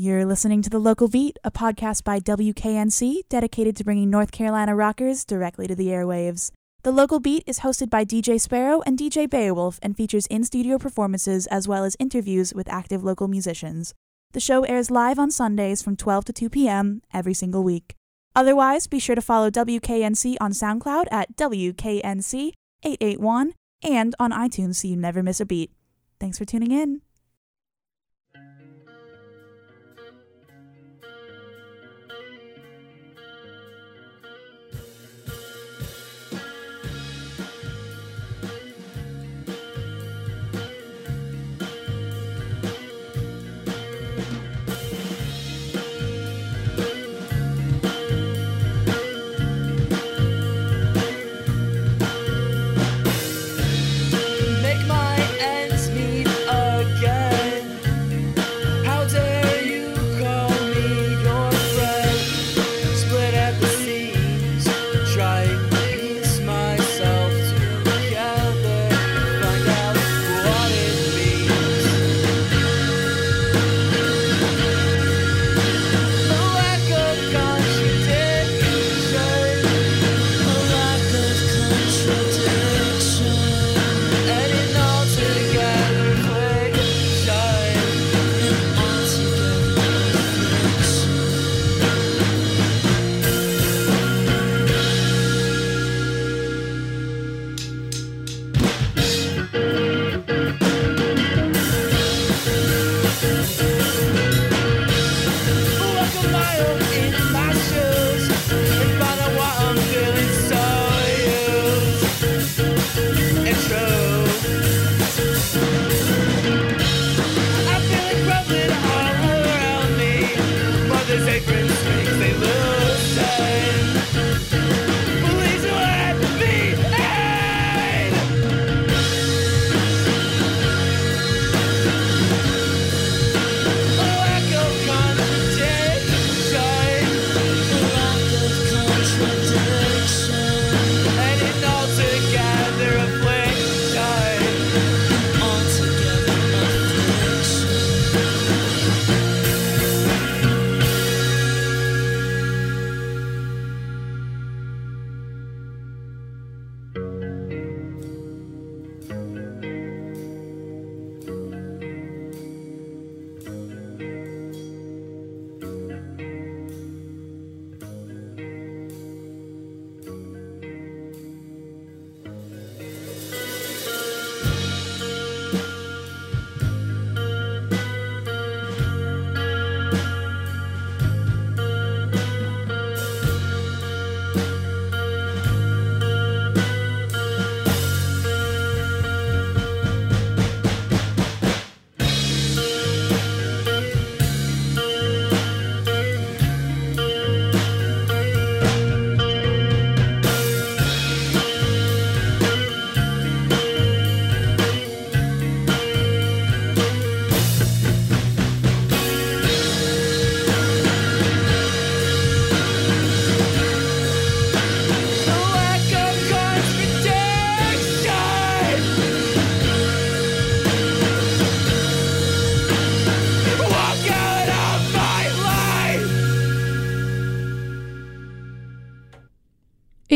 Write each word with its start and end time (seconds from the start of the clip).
You're 0.00 0.24
listening 0.24 0.62
to 0.62 0.70
The 0.70 0.78
Local 0.78 1.08
Beat, 1.08 1.40
a 1.42 1.50
podcast 1.50 2.04
by 2.04 2.20
WKNC 2.20 3.22
dedicated 3.28 3.74
to 3.74 3.82
bringing 3.82 4.08
North 4.08 4.30
Carolina 4.30 4.76
rockers 4.76 5.24
directly 5.24 5.66
to 5.66 5.74
the 5.74 5.88
airwaves. 5.88 6.52
The 6.84 6.92
Local 6.92 7.18
Beat 7.18 7.42
is 7.48 7.58
hosted 7.58 7.90
by 7.90 8.04
DJ 8.04 8.40
Sparrow 8.40 8.80
and 8.86 8.96
DJ 8.96 9.28
Beowulf 9.28 9.80
and 9.82 9.96
features 9.96 10.28
in 10.28 10.44
studio 10.44 10.78
performances 10.78 11.48
as 11.48 11.66
well 11.66 11.82
as 11.82 11.96
interviews 11.98 12.54
with 12.54 12.68
active 12.68 13.02
local 13.02 13.26
musicians. 13.26 13.92
The 14.34 14.38
show 14.38 14.62
airs 14.62 14.88
live 14.88 15.18
on 15.18 15.32
Sundays 15.32 15.82
from 15.82 15.96
12 15.96 16.26
to 16.26 16.32
2 16.32 16.48
p.m. 16.48 17.02
every 17.12 17.34
single 17.34 17.64
week. 17.64 17.96
Otherwise, 18.36 18.86
be 18.86 19.00
sure 19.00 19.16
to 19.16 19.20
follow 19.20 19.50
WKNC 19.50 20.36
on 20.40 20.52
SoundCloud 20.52 21.06
at 21.10 21.36
WKNC881 21.36 23.50
and 23.82 24.14
on 24.20 24.30
iTunes 24.30 24.76
so 24.76 24.86
you 24.86 24.96
never 24.96 25.24
miss 25.24 25.40
a 25.40 25.44
beat. 25.44 25.72
Thanks 26.20 26.38
for 26.38 26.44
tuning 26.44 26.70
in. 26.70 27.00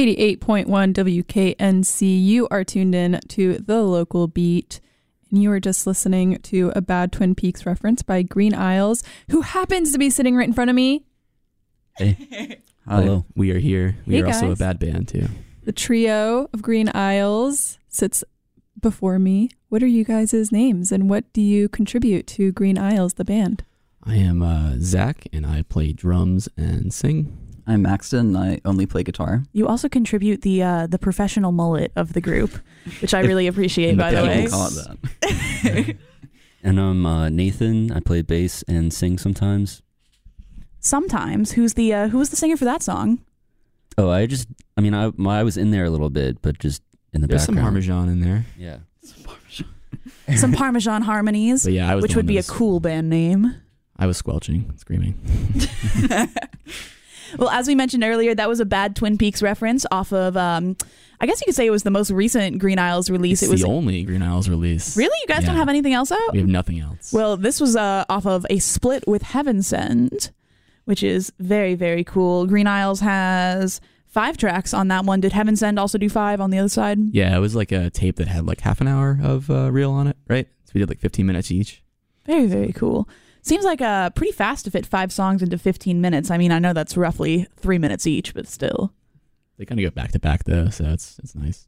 88.1 0.08 0.66
WKNC. 0.94 2.24
You 2.24 2.48
are 2.50 2.64
tuned 2.64 2.94
in 2.94 3.20
to 3.28 3.58
the 3.58 3.82
local 3.82 4.26
beat. 4.26 4.80
And 5.30 5.42
you 5.42 5.50
are 5.52 5.60
just 5.60 5.86
listening 5.86 6.38
to 6.40 6.72
a 6.74 6.80
bad 6.80 7.12
Twin 7.12 7.34
Peaks 7.34 7.64
reference 7.64 8.02
by 8.02 8.22
Green 8.22 8.52
Aisles, 8.54 9.02
who 9.30 9.41
happens 9.42 9.92
to 9.92 9.98
be 9.98 10.10
sitting 10.10 10.36
right 10.36 10.46
in 10.46 10.52
front 10.52 10.70
of 10.70 10.76
me. 10.76 11.04
Hey. 11.96 12.58
Hello. 12.88 13.24
We 13.36 13.52
are 13.52 13.58
here. 13.58 13.96
We 14.06 14.16
Hey, 14.16 14.22
are 14.22 14.26
also 14.26 14.50
a 14.50 14.56
bad 14.56 14.78
band 14.78 15.08
too. 15.08 15.28
The 15.64 15.72
trio 15.72 16.48
of 16.52 16.60
Green 16.62 16.91
Aisles 16.94 17.78
sits 17.88 18.24
before 18.80 19.18
me. 19.20 19.50
What 19.68 19.82
are 19.82 19.86
you 19.88 20.02
guys' 20.04 20.50
names 20.50 20.91
and 20.91 21.08
what 21.08 21.32
do 21.32 21.41
you 21.41 21.68
contribute 21.68 22.26
to 22.28 22.50
Green 22.50 22.76
Aisles, 22.76 23.14
the 23.14 23.24
band? 23.24 23.62
I 24.04 24.16
am 24.16 24.42
uh, 24.42 24.74
Zach, 24.80 25.28
and 25.32 25.47
I 25.47 25.62
play 25.62 25.92
drums 25.92 26.48
and 26.56 26.92
sing. 26.92 27.38
I'm 27.66 27.82
Maxton. 27.82 28.34
And 28.34 28.38
I 28.38 28.60
only 28.64 28.86
play 28.86 29.03
guitar. 29.03 29.42
You 29.53 29.68
also 29.68 29.88
contribute 29.88 30.42
the 30.42 30.62
uh, 30.62 30.86
the 30.86 30.98
professional 30.98 31.53
mullet 31.53 31.92
of 31.97 32.12
the 32.12 32.20
group, 32.20 32.50
which 33.00 33.14
I 33.14 33.20
If- 33.20 33.26
really 33.26 33.47
appreciate. 33.47 33.97
By 33.97 34.12
the 34.12 34.22
way, 34.22 34.47
call 34.48 34.68
it 34.68 34.74
that. 35.22 35.97
And 36.64 36.78
I'm 36.78 37.04
uh, 37.04 37.28
Nathan. 37.28 37.91
I 37.91 37.98
play 37.98 38.22
bass 38.22 38.62
and 38.68 38.92
sing 38.94 39.18
sometimes. 39.18 39.82
sometimes 40.78 41.53
who's 41.53 41.74
the 41.74 41.92
uh, 41.92 42.09
who 42.09 42.18
was 42.18 42.30
the 42.30 42.36
singer 42.36 42.56
for 42.56 42.64
that 42.66 42.82
song? 42.84 43.18
Oh, 43.98 44.08
I 44.10 44.26
just, 44.26 44.47
I 44.76 44.80
mean, 44.80 44.94
I, 44.94 45.10
my, 45.16 45.41
I 45.41 45.42
was 45.42 45.56
in 45.56 45.70
there 45.72 45.84
a 45.84 45.91
little 45.91 46.08
bit, 46.08 46.41
but 46.41 46.58
just 46.60 46.80
in 47.12 47.20
the 47.20 47.26
There's 47.26 47.44
some 47.44 47.56
background. 47.56 47.74
Parmesan 47.74 48.08
in 48.08 48.20
there. 48.20 48.47
Yeah. 48.56 48.78
Some 49.03 49.24
Parmesan 49.24 49.66
some 50.36 50.53
parmesan 50.53 51.03
harmonies, 51.03 51.65
But 51.65 51.72
yeah, 51.74 51.91
I 51.91 51.94
was. 51.97 52.03
which 52.03 52.15
would 52.16 52.26
be 52.26 52.36
that 52.36 52.48
a 52.48 52.50
cool 52.50 52.78
band 52.80 53.10
name. 53.10 53.56
I 53.98 54.06
was 54.06 54.16
squelching, 54.16 54.72
screaming. 54.78 55.18
well, 57.38 57.50
as 57.50 57.66
we 57.68 57.74
mentioned 57.74 58.04
earlier, 58.04 58.34
that 58.34 58.48
was 58.48 58.60
a 58.60 58.64
bad 58.64 58.96
Twin 58.96 59.18
Peaks 59.18 59.42
reference 59.42 59.84
off 59.90 60.12
of. 60.12 60.36
Um, 60.36 60.76
I 61.20 61.26
guess 61.26 61.40
you 61.40 61.44
could 61.46 61.54
say 61.54 61.66
it 61.66 61.70
was 61.70 61.84
the 61.84 61.90
most 61.90 62.10
recent 62.10 62.58
Green 62.58 62.78
Aisles 62.78 63.08
release. 63.08 63.42
It's 63.42 63.48
it 63.48 63.52
was 63.52 63.62
the 63.62 63.68
only 63.68 64.02
Green 64.02 64.22
Aisles 64.22 64.48
release. 64.48 64.96
really. 64.96 65.16
You 65.22 65.26
guys 65.28 65.44
don't 65.44 65.56
have 65.56 65.68
anything 65.68 65.92
else 65.92 66.10
out? 66.10 66.32
We 66.32 66.38
have 66.40 66.48
nothing 66.48 66.80
else. 66.80 67.12
Well, 67.12 67.36
this 67.36 67.60
was 67.60 67.76
uh, 67.76 68.04
off 68.08 68.26
of 68.26 68.44
a 68.50 68.58
split 68.58 69.04
with 69.06 69.22
Heaven 69.22 69.62
Send, 69.62 70.30
which 70.84 71.02
is 71.04 71.32
very, 71.38 71.74
very 71.76 72.02
cool. 72.02 72.46
Green 72.46 72.66
Aisles 72.66 73.00
has 73.00 73.80
five 74.08 74.36
tracks 74.36 74.74
on 74.74 74.88
that 74.88 75.04
one. 75.04 75.20
Did 75.20 75.32
Heaven 75.32 75.54
Send 75.54 75.78
also 75.78 75.96
do 75.96 76.08
five 76.08 76.40
on 76.40 76.50
the 76.50 76.58
other 76.58 76.68
side? 76.68 76.98
yeah, 77.14 77.36
it 77.36 77.40
was 77.40 77.54
like 77.54 77.70
a 77.72 77.88
tape 77.90 78.16
that 78.16 78.26
had 78.28 78.44
like 78.44 78.60
half 78.60 78.80
an 78.80 78.88
hour 78.88 79.18
of 79.22 79.48
uh, 79.48 79.70
reel 79.70 79.92
on 79.92 80.08
it, 80.08 80.16
right? 80.28 80.48
So 80.64 80.72
we 80.74 80.80
did 80.80 80.88
like 80.88 80.98
15 80.98 81.24
minutes 81.24 81.50
each. 81.52 81.82
Very, 82.26 82.46
very 82.46 82.72
cool. 82.72 83.08
Seems 83.42 83.65
like 83.65 83.80
uh, 83.80 84.10
pretty 84.10 84.33
fast 84.33 84.65
to 84.65 84.71
fit 84.71 84.86
five 84.86 85.12
songs 85.12 85.42
into 85.42 85.59
15 85.59 86.00
minutes. 86.00 86.30
I 86.30 86.39
mean, 86.39 86.53
I 86.53 86.60
know 86.60 86.72
that's 86.72 86.97
roughly 86.97 87.47
three 87.56 87.78
minutes 87.78 88.06
each, 88.06 88.34
but 88.34 88.47
still. 88.47 88.92
They 89.59 89.65
kind 89.65 89.80
of 89.80 89.84
go 89.84 89.91
back 89.91 90.12
to 90.12 90.18
back 90.18 90.44
though, 90.44 90.71
so 90.71 90.84
it's 90.86 91.18
it's 91.18 91.34
nice. 91.34 91.66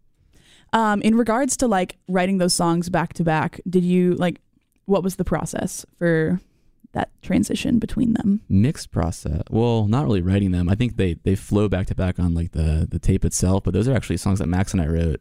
Um, 0.73 1.03
in 1.03 1.17
regards 1.17 1.56
to 1.59 1.69
like 1.69 1.99
writing 2.09 2.38
those 2.38 2.55
songs 2.55 2.88
back 2.88 3.12
to 3.15 3.25
back, 3.25 3.61
did 3.69 3.85
you 3.85 4.15
like 4.15 4.41
what 4.87 5.03
was 5.03 5.17
the 5.17 5.25
process 5.25 5.85
for 5.99 6.41
that 6.93 7.11
transition 7.23 7.79
between 7.79 8.15
them? 8.15 8.41
Mixed 8.49 8.91
process. 8.91 9.43
Well, 9.50 9.87
not 9.87 10.05
really 10.05 10.23
writing 10.23 10.53
them. 10.53 10.69
I 10.69 10.75
think 10.75 10.97
they 10.97 11.15
they 11.25 11.35
flow 11.35 11.69
back 11.69 11.87
to 11.88 11.94
back 11.94 12.19
on 12.19 12.35
like 12.35 12.53
the 12.53 12.87
the 12.88 12.99
tape 12.99 13.25
itself, 13.25 13.65
but 13.65 13.75
those 13.75 13.88
are 13.88 13.94
actually 13.94 14.17
songs 14.17 14.38
that 14.38 14.49
Max 14.49 14.73
and 14.73 14.81
I 14.81 14.87
wrote. 14.87 15.21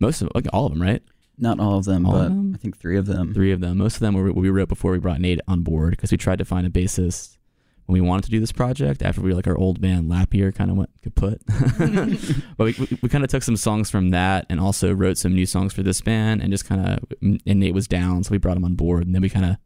Most 0.00 0.20
of 0.20 0.30
like 0.34 0.46
all 0.52 0.66
of 0.66 0.72
them, 0.72 0.82
right? 0.82 1.02
Not 1.38 1.60
all 1.60 1.76
of 1.78 1.84
them, 1.84 2.06
All 2.06 2.16
of 2.16 2.22
but 2.22 2.28
them? 2.28 2.52
I 2.54 2.58
think 2.58 2.78
three 2.78 2.96
of 2.96 3.06
them. 3.06 3.34
Three 3.34 3.52
of 3.52 3.60
them. 3.60 3.78
Most 3.78 3.94
of 3.94 4.00
them 4.00 4.14
were 4.14 4.32
we 4.32 4.48
wrote 4.48 4.68
before 4.68 4.92
we 4.92 4.98
brought 4.98 5.20
Nate 5.20 5.40
on 5.46 5.62
board 5.62 5.90
because 5.90 6.10
we 6.10 6.16
tried 6.16 6.38
to 6.38 6.44
find 6.44 6.66
a 6.66 6.70
bassist 6.70 7.36
when 7.84 7.92
we 7.94 8.00
wanted 8.00 8.24
to 8.24 8.30
do 8.30 8.40
this 8.40 8.50
project 8.52 9.02
after 9.02 9.20
we 9.20 9.28
were 9.30 9.36
like 9.36 9.46
our 9.46 9.56
old 9.56 9.80
band 9.80 10.10
Lappier 10.10 10.52
kind 10.54 10.70
of 10.70 10.76
went 10.76 10.90
kaput. 11.02 11.40
but 12.56 12.64
we, 12.64 12.74
we, 12.78 12.98
we 13.02 13.08
kind 13.08 13.22
of 13.22 13.28
took 13.30 13.42
some 13.42 13.56
songs 13.56 13.90
from 13.90 14.10
that 14.10 14.46
and 14.48 14.58
also 14.58 14.92
wrote 14.92 15.18
some 15.18 15.34
new 15.34 15.46
songs 15.46 15.72
for 15.72 15.82
this 15.82 16.00
band 16.00 16.40
and 16.42 16.50
just 16.50 16.64
kind 16.64 16.80
of 16.86 17.04
and 17.22 17.60
Nate 17.60 17.74
was 17.74 17.86
down 17.86 18.24
so 18.24 18.30
we 18.32 18.38
brought 18.38 18.56
him 18.56 18.64
on 18.64 18.74
board 18.74 19.04
and 19.06 19.14
then 19.14 19.22
we 19.22 19.28
kind 19.28 19.44
of 19.46 19.56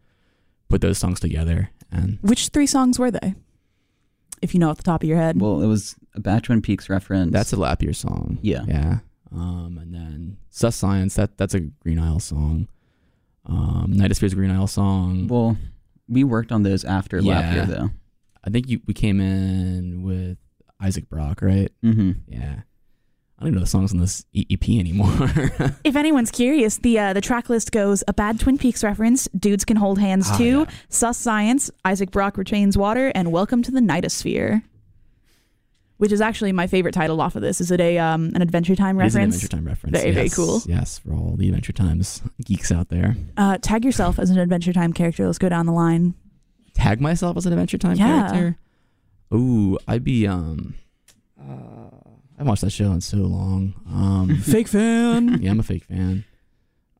put 0.69 0.81
those 0.81 0.99
songs 0.99 1.19
together 1.21 1.71
and 1.93 2.19
Which 2.21 2.49
three 2.49 2.67
songs 2.67 2.99
were 2.99 3.11
they? 3.11 3.35
If 4.43 4.55
you 4.55 4.61
know 4.61 4.71
off 4.71 4.77
the 4.79 4.83
top 4.83 5.03
of 5.03 5.09
your 5.09 5.19
head. 5.19 5.41
Well, 5.41 5.63
it 5.63 5.67
was 5.67 5.97
a 6.15 6.21
Bad 6.21 6.45
Twin 6.45 6.63
Peaks 6.63 6.89
reference. 6.91 7.33
that's 7.33 7.53
a 7.53 7.57
Lappier 7.57 7.95
song. 7.95 8.39
yeah. 8.43 8.65
Yeah. 8.67 8.99
Um, 9.32 9.79
and 9.81 9.94
then 9.94 10.37
Sus 10.50 10.75
Science, 10.77 11.15
that 11.15 11.37
that's 11.38 11.55
a 11.55 11.61
Green 11.61 11.99
Aisle 11.99 12.19
song. 12.21 12.69
Um, 13.47 13.93
Nightosphere 13.97 14.35
Green 14.35 14.50
Aisle 14.50 14.67
song. 14.67 15.29
Well, 15.29 15.56
we 16.09 16.25
worked 16.25 16.53
on 16.53 16.62
those 16.62 16.85
after 16.85 17.19
Yeah. 17.21 17.55
year, 17.55 17.67
though. 17.67 17.91
I 18.44 18.50
think 18.50 18.69
you 18.69 18.81
we 18.87 18.94
came 18.94 19.21
in 19.21 20.03
with 20.03 20.38
Isaac 20.81 21.09
Brock, 21.09 21.43
right? 21.43 21.71
Mm-hmm. 21.85 22.12
Yeah. 22.27 22.61
I 23.38 23.44
don't 23.44 23.49
even 23.49 23.55
know 23.55 23.61
the 23.61 23.67
songs 23.71 23.93
on 23.93 23.99
this 24.00 24.25
E- 24.35 24.44
EP 24.50 24.69
anymore. 24.79 25.15
if 25.85 25.97
anyone's 25.97 26.31
curious, 26.31 26.76
the 26.76 26.99
uh, 26.99 27.12
the 27.15 27.21
track 27.23 27.49
list 27.49 27.73
goes 27.73 28.05
a 28.06 28.12
bad 28.12 28.38
Twin 28.41 28.59
Peaks 28.59 28.85
reference, 28.85 29.29
Dudes 29.38 29.65
Can 29.65 29.76
Hold 29.79 29.99
Hands 29.99 30.26
Ah, 30.29 30.37
too, 30.37 30.59
yeah. 30.69 30.75
Sus 30.91 31.17
Science, 31.17 31.71
Isaac 31.85 32.11
Brock 32.11 32.37
Retains 32.37 32.76
Water, 32.76 33.09
and 33.15 33.33
Welcome 33.33 33.62
to 33.62 33.71
the 33.71 33.81
Nightosphere. 33.81 34.62
Which 36.00 36.12
is 36.12 36.20
actually 36.23 36.52
my 36.52 36.67
favorite 36.67 36.93
title 36.94 37.20
off 37.20 37.37
of 37.37 37.43
this. 37.43 37.61
Is 37.61 37.70
it 37.70 37.79
a 37.81 37.99
um, 37.99 38.32
an 38.35 38.41
Adventure 38.41 38.75
Time 38.75 38.97
reference? 38.97 39.14
It 39.14 39.19
is 39.19 39.23
an? 39.23 39.23
Adventure 39.29 39.49
Time 39.56 39.64
reference. 39.67 39.99
Very, 39.99 40.11
very 40.12 40.26
yes. 40.26 40.35
cool. 40.35 40.62
Yes, 40.67 40.99
for 40.99 41.12
all 41.12 41.37
the 41.37 41.49
Adventure 41.49 41.73
Times 41.73 42.23
geeks 42.44 42.73
out 42.73 42.88
there. 42.88 43.17
Uh, 43.37 43.58
tag 43.58 43.85
yourself 43.85 44.19
as 44.19 44.31
an 44.31 44.38
Adventure 44.38 44.73
Time 44.73 44.94
character. 44.94 45.26
Let's 45.26 45.37
go 45.38 45.50
down 45.50 45.67
the 45.67 45.73
line. 45.73 46.14
Tag 46.73 47.00
myself 47.02 47.37
as 47.37 47.44
an 47.44 47.52
Adventure 47.52 47.76
Time 47.76 47.97
Yeah. 47.97 48.31
character. 48.31 48.58
Ooh, 49.35 49.79
I'd 49.87 50.02
be 50.02 50.26
um. 50.26 50.75
Uh, 51.38 51.43
I 51.44 52.38
haven't 52.38 52.49
watched 52.49 52.62
that 52.62 52.70
show 52.70 52.91
in 52.93 53.02
so 53.02 53.19
long. 53.19 53.75
Um, 53.87 54.37
Fake 54.43 54.69
fan. 54.69 55.38
yeah, 55.43 55.50
I'm 55.50 55.61
a 55.61 55.62
fake 55.62 55.85
fan. 55.85 56.25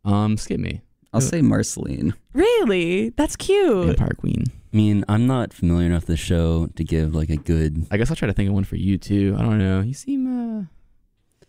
Um, 0.05 0.37
skip 0.37 0.61
me. 0.61 0.83
I'll 1.15 1.23
say 1.23 1.41
Marceline. 1.41 2.13
really? 2.35 3.09
That's 3.17 3.35
cute. 3.37 3.87
Vampire 3.87 4.15
Queen. 4.19 4.45
I 4.73 4.77
mean, 4.77 5.05
I'm 5.09 5.27
not 5.27 5.53
familiar 5.53 5.87
enough 5.87 6.03
with 6.03 6.09
the 6.09 6.17
show 6.17 6.69
to 6.77 6.85
give 6.85 7.15
like 7.15 7.29
a 7.31 7.37
good 7.37 7.87
I 7.91 7.97
guess 7.97 8.11
I'll 8.11 8.17
try 8.17 8.27
to 8.29 8.33
think 8.35 8.49
of 8.49 8.55
one 8.55 8.65
for 8.65 8.77
you 8.77 8.99
too. 8.99 9.35
I 9.39 9.43
don't 9.43 9.59
know. 9.59 9.81
You 9.81 9.95
seem 9.95 10.27
uh 10.61 10.65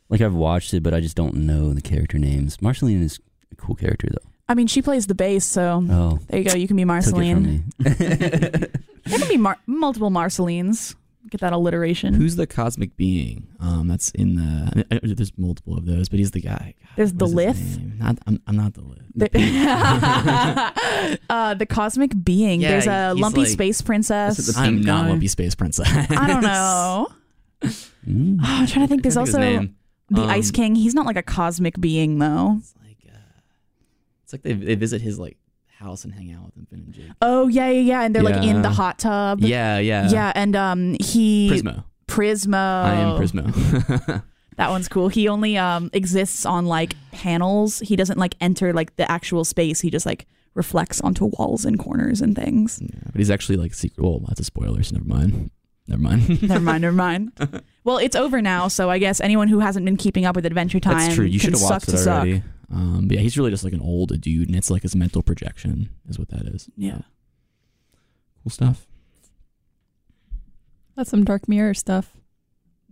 like 0.10 0.22
I've 0.22 0.34
watched 0.34 0.74
it, 0.74 0.82
but 0.84 0.94
I 0.94 1.00
just 1.02 1.16
don't 1.16 1.36
know 1.36 1.74
the 1.74 1.82
character 1.82 2.18
names. 2.18 2.62
Marceline 2.62 3.02
is 3.02 3.20
a 3.52 3.56
cool 3.56 3.76
character 3.76 4.08
though. 4.12 4.30
I 4.50 4.54
mean, 4.56 4.68
she 4.68 4.82
plays 4.82 5.08
the 5.08 5.16
bass, 5.16 5.46
so 5.46 5.86
Oh, 5.90 6.20
there 6.28 6.40
you 6.42 6.50
go. 6.50 6.56
You 6.56 6.68
can 6.68 6.76
be 6.76 6.84
took 6.84 6.98
it 6.98 7.04
from 7.04 7.14
Marceline. 7.14 7.44
me. 7.80 8.66
There 9.04 9.18
can 9.20 9.28
be 9.30 9.38
mar- 9.38 9.60
multiple 9.66 10.10
Marcelines. 10.12 10.96
Get 11.30 11.40
that 11.42 11.54
alliteration. 11.54 12.14
who's 12.14 12.36
the 12.36 12.48
cosmic 12.48 12.98
being? 12.98 13.48
Um, 13.60 13.88
that's 13.88 14.10
in 14.12 14.36
the. 14.36 14.86
I, 14.92 14.96
I, 14.96 15.00
there's 15.04 15.32
multiple 15.38 15.78
of 15.78 15.86
those, 15.86 16.10
but 16.10 16.20
he's 16.20 16.32
the 16.32 16.42
guy. 16.42 16.74
God, 16.82 16.90
There's 16.98 17.14
the 17.14 17.26
is 17.26 17.34
Lich. 17.34 17.56
Not, 18.00 18.18
I'm, 18.28 18.42
I'm 18.48 18.56
not 18.58 18.74
the 18.74 18.82
Lich. 18.82 19.00
The, 19.16 19.30
uh, 21.30 21.54
the 21.54 21.66
cosmic 21.66 22.12
being. 22.24 22.62
Yeah, 22.62 22.72
There's 22.72 22.88
a 22.88 23.14
lumpy 23.14 23.42
like- 23.42 23.50
space 23.50 23.82
princess. 23.82 24.58
I'm 24.58 24.82
not 24.82 25.08
lumpy 25.10 25.28
Space 25.28 25.56
Princess. 25.56 25.88
I 25.90 26.28
don't 26.28 26.42
know. 26.42 27.08
Mm. 28.08 28.40
Oh, 28.42 28.42
I'm 28.44 28.68
trying 28.68 28.86
to 28.86 28.90
think. 28.90 29.04
There's 29.04 29.16
also 29.18 29.34
think 29.34 29.44
of 29.46 29.52
his 29.52 29.60
name. 29.62 29.76
the 30.10 30.22
Um, 30.24 30.30
Ice 30.32 30.50
King. 30.52 30.74
He's 30.76 30.96
not 30.96 31.06
like 31.06 31.18
a 31.18 31.22
cosmic 31.24 31.80
being 31.80 32.18
though. 32.18 32.56
It's 32.60 32.74
like 32.84 32.98
uh, 33.08 33.18
it's 34.24 34.34
like 34.34 34.42
they, 34.42 34.54
they 34.54 34.74
visit 34.76 35.02
his 35.02 35.20
like 35.20 35.38
house 35.82 36.06
and 36.06 36.14
hang 36.14 36.32
out 36.32 36.46
with 36.46 36.56
him, 36.56 36.66
Finn 36.70 36.80
and 36.86 36.94
Jake. 36.94 37.12
Oh 37.22 37.48
yeah, 37.48 37.70
yeah, 37.70 37.82
yeah. 37.82 38.02
And 38.04 38.16
they're 38.16 38.24
like 38.24 38.44
in 38.44 38.62
the 38.62 38.70
hot 38.70 39.00
tub. 39.00 39.42
Yeah, 39.42 39.80
yeah, 39.80 40.10
Yeah, 40.10 40.32
and 40.36 40.56
um, 40.56 40.96
he 41.04 41.50
Prismo. 41.52 41.84
Prismo. 42.08 42.56
I 42.56 42.94
am 42.96 43.20
Prismo. 43.20 44.24
That 44.58 44.70
one's 44.70 44.90
cool. 44.90 45.08
He 45.08 45.28
only 45.28 45.58
um 45.58 45.90
exists 45.94 46.46
on 46.46 46.66
like 46.68 46.94
panels. 47.12 47.80
He 47.80 47.96
doesn't 47.96 48.20
like 48.20 48.36
enter 48.42 48.74
like 48.74 48.96
the 48.98 49.10
actual 49.12 49.44
space. 49.44 49.82
He 49.82 49.90
just 49.90 50.06
like 50.06 50.28
reflects 50.54 51.02
onto 51.02 51.26
walls 51.38 51.66
and 51.66 51.80
corners 51.80 52.22
and 52.22 52.36
things. 52.36 52.80
yeah, 52.82 53.00
but 53.06 53.16
he's 53.16 53.32
actually 53.32 53.56
like 53.58 53.74
secret. 53.74 54.04
Well, 54.04 54.20
that's 54.28 54.40
a 54.42 54.44
spoiler. 54.44 54.84
So 54.84 54.98
never 54.98 55.08
mind. 55.08 55.50
Never 55.88 56.02
mind. 56.02 56.44
never 56.48 56.60
mind, 56.64 56.82
never 56.82 56.96
mind. 56.96 57.32
Well, 57.84 57.98
it's 57.98 58.16
over 58.16 58.44
now, 58.44 58.68
so 58.68 58.92
I 58.92 59.00
guess 59.00 59.20
anyone 59.20 59.48
who 59.48 59.58
hasn't 59.58 59.84
been 59.86 59.98
keeping 59.98 60.24
up 60.26 60.36
with 60.36 60.46
Adventure 60.46 60.80
Time 60.80 61.00
That's 61.00 61.16
true. 61.16 61.26
You 61.26 61.40
can 61.40 61.46
should 61.48 61.54
have 61.54 61.62
suck 61.62 61.72
watched 61.72 61.90
to 61.90 61.96
it 61.96 61.98
suck. 61.98 62.16
already. 62.18 62.44
Um, 62.72 63.08
but 63.08 63.18
yeah, 63.18 63.22
he's 63.22 63.38
really 63.38 63.52
just 63.52 63.64
like 63.64 63.74
an 63.74 63.82
old 63.82 64.20
dude, 64.22 64.48
and 64.48 64.56
it's 64.56 64.70
like 64.70 64.84
his 64.84 64.96
mental 64.96 65.22
projection 65.22 65.90
is 66.08 66.18
what 66.18 66.30
that 66.30 66.44
is. 66.44 66.70
Yeah. 66.78 67.00
Cool 68.44 68.50
stuff. 68.50 68.88
That's 70.96 71.10
some 71.10 71.24
Dark 71.24 71.48
Mirror 71.48 71.74
stuff. 71.74 72.12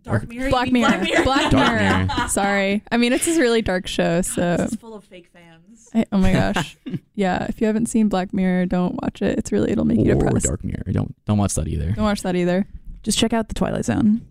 Dark 0.03 0.27
Mirror. 0.27 0.49
Black 0.49 0.71
Mirror. 0.71 1.05
Black 1.23 1.51
Dark 1.51 1.79
Mirror. 1.79 2.05
Mirror. 2.05 2.27
Sorry. 2.29 2.83
I 2.91 2.97
mean, 2.97 3.13
it's 3.13 3.27
a 3.27 3.39
really 3.39 3.61
dark 3.61 3.87
show, 3.87 4.21
so. 4.21 4.67
full 4.79 4.95
of 4.95 5.03
fake 5.03 5.27
fans. 5.31 5.89
I, 5.93 6.05
oh 6.11 6.17
my 6.17 6.31
gosh. 6.31 6.77
yeah, 7.15 7.45
if 7.49 7.59
you 7.59 7.67
haven't 7.67 7.87
seen 7.87 8.09
Black 8.09 8.33
Mirror, 8.33 8.67
don't 8.67 9.01
watch 9.01 9.21
it. 9.21 9.37
It's 9.37 9.51
really, 9.51 9.71
it'll 9.71 9.85
make 9.85 9.99
you 9.99 10.11
Or 10.11 10.15
depressed. 10.15 10.45
Dark 10.45 10.63
Mirror. 10.63 10.83
Don't 10.91 11.15
don't 11.25 11.37
watch 11.37 11.53
that 11.55 11.67
either. 11.67 11.91
Don't 11.91 12.05
watch 12.05 12.21
that 12.21 12.35
either. 12.35 12.65
Just 13.03 13.17
check 13.17 13.33
out 13.33 13.47
the 13.47 13.55
Twilight 13.55 13.85
Zone. 13.85 14.21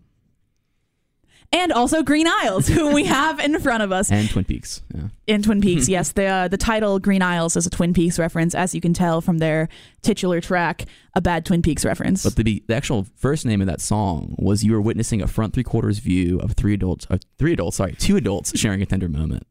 And 1.50 1.72
also 1.72 2.02
Green 2.02 2.26
Aisles, 2.26 2.68
who 2.68 2.92
we 2.92 3.04
have 3.04 3.40
in 3.40 3.58
front 3.58 3.82
of 3.82 3.90
us 3.90 4.12
And 4.12 4.28
Twin 4.28 4.44
Peaks. 4.44 4.82
Yeah. 4.94 5.08
in 5.26 5.42
Twin 5.42 5.62
Peaks. 5.62 5.88
yes, 5.96 6.12
the 6.12 6.26
uh, 6.26 6.48
the 6.48 6.58
title 6.58 6.98
Green 6.98 7.22
Aisles 7.22 7.56
is 7.56 7.66
a 7.66 7.70
Twin 7.70 7.94
Peaks 7.94 8.18
reference, 8.18 8.54
as 8.54 8.74
you 8.74 8.80
can 8.82 8.92
tell 8.92 9.20
from 9.22 9.38
their 9.38 9.68
titular 10.02 10.40
track, 10.42 10.84
a 11.14 11.22
bad 11.22 11.46
Twin 11.46 11.62
Peaks 11.62 11.84
reference. 11.86 12.22
But 12.22 12.36
the 12.36 12.62
the 12.66 12.74
actual 12.74 13.06
first 13.16 13.46
name 13.46 13.62
of 13.62 13.66
that 13.66 13.80
song 13.80 14.34
was 14.38 14.62
"You 14.62 14.72
Were 14.74 14.80
Witnessing 14.80 15.22
a 15.22 15.26
Front 15.26 15.54
Three 15.54 15.64
Quarters 15.64 16.00
View 16.00 16.38
of 16.38 16.52
Three 16.52 16.74
Adults, 16.74 17.06
uh, 17.08 17.16
Three 17.38 17.54
Adults, 17.54 17.78
sorry, 17.78 17.94
Two 17.94 18.16
Adults 18.18 18.58
Sharing 18.58 18.82
a 18.82 18.86
Tender 18.86 19.08
Moment." 19.08 19.46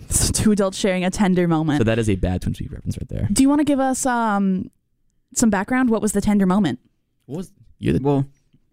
It's 0.00 0.30
two 0.42 0.50
adults 0.52 0.76
sharing 0.76 1.04
a 1.04 1.10
tender 1.10 1.46
moment. 1.46 1.78
So 1.78 1.84
that 1.84 1.98
is 1.98 2.10
a 2.10 2.16
bad 2.16 2.42
Twin 2.42 2.54
Peaks 2.54 2.72
reference 2.72 2.98
right 2.98 3.08
there. 3.08 3.28
Do 3.32 3.42
you 3.42 3.48
want 3.48 3.60
to 3.60 3.64
give 3.64 3.78
us 3.78 4.04
um 4.04 4.70
some 5.34 5.48
background? 5.50 5.90
What 5.90 6.02
was 6.02 6.12
the 6.12 6.20
tender 6.20 6.44
moment? 6.46 6.80
What 7.26 7.36
was 7.36 7.52
you're 7.78 7.94
the, 7.94 8.00
Well, 8.02 8.26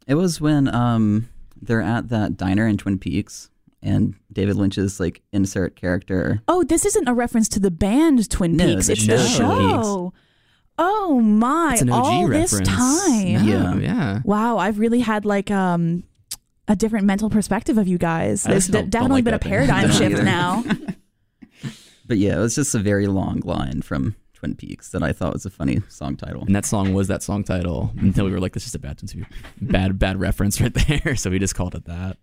it 0.08 0.16
was 0.16 0.42
when 0.42 0.74
um 0.74 1.30
they're 1.62 1.82
at 1.82 2.10
that 2.10 2.38
diner 2.38 2.68
in 2.68 2.78
Twin 2.78 2.98
Peaks, 3.00 3.50
and 3.82 4.16
David 4.32 4.56
Lynch's 4.56 5.00
like 5.00 5.22
insert 5.32 5.76
character. 5.76 6.42
Oh, 6.48 6.64
this 6.64 6.86
isn't 6.86 7.08
a 7.08 7.14
reference 7.14 7.48
to 7.50 7.60
the 7.60 7.72
band 7.72 8.30
Twin 8.30 8.56
No, 8.58 8.66
Peaks. 8.76 8.88
the 8.88 8.94
it's 8.94 9.08
the 9.08 9.18
show 9.28 9.46
Twin 9.56 9.58
Peaks. 9.70 9.84
show. 9.88 10.14
Oh 10.82 11.20
my! 11.20 11.74
it's 11.74 11.82
an 11.82 11.90
OG 11.92 12.06
all 12.06 12.28
reference. 12.28 12.52
this 12.52 12.68
time. 12.68 13.46
No, 13.46 13.52
Yeah. 13.52 13.76
yeah. 13.80 14.20
Wow, 14.24 14.58
I've 14.58 14.80
really 14.80 15.02
had 15.02 15.26
like 15.26 15.52
um 15.52 16.04
a 16.68 16.76
different 16.76 17.06
mental 17.06 17.30
perspective 17.30 17.78
of 17.78 17.88
you 17.88 17.98
guys. 17.98 18.44
There's 18.44 18.66
actually 18.70 18.72
de- 18.72 18.78
don't- 18.78 18.90
don't 18.90 18.90
definitely 18.90 19.16
like 19.18 19.24
been 19.26 19.34
a 19.34 19.40
paradigm 19.40 19.92
shift 19.98 20.24
now. 20.24 20.64
But 22.08 22.18
yeah, 22.18 22.38
it 22.38 22.40
was 22.40 22.56
just 22.56 22.74
a 22.74 22.80
very 22.80 23.06
long 23.06 23.42
line 23.46 23.84
from 23.84 24.16
Twin 24.40 24.56
Peaks 24.56 24.90
that 24.92 25.04
I 25.04 25.12
thought 25.12 25.34
was 25.34 25.46
a 25.46 25.50
funny 25.50 25.82
song 25.90 26.16
title. 26.16 26.44
And 26.46 26.56
that 26.56 26.66
song 26.66 26.94
was 26.94 27.08
that 27.10 27.22
song 27.22 27.44
title 27.44 27.92
until 28.00 28.26
we 28.26 28.32
were 28.32 28.40
like, 28.40 28.54
"This 28.54 28.66
is 28.66 28.74
a 28.74 28.80
bad 28.80 28.98
Twin 28.98 29.10
Peaks, 29.26 29.38
bad 29.62 30.00
bad 30.00 30.20
reference 30.20 30.60
right 30.62 30.74
there." 30.74 31.16
So 31.18 31.30
we 31.30 31.40
just 31.40 31.56
called 31.56 31.76
it 31.76 31.86
that. 31.86 32.18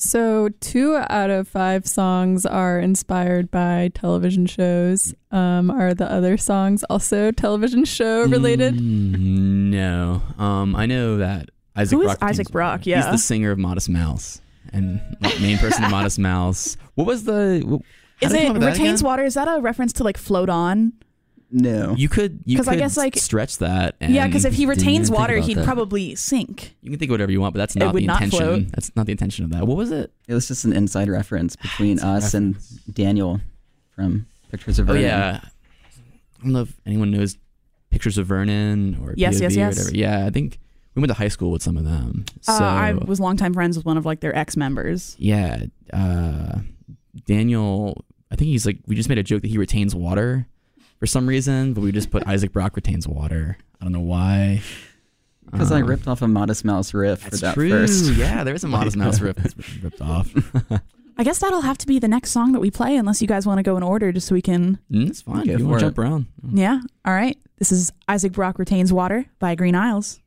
So, 0.00 0.48
two 0.60 0.94
out 1.10 1.28
of 1.30 1.48
five 1.48 1.84
songs 1.84 2.46
are 2.46 2.78
inspired 2.78 3.50
by 3.50 3.90
television 3.94 4.46
shows. 4.46 5.12
Um, 5.32 5.72
are 5.72 5.92
the 5.92 6.08
other 6.10 6.36
songs 6.36 6.84
also 6.84 7.32
television 7.32 7.84
show 7.84 8.22
related? 8.26 8.74
Mm, 8.76 9.18
no. 9.72 10.22
Um, 10.38 10.76
I 10.76 10.86
know 10.86 11.16
that 11.16 11.50
Isaac 11.74 11.96
Who 11.96 12.02
is 12.02 12.06
Brock 12.06 12.20
retains 12.20 12.30
Isaac 12.40 12.52
Brock? 12.52 12.86
Yeah. 12.86 12.96
he's 13.02 13.10
the 13.10 13.18
singer 13.18 13.50
of 13.50 13.58
Modest 13.58 13.88
Mouse 13.88 14.40
and 14.72 15.00
main 15.40 15.58
person 15.64 15.82
of 15.82 15.90
Modest 15.90 16.18
Mouse. 16.20 16.76
What 16.94 17.06
was 17.08 17.24
the? 17.24 17.62
wh- 17.66 17.82
how 18.22 18.26
Is 18.26 18.32
did 18.32 18.40
I 18.40 18.42
it 18.42 18.46
come 18.46 18.50
up 18.50 18.54
with 18.54 18.62
that 18.62 18.72
retains 18.78 19.00
again? 19.00 19.06
water? 19.08 19.24
Is 19.24 19.34
that 19.34 19.48
a 19.48 19.60
reference 19.60 19.92
to 19.94 20.04
like 20.04 20.16
float 20.16 20.48
on? 20.48 20.92
No. 21.50 21.94
You 21.96 22.08
could, 22.10 22.40
you 22.44 22.56
'Cause 22.58 22.66
could 22.66 22.74
I 22.74 22.78
guess, 22.78 22.96
like- 22.96 23.16
stretch 23.16 23.58
that. 23.58 23.94
And 24.00 24.12
yeah, 24.12 24.26
because 24.26 24.44
if 24.44 24.52
he 24.54 24.66
retains 24.66 25.10
water, 25.10 25.38
he'd 25.38 25.56
that. 25.56 25.64
probably 25.64 26.14
sink. 26.14 26.76
you 26.82 26.90
can 26.90 26.98
think 26.98 27.10
whatever 27.10 27.32
you 27.32 27.40
want, 27.40 27.54
but 27.54 27.58
that's 27.58 27.74
It 27.74 27.78
not 27.78 27.94
would 27.94 28.02
the 28.02 28.06
not 28.06 28.22
intention. 28.22 28.46
float. 28.64 28.72
That's 28.72 28.94
not 28.94 29.06
the 29.06 29.12
intention 29.12 29.44
of 29.46 29.50
that. 29.52 29.66
What 29.66 29.76
was 29.78 29.90
it? 29.90 30.12
It 30.26 30.34
was 30.34 30.46
just 30.48 30.64
an 30.66 30.72
inside 30.74 31.08
reference 31.08 31.56
between 31.62 32.00
us 32.00 32.34
and 32.34 32.56
Daniel 32.92 33.40
from 33.94 34.26
Pictures 34.50 34.78
of 34.78 34.86
Vernon. 34.88 35.04
Oh 35.04 35.08
Vernon. 35.08 35.20
yeah, 35.34 35.40
I 36.38 36.42
don't 36.42 36.52
know 36.52 36.60
if 36.62 36.80
anyone 36.86 37.10
knows 37.10 37.38
pictures 37.90 38.18
of 38.18 38.26
Vernon 38.26 38.98
or 39.02 39.14
Yes, 39.16 39.40
yes, 39.40 39.52
POV 39.52 39.56
or 39.56 39.58
yes. 39.60 39.78
whatever. 39.78 39.96
Yeah, 39.96 40.26
I 40.26 40.30
think 40.30 40.58
we 40.94 41.00
went 41.00 41.08
to 41.08 41.14
high 41.14 41.28
school 41.28 41.50
with 41.50 41.62
some 41.62 41.78
of 41.78 41.84
them. 41.84 42.26
So 42.42 42.52
uh, 42.52 42.58
I 42.58 42.92
was 42.92 43.20
longtime 43.20 43.54
friends 43.54 43.76
with 43.78 43.86
one 43.86 43.96
of 43.96 44.04
like 44.04 44.20
their 44.20 44.36
ex 44.36 44.54
members. 44.56 45.16
yeah, 45.18 45.64
uh, 45.94 46.58
Daniel. 47.26 48.04
I 48.30 48.36
think 48.36 48.48
he's 48.48 48.66
like 48.66 48.78
we 48.86 48.94
just 48.94 49.08
made 49.08 49.16
a 49.18 49.22
joke 49.22 49.40
that 49.42 49.48
he 49.48 49.56
retains 49.56 49.94
water 49.94 50.46
for 50.98 51.06
some 51.06 51.26
reason, 51.28 51.72
but 51.74 51.80
we 51.82 51.92
just 51.92 52.10
put 52.10 52.26
Isaac 52.26 52.52
Brock 52.52 52.76
retains 52.76 53.06
water. 53.08 53.56
I 53.80 53.84
don't 53.84 53.92
know 53.92 54.00
why. 54.00 54.62
Because 55.50 55.72
I 55.72 55.80
Um, 55.80 55.86
ripped 55.88 56.06
off 56.06 56.20
a 56.20 56.28
Modest 56.28 56.64
Mouse 56.64 56.92
riff 56.92 57.20
for 57.22 57.36
that 57.36 57.54
true. 57.54 57.70
first. 57.70 58.12
Yeah, 58.16 58.44
there 58.44 58.54
is 58.54 58.64
a 58.64 58.68
Modest 58.76 58.96
Mouse 58.96 59.20
riff 59.20 59.36
that's 59.36 59.54
ripped 59.82 60.00
off. 60.02 60.30
I 61.16 61.24
guess 61.24 61.38
that'll 61.38 61.62
have 61.62 61.78
to 61.78 61.86
be 61.86 61.98
the 61.98 62.06
next 62.08 62.30
song 62.32 62.52
that 62.52 62.60
we 62.60 62.70
play, 62.70 62.96
unless 62.96 63.20
you 63.22 63.26
guys 63.28 63.46
want 63.46 63.58
to 63.58 63.62
go 63.62 63.76
in 63.76 63.82
order, 63.82 64.12
just 64.12 64.26
so 64.28 64.34
we 64.34 64.42
can. 64.42 64.78
Mm, 64.92 65.08
it's 65.08 65.22
fine. 65.22 65.46
Go 65.46 65.52
If 65.52 65.58
you 65.60 65.66
want 65.66 65.76
for 65.76 65.80
to 65.80 65.86
it. 65.86 65.88
jump 65.88 65.98
around. 65.98 66.26
Yeah. 66.52 66.80
All 67.04 67.12
right. 67.14 67.36
This 67.58 67.72
is 67.72 67.92
Isaac 68.06 68.32
Brock 68.32 68.58
retains 68.58 68.92
water 68.92 69.26
by 69.40 69.54
Green 69.56 69.74
Aisles. 69.74 70.20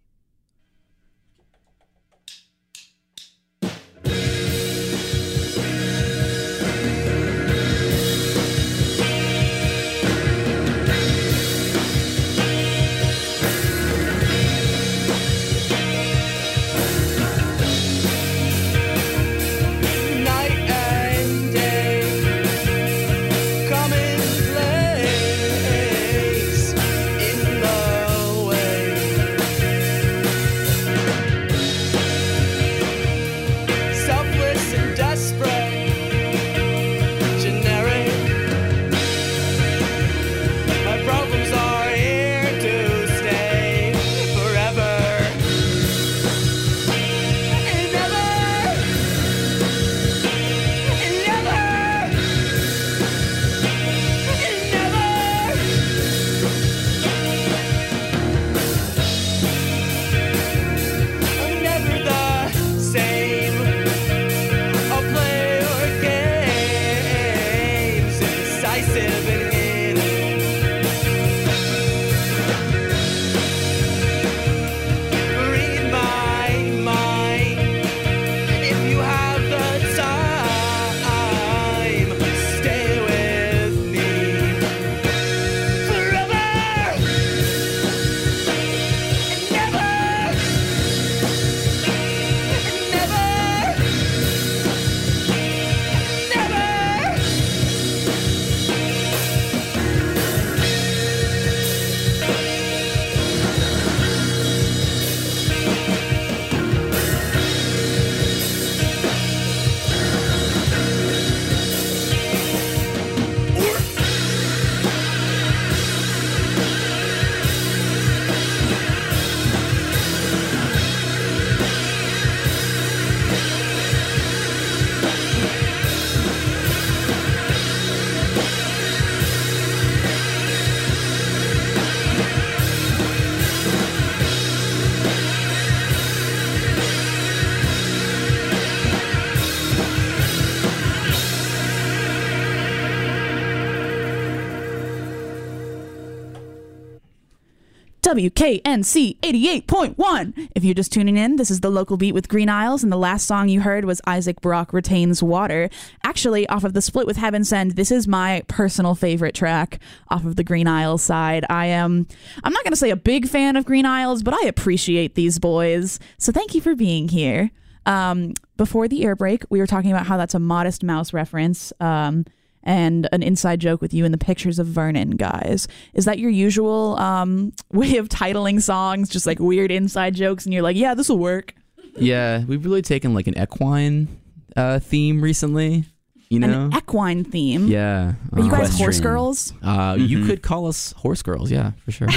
WKNC 148.12 149.20
88.1. 149.22 150.50
If 150.54 150.66
you're 150.66 150.74
just 150.74 150.92
tuning 150.92 151.16
in, 151.16 151.38
this 151.38 151.50
is 151.50 151.62
the 151.62 151.70
local 151.70 151.96
beat 151.96 152.12
with 152.12 152.28
Green 152.28 152.50
Aisles, 152.50 152.84
and 152.84 152.92
the 152.92 152.98
last 152.98 153.26
song 153.26 153.48
you 153.48 153.62
heard 153.62 153.86
was 153.86 154.02
Isaac 154.06 154.42
Brock 154.42 154.74
Retains 154.74 155.24
Water. 155.24 155.70
Actually, 156.04 156.46
off 156.48 156.66
of 156.66 156.74
the 156.74 156.82
split 156.82 157.08
with 157.08 157.16
Heaven 157.16 157.46
Send, 157.46 157.78
this 157.78 157.90
is 157.90 158.10
my 158.10 158.44
personal 158.50 158.96
favorite 158.96 159.34
track 159.34 159.80
off 160.10 160.26
of 160.26 160.36
the 160.36 160.44
Green 160.44 160.68
Aisles 160.68 161.02
side. 161.02 161.46
I 161.50 161.68
am, 161.68 162.06
I'm 162.44 162.52
not 162.52 162.66
going 162.66 162.74
to 162.74 162.78
say 162.78 162.90
a 162.90 162.98
big 162.98 163.30
fan 163.30 163.56
of 163.56 163.64
Green 163.64 163.86
Aisles, 163.86 164.24
but 164.24 164.34
I 164.34 164.46
appreciate 164.46 165.16
these 165.16 165.40
boys. 165.40 165.98
So 166.18 166.34
thank 166.34 166.54
you 166.54 166.60
for 166.60 166.76
being 166.76 167.08
here. 167.08 167.50
Um, 167.86 168.34
before 168.58 168.90
the 168.90 169.06
air 169.06 169.16
break, 169.16 169.46
we 169.50 169.60
were 169.60 169.68
talking 169.68 169.90
about 169.90 170.06
how 170.06 170.18
that's 170.18 170.36
a 170.36 170.40
Modest 170.40 170.84
Mouse 170.84 171.14
reference. 171.14 171.72
Um, 171.80 172.26
and 172.64 173.08
an 173.12 173.24
inside 173.24 173.60
joke 173.60 173.82
with 173.82 173.94
you 173.94 174.06
in 174.06 174.12
the 174.12 174.18
pictures 174.18 174.60
of 174.60 174.68
Vernon, 174.68 175.12
guys. 175.12 175.68
Is 175.94 176.06
that 176.06 176.20
your 176.20 176.30
usual 176.32 176.98
um, 177.00 177.54
way 177.72 177.98
of 177.98 178.10
titling 178.10 178.62
songs? 178.62 179.10
Just 179.10 179.26
like 179.26 179.40
weird 179.40 179.72
inside 179.72 180.16
jokes, 180.16 180.46
and 180.46 180.54
you're 180.54 180.64
like, 180.64 180.76
yeah, 180.78 180.94
this 180.94 181.10
will 181.10 181.18
work. 181.20 181.54
Yeah, 181.98 182.44
we've 182.46 182.64
really 182.64 182.82
taken 182.82 183.14
like 183.14 183.28
an 183.28 183.38
equine 183.38 184.08
uh, 184.56 184.80
theme 184.80 185.22
recently. 185.22 185.86
You 186.30 186.40
know, 186.40 186.70
An 186.72 186.78
equine 186.78 187.26
theme. 187.26 187.68
yeah. 187.68 188.14
Are 188.32 188.42
you 188.42 188.50
guys 188.50 188.78
horse 188.78 189.02
girls? 189.02 189.52
Uh, 189.62 189.98
You 190.00 190.20
Mhm. 190.20 190.28
could 190.28 190.42
call 190.42 190.68
us 190.68 190.94
horse 190.94 191.22
girls. 191.22 191.52
Yeah, 191.52 191.72
for 191.84 191.92
sure. 191.92 192.08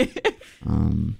um, 0.66 1.16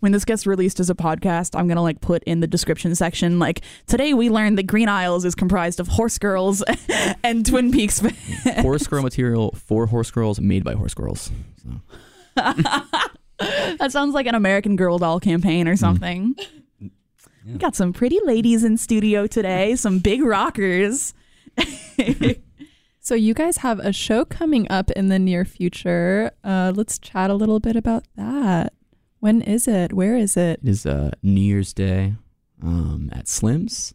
when 0.00 0.12
this 0.12 0.24
gets 0.24 0.46
released 0.46 0.80
as 0.80 0.90
a 0.90 0.94
podcast, 0.94 1.58
I'm 1.58 1.68
gonna 1.68 1.82
like 1.82 2.00
put 2.00 2.22
in 2.24 2.40
the 2.40 2.46
description 2.46 2.94
section 2.94 3.38
like 3.38 3.62
today 3.86 4.14
we 4.14 4.30
learned 4.30 4.58
that 4.58 4.66
Green 4.66 4.88
Aisles 4.88 5.24
is 5.24 5.34
comprised 5.34 5.80
of 5.80 5.88
horse 5.88 6.18
girls 6.18 6.62
and 7.24 7.44
Twin 7.44 7.70
Peaks 7.70 8.00
fans. 8.00 8.62
horse 8.62 8.86
girl 8.86 9.02
material 9.02 9.52
for 9.52 9.86
horse 9.86 10.10
girls 10.10 10.40
made 10.40 10.64
by 10.64 10.74
horse 10.74 10.94
girls. 10.94 11.30
So. 11.62 11.80
that 12.36 13.88
sounds 13.90 14.14
like 14.14 14.26
an 14.26 14.34
American 14.34 14.76
Girl 14.76 14.98
doll 14.98 15.20
campaign 15.20 15.68
or 15.68 15.76
something. 15.76 16.34
We 17.46 17.58
got 17.58 17.76
some 17.76 17.92
pretty 17.92 18.18
ladies 18.24 18.64
in 18.64 18.76
studio 18.76 19.26
today, 19.26 19.76
some 19.76 20.00
big 20.00 20.22
rockers. 20.22 21.14
So 23.06 23.14
you 23.14 23.34
guys 23.34 23.58
have 23.58 23.78
a 23.78 23.92
show 23.92 24.24
coming 24.24 24.66
up 24.68 24.90
in 24.90 25.10
the 25.10 25.18
near 25.20 25.44
future. 25.44 26.32
Uh, 26.42 26.72
let's 26.74 26.98
chat 26.98 27.30
a 27.30 27.34
little 27.34 27.60
bit 27.60 27.76
about 27.76 28.02
that. 28.16 28.72
When 29.20 29.42
is 29.42 29.66
it? 29.66 29.92
Where 29.92 30.16
is 30.16 30.36
it? 30.36 30.60
It 30.62 30.68
is 30.68 30.86
uh, 30.86 31.10
New 31.22 31.40
Year's 31.40 31.72
Day 31.72 32.14
um, 32.62 33.10
at 33.12 33.28
Slim's. 33.28 33.94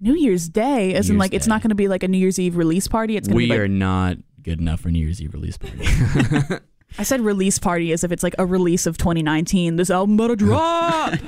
New 0.00 0.14
Year's 0.14 0.48
Day, 0.48 0.94
as 0.94 1.08
in 1.08 1.14
Year's 1.14 1.20
like 1.20 1.34
it's 1.34 1.46
Day. 1.46 1.50
not 1.50 1.62
going 1.62 1.68
to 1.70 1.74
be 1.76 1.88
like 1.88 2.02
a 2.02 2.08
New 2.08 2.18
Year's 2.18 2.38
Eve 2.38 2.56
release 2.56 2.88
party. 2.88 3.16
It's 3.16 3.28
going 3.28 3.34
to 3.34 3.36
We 3.36 3.44
be 3.44 3.50
like 3.50 3.60
are 3.60 3.68
not 3.68 4.16
good 4.42 4.60
enough 4.60 4.80
for 4.80 4.90
New 4.90 4.98
Year's 4.98 5.22
Eve 5.22 5.32
release 5.32 5.56
party. 5.58 5.78
I 6.98 7.04
said 7.04 7.20
release 7.22 7.58
party 7.58 7.92
as 7.92 8.04
if 8.04 8.12
it's 8.12 8.22
like 8.22 8.34
a 8.38 8.44
release 8.44 8.86
of 8.86 8.98
2019. 8.98 9.76
This 9.76 9.90
album 9.90 10.14
about 10.16 10.28
to 10.28 10.36
drop. 10.36 11.14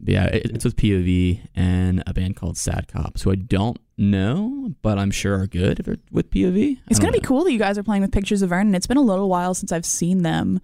Yeah, 0.00 0.26
it, 0.26 0.52
it's 0.52 0.64
with 0.64 0.76
POV 0.76 1.40
and 1.56 2.02
a 2.06 2.14
band 2.14 2.36
called 2.36 2.56
Sad 2.56 2.86
Cops, 2.88 3.22
who 3.22 3.32
I 3.32 3.34
don't 3.34 3.78
know, 3.96 4.72
but 4.80 4.96
I'm 4.96 5.10
sure 5.10 5.40
are 5.40 5.46
good 5.46 5.80
if 5.80 5.86
they're 5.86 5.96
with 6.12 6.30
POV. 6.30 6.78
It's 6.88 7.00
gonna 7.00 7.12
be 7.12 7.20
cool 7.20 7.44
that 7.44 7.52
you 7.52 7.58
guys 7.58 7.76
are 7.78 7.82
playing 7.82 8.02
with 8.02 8.12
Pictures 8.12 8.40
of 8.40 8.50
Vernon. 8.50 8.74
It's 8.76 8.86
been 8.86 8.96
a 8.96 9.02
little 9.02 9.28
while 9.28 9.54
since 9.54 9.72
I've 9.72 9.84
seen 9.84 10.22
them. 10.22 10.60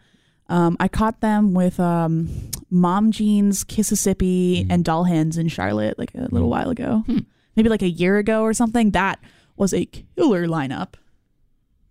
Um, 0.49 0.77
I 0.79 0.89
caught 0.89 1.21
them 1.21 1.55
with 1.55 1.81
um, 1.81 2.29
Mom 2.71 3.11
Jeans, 3.13 3.65
Kississippi, 3.65 4.65
Mhm. 4.65 4.67
and 4.71 4.85
Doll 4.85 5.05
Hands 5.05 5.37
in 5.39 5.49
Charlotte 5.49 5.99
like 5.99 6.15
a 6.15 6.29
little 6.31 6.49
Mm. 6.49 6.51
while 6.51 6.71
ago, 6.71 7.03
Hmm. 7.07 7.19
maybe 7.57 7.69
like 7.71 7.83
a 7.83 7.89
year 7.89 8.19
ago 8.19 8.43
or 8.43 8.53
something. 8.53 8.91
That 8.91 9.19
was 9.57 9.73
a 9.73 9.87
killer 9.87 10.47
lineup. 10.47 10.95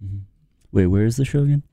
Mhm. 0.03 0.21
Wait, 0.71 0.87
where 0.87 1.05
is 1.05 1.15
the 1.15 1.25
show 1.25 1.43
again? 1.43 1.63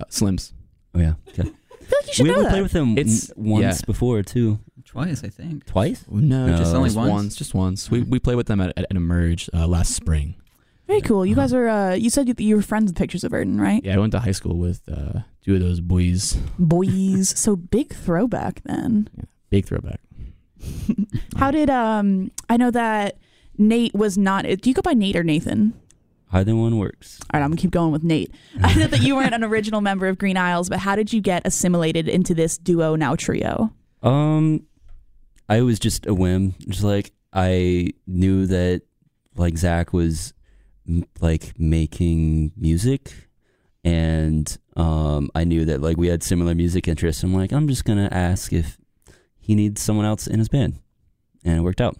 Uh, 0.00 0.04
Slims. 0.10 0.52
Oh 0.94 1.00
yeah, 1.00 1.14
okay. 1.28 1.42
I 1.80 1.84
feel 1.84 1.98
like 1.98 2.06
you 2.06 2.12
should 2.14 2.22
we 2.24 2.30
know 2.30 2.38
we 2.38 2.44
that. 2.44 2.50
played 2.50 2.62
with 2.62 2.72
them 2.72 2.96
It's- 2.98 3.30
n- 3.36 3.44
once 3.44 3.62
yeah. 3.80 3.86
before 3.86 4.22
too. 4.22 4.60
Twice, 4.84 5.22
I 5.22 5.28
think. 5.28 5.66
Twice? 5.66 6.04
No, 6.10 6.46
No, 6.46 6.56
just 6.56 6.74
only 6.74 6.88
just 6.88 6.96
once? 6.96 7.10
once. 7.10 7.36
Just 7.36 7.54
once. 7.54 7.90
We 7.90 8.00
we 8.02 8.18
played 8.18 8.36
with 8.36 8.46
them 8.46 8.60
at, 8.62 8.70
at, 8.78 8.86
at 8.90 8.96
Emerge 8.96 9.50
uh, 9.52 9.66
last 9.66 9.92
spring. 9.94 10.36
Very 10.88 11.02
cool. 11.02 11.26
You 11.26 11.34
guys 11.34 11.52
are. 11.52 11.68
Uh, 11.68 11.92
you 11.94 12.08
said 12.08 12.28
you, 12.28 12.34
you 12.38 12.56
were 12.56 12.62
friends 12.62 12.90
with 12.90 12.96
Pictures 12.96 13.22
of 13.22 13.30
Vernon, 13.32 13.60
right? 13.60 13.84
Yeah, 13.84 13.94
I 13.94 13.98
went 13.98 14.12
to 14.12 14.20
high 14.20 14.32
school 14.32 14.56
with 14.56 14.80
uh, 14.88 15.20
two 15.44 15.54
of 15.54 15.60
those 15.60 15.80
boys. 15.80 16.38
Boys. 16.58 17.28
so 17.38 17.56
big 17.56 17.92
throwback 17.94 18.62
then. 18.64 19.10
Yeah, 19.16 19.24
Big 19.50 19.66
throwback. 19.66 20.00
How 21.36 21.50
did 21.50 21.68
um? 21.68 22.30
I 22.48 22.56
know 22.56 22.70
that 22.70 23.18
Nate 23.58 23.94
was 23.94 24.16
not. 24.16 24.44
Do 24.44 24.70
you 24.70 24.74
go 24.74 24.80
by 24.80 24.94
Nate 24.94 25.14
or 25.14 25.22
Nathan? 25.22 25.74
Either 26.32 26.56
one 26.56 26.78
works. 26.78 27.20
All 27.32 27.38
right, 27.38 27.44
I'm 27.44 27.50
gonna 27.50 27.60
keep 27.60 27.70
going 27.70 27.92
with 27.92 28.02
Nate. 28.02 28.32
I 28.62 28.74
know 28.74 28.86
that 28.86 29.02
you 29.02 29.14
weren't 29.14 29.34
an 29.34 29.44
original 29.44 29.82
member 29.82 30.08
of 30.08 30.16
Green 30.16 30.38
Aisles, 30.38 30.70
but 30.70 30.78
how 30.78 30.96
did 30.96 31.12
you 31.12 31.20
get 31.20 31.46
assimilated 31.46 32.08
into 32.08 32.34
this 32.34 32.56
duo 32.56 32.96
now 32.96 33.14
trio? 33.14 33.72
Um, 34.02 34.66
I 35.50 35.60
was 35.60 35.78
just 35.78 36.06
a 36.06 36.14
whim. 36.14 36.54
Just 36.66 36.82
like 36.82 37.12
I 37.32 37.92
knew 38.06 38.46
that, 38.46 38.82
like 39.36 39.58
Zach 39.58 39.92
was 39.92 40.32
m- 40.88 41.04
like 41.20 41.52
making 41.58 42.52
music, 42.56 43.28
and 43.84 44.56
um, 44.76 45.30
I 45.34 45.44
knew 45.44 45.64
that 45.66 45.80
like 45.80 45.96
we 45.96 46.08
had 46.08 46.22
similar 46.22 46.54
music 46.54 46.88
interests. 46.88 47.22
I'm 47.22 47.34
like, 47.34 47.52
I'm 47.52 47.68
just 47.68 47.84
gonna 47.84 48.08
ask 48.10 48.52
if 48.52 48.78
he 49.38 49.54
needs 49.54 49.80
someone 49.80 50.06
else 50.06 50.26
in 50.26 50.38
his 50.38 50.48
band, 50.48 50.78
and 51.44 51.56
it 51.58 51.60
worked 51.60 51.80
out. 51.80 51.96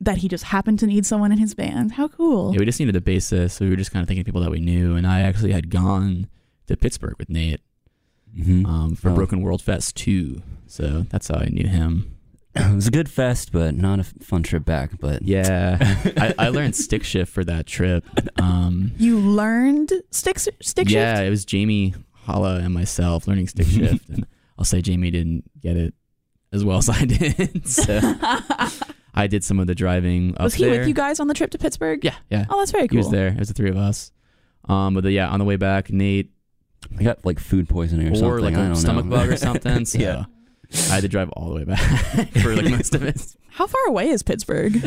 That 0.00 0.18
he 0.18 0.28
just 0.28 0.44
happened 0.44 0.78
to 0.80 0.86
need 0.86 1.06
someone 1.06 1.30
in 1.30 1.38
his 1.38 1.54
band. 1.54 1.92
How 1.92 2.08
cool! 2.08 2.52
Yeah, 2.52 2.58
we 2.60 2.64
just 2.66 2.80
needed 2.80 2.96
a 2.96 3.00
bassist, 3.00 3.52
so 3.52 3.64
we 3.64 3.70
were 3.70 3.76
just 3.76 3.92
kind 3.92 4.02
of 4.02 4.08
thinking 4.08 4.22
of 4.22 4.26
people 4.26 4.40
that 4.40 4.50
we 4.50 4.60
knew. 4.60 4.96
And 4.96 5.06
I 5.06 5.20
actually 5.20 5.52
had 5.52 5.70
gone 5.70 6.26
to 6.66 6.76
Pittsburgh 6.76 7.14
with 7.18 7.28
Nate 7.28 7.60
hmm 8.34 8.64
um, 8.66 8.96
for 8.96 9.10
Oh. 9.10 9.14
Broken 9.14 9.42
World 9.42 9.60
Fest 9.62 9.94
2. 9.96 10.40
So 10.66 11.04
that's 11.10 11.28
how 11.28 11.34
I 11.36 11.48
knew 11.50 11.68
him. 11.68 12.16
It 12.54 12.74
was 12.74 12.86
a 12.86 12.90
good 12.90 13.08
fest, 13.08 13.50
but 13.52 13.74
not 13.74 13.98
a 14.00 14.04
fun 14.04 14.42
trip 14.42 14.64
back. 14.64 14.98
But 15.00 15.22
Yeah, 15.22 15.78
I, 16.16 16.34
I 16.38 16.48
learned 16.48 16.76
stick 16.76 17.04
shift 17.04 17.32
for 17.32 17.44
that 17.44 17.66
trip. 17.66 18.04
Um, 18.40 18.92
You 18.98 19.18
learned 19.18 19.92
stick 20.10 20.38
stick 20.38 20.56
shift? 20.60 20.90
yeah, 20.90 21.16
shift. 21.16 21.26
it 21.26 21.30
was 21.30 21.44
Jamie 21.44 21.94
Holla 22.12 22.56
and 22.60 22.72
myself 22.74 23.26
learning 23.26 23.48
stick 23.48 23.66
shift, 23.68 24.08
and 24.08 24.26
I'll 24.58 24.64
say 24.64 24.80
Jamie 24.82 25.10
didn't 25.10 25.44
get 25.60 25.76
it 25.76 25.94
as 26.52 26.64
well 26.64 26.78
as 26.78 26.88
I 26.90 27.04
did. 27.06 27.66
so 27.68 27.98
I 29.14 29.26
did 29.26 29.42
some 29.44 29.58
of 29.58 29.66
the 29.66 29.74
driving 29.74 30.34
up 30.36 30.42
was 30.44 30.54
he 30.54 30.64
there. 30.64 30.78
with 30.80 30.88
you 30.88 30.94
guys 30.94 31.20
on 31.20 31.26
the 31.28 31.34
trip 31.34 31.50
to 31.50 31.58
Pittsburgh? 31.58 32.04
Yeah, 32.04 32.14
yeah. 32.30 32.46
Oh, 32.50 32.58
that's 32.58 32.70
very 32.72 32.86
cool. 32.88 32.94
He 32.94 32.98
was 32.98 33.10
there. 33.10 33.28
It 33.28 33.38
was 33.38 33.48
the 33.48 33.54
three 33.54 33.70
of 33.70 33.76
us. 33.76 34.12
Um, 34.68 34.94
but 34.94 35.02
the, 35.04 35.10
yeah, 35.12 35.28
on 35.28 35.38
the 35.38 35.44
way 35.44 35.56
back, 35.56 35.90
Nate 35.90 36.30
I 36.98 37.02
got 37.02 37.24
like 37.24 37.38
food 37.38 37.68
poisoning 37.68 38.08
or, 38.08 38.12
or 38.12 38.16
something. 38.16 38.44
like 38.44 38.54
I 38.54 38.64
a 38.64 38.66
don't 38.66 38.76
stomach 38.76 39.04
know. 39.06 39.16
bug 39.16 39.28
or 39.30 39.36
something. 39.36 39.84
So 39.86 39.98
Yeah. 39.98 40.24
I 40.90 40.94
had 40.94 41.02
to 41.02 41.08
drive 41.08 41.28
all 41.30 41.48
the 41.48 41.54
way 41.54 41.64
back 41.64 41.78
for 42.42 42.54
like 42.56 42.70
most 42.70 42.94
of 42.94 43.02
it. 43.02 43.36
How 43.50 43.66
far 43.66 43.86
away 43.88 44.08
is 44.08 44.22
Pittsburgh? 44.22 44.82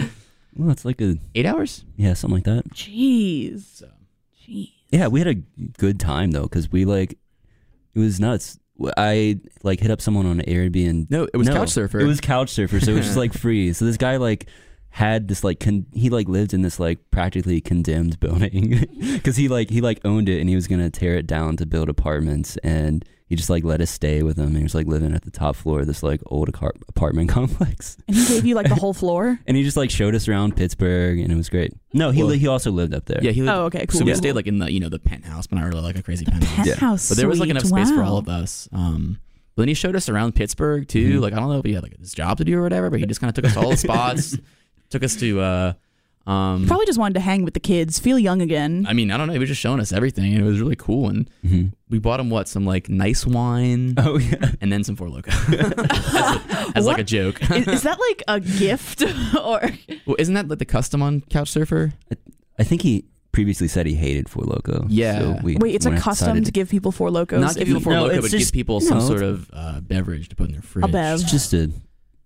Well, 0.56 0.72
it's 0.72 0.86
like 0.86 1.02
a 1.02 1.18
Eight 1.36 1.46
hours. 1.46 1.84
yeah, 1.98 2.14
something 2.14 2.36
like 2.38 2.46
that. 2.46 2.70
Jeez. 2.74 3.64
So 3.76 3.88
Jeez. 4.48 4.72
Yeah, 4.92 5.08
we 5.08 5.20
had 5.20 5.28
a 5.28 5.36
good 5.78 6.00
time 6.00 6.32
though, 6.32 6.44
because 6.44 6.72
we 6.72 6.86
like 6.86 7.18
it 7.94 8.00
was 8.00 8.20
nuts. 8.20 8.60
I 8.98 9.40
like 9.64 9.80
hit 9.80 9.90
up 9.92 10.02
someone 10.02 10.26
on 10.26 10.40
Airbnb. 10.42 11.10
no, 11.10 11.28
it 11.34 11.38
was 11.38 11.48
No, 11.48 11.54
couch 11.54 11.70
surfer. 11.70 12.00
It 12.00 12.06
was 12.06 12.20
couch 12.20 12.50
surfer, 12.50 12.80
so 12.80 12.92
it 12.92 12.96
was 12.96 13.06
just 13.06 13.18
like 13.18 13.34
free. 13.38 13.72
So 13.74 13.86
this 13.86 13.98
guy 13.98 14.18
like 14.18 14.48
had 14.90 15.28
this 15.28 15.44
like 15.44 15.60
con- 15.60 15.86
he 15.94 16.10
like 16.10 16.28
lived 16.30 16.54
in 16.54 16.62
this 16.62 16.80
like 16.80 17.00
practically 17.12 17.60
condemned 17.62 18.20
building 18.20 18.86
because 19.14 19.36
he 19.38 19.48
like 19.50 19.70
he 19.70 19.82
like 19.82 20.00
owned 20.06 20.30
it 20.30 20.40
and 20.40 20.50
he 20.50 20.56
was 20.56 20.68
gonna 20.68 20.90
tear 20.90 21.16
it 21.16 21.28
down 21.28 21.58
to 21.58 21.66
build 21.66 21.90
apartments 21.90 22.56
and 22.64 23.04
he 23.28 23.36
just 23.36 23.50
like 23.50 23.64
let 23.64 23.82
us 23.82 23.90
stay 23.90 24.22
with 24.22 24.38
him 24.38 24.48
and 24.48 24.58
he 24.58 24.64
was 24.64 24.76
like 24.76 24.86
living 24.88 25.14
at 25.16 25.24
the 25.24 25.32
top 25.32 25.56
floor 25.56 25.80
of 25.82 25.88
this 25.88 26.04
like 26.04 26.22
old 26.28 26.52
acar- 26.52 26.80
apartment 26.88 27.30
complex 27.38 27.98
And 28.08 28.16
he 28.16 28.26
gave 28.28 28.46
you 28.46 28.54
like 28.56 28.70
the 28.70 28.76
whole 28.76 28.94
floor. 28.94 29.40
and 29.48 29.58
he 29.58 29.64
just 29.64 29.78
like 29.78 29.90
showed 29.90 30.14
us 30.16 30.28
around 30.28 30.56
Pittsburgh 30.56 31.20
and 31.20 31.32
it 31.32 31.36
was 31.36 31.50
great. 31.50 31.74
No, 31.94 32.12
he 32.12 32.22
Well- 32.22 32.32
li- 32.32 32.38
he 32.38 32.48
also 32.48 32.72
lived 32.72 32.94
up 32.94 33.06
there. 33.06 33.20
yeah, 33.24 33.32
he. 33.32 33.42
Lived, 33.42 33.58
Oh, 33.58 33.64
okay, 33.66 33.86
cool. 33.88 34.00
So 34.00 34.06
we 34.06 34.12
cool. 34.12 34.18
stayed 34.18 34.34
like 34.34 34.48
in 34.48 34.60
the 34.60 34.72
you 34.72 34.80
know 34.80 34.90
the 34.90 35.00
penthouse, 35.00 35.48
but 35.48 35.58
not 35.58 35.66
really 35.68 35.82
like 35.82 35.98
a 35.98 36.04
crazy 36.04 36.26
penthouse. 36.26 36.68
penthouse. 36.68 37.10
But 37.10 37.18
there 37.18 37.28
was 37.28 37.40
like 37.40 37.48
suite. 37.48 37.58
enough 37.64 37.66
space 37.68 37.92
for 37.92 38.04
all 38.04 38.18
of 38.18 38.28
us. 38.30 38.70
Um, 38.72 39.20
but 39.56 39.62
then 39.64 39.70
he 39.70 39.74
showed 39.74 39.96
us 39.96 40.10
around 40.10 40.36
Pittsburgh 40.36 40.88
too. 40.88 41.20
Mhm. 41.20 41.22
Like 41.22 41.34
I 41.34 41.38
don't 41.40 41.50
know 41.50 41.60
if 41.60 41.66
he 41.66 41.74
had 41.74 41.84
like 41.84 41.98
his 41.98 42.14
job 42.14 42.38
to 42.40 42.44
do 42.46 42.58
or 42.58 42.62
whatever, 42.62 42.90
but 42.90 43.00
he 43.00 43.06
just 43.06 43.22
kind 43.22 43.30
of 43.30 43.36
took 43.36 43.46
us 43.46 43.54
to 43.54 43.60
all 43.62 43.70
the 43.72 43.78
spots. 43.88 44.38
took 44.90 45.04
us 45.04 45.16
to. 45.18 45.40
uh 45.42 45.74
um, 46.28 46.66
Probably 46.68 46.86
just 46.86 46.98
wanted 46.98 47.14
to 47.16 47.20
hang 47.20 47.44
with 47.44 47.54
the 47.54 47.60
kids, 47.60 48.00
feel 48.00 48.18
young 48.18 48.42
again. 48.42 48.86
I 48.90 48.94
mean, 48.94 49.12
I 49.12 49.18
don't 49.18 49.28
know. 49.28 49.34
He 49.34 49.40
was 49.40 49.50
just 49.50 49.62
showing 49.62 49.80
us 49.80 49.92
everything, 49.94 50.34
and 50.34 50.44
it 50.44 50.48
was 50.48 50.60
really 50.60 50.76
cool. 50.76 51.08
And 51.10 51.30
Mhm. 51.46 51.74
we 51.90 52.00
bought 52.00 52.20
him 52.20 52.30
what 52.32 52.48
some 52.48 52.66
like 52.66 52.90
nice 52.90 53.26
wine, 53.26 53.94
Oh 53.98 54.18
yeah. 54.18 54.52
and 54.62 54.72
then 54.72 54.84
some 54.84 54.96
Four 54.96 55.10
Loco 55.10 55.30
as, 55.50 55.52
a- 55.52 56.72
as 56.76 56.86
like 56.88 56.98
a 56.98 57.04
joke. 57.04 57.40
is, 57.52 57.68
is 57.68 57.84
that 57.84 58.00
like 58.10 58.24
a 58.28 58.40
gift 58.40 59.04
or 59.44 59.62
well, 60.08 60.16
isn't 60.18 60.34
that 60.34 60.48
like 60.48 60.60
the 60.60 60.66
custom 60.66 61.02
on 61.04 61.22
Couch 61.30 61.50
Surfer? 61.52 61.94
I 62.58 62.64
think 62.64 62.82
he 62.82 63.06
previously 63.32 63.68
said 63.68 63.86
he 63.86 63.94
hated 63.96 64.30
Four 64.30 64.46
Loco. 64.46 64.86
Yeah. 64.90 65.20
so 65.20 65.38
we 65.44 65.58
wait? 65.58 65.76
It's 65.76 65.86
a 65.86 65.92
custom 65.98 66.28
decided 66.30 66.46
to 66.46 66.52
give 66.54 66.70
people 66.70 66.92
four 66.92 67.12
locos. 67.12 67.42
Not 67.42 67.56
give 67.56 67.68
people 67.68 67.82
Four 67.82 67.94
No, 67.94 68.04
Loco, 68.04 68.16
it's 68.16 68.22
but 68.24 68.32
give 68.32 68.40
just- 68.40 68.54
people 68.54 68.80
some 68.80 68.98
no, 69.00 69.08
sort 69.08 69.22
of 69.22 69.50
uh, 69.54 69.82
beverage 69.82 70.30
to 70.30 70.36
put 70.36 70.48
in 70.48 70.54
their 70.54 70.62
fridge. 70.62 70.90
bev. 70.92 71.20
It's 71.22 71.30
just 71.32 71.54
a 71.54 71.70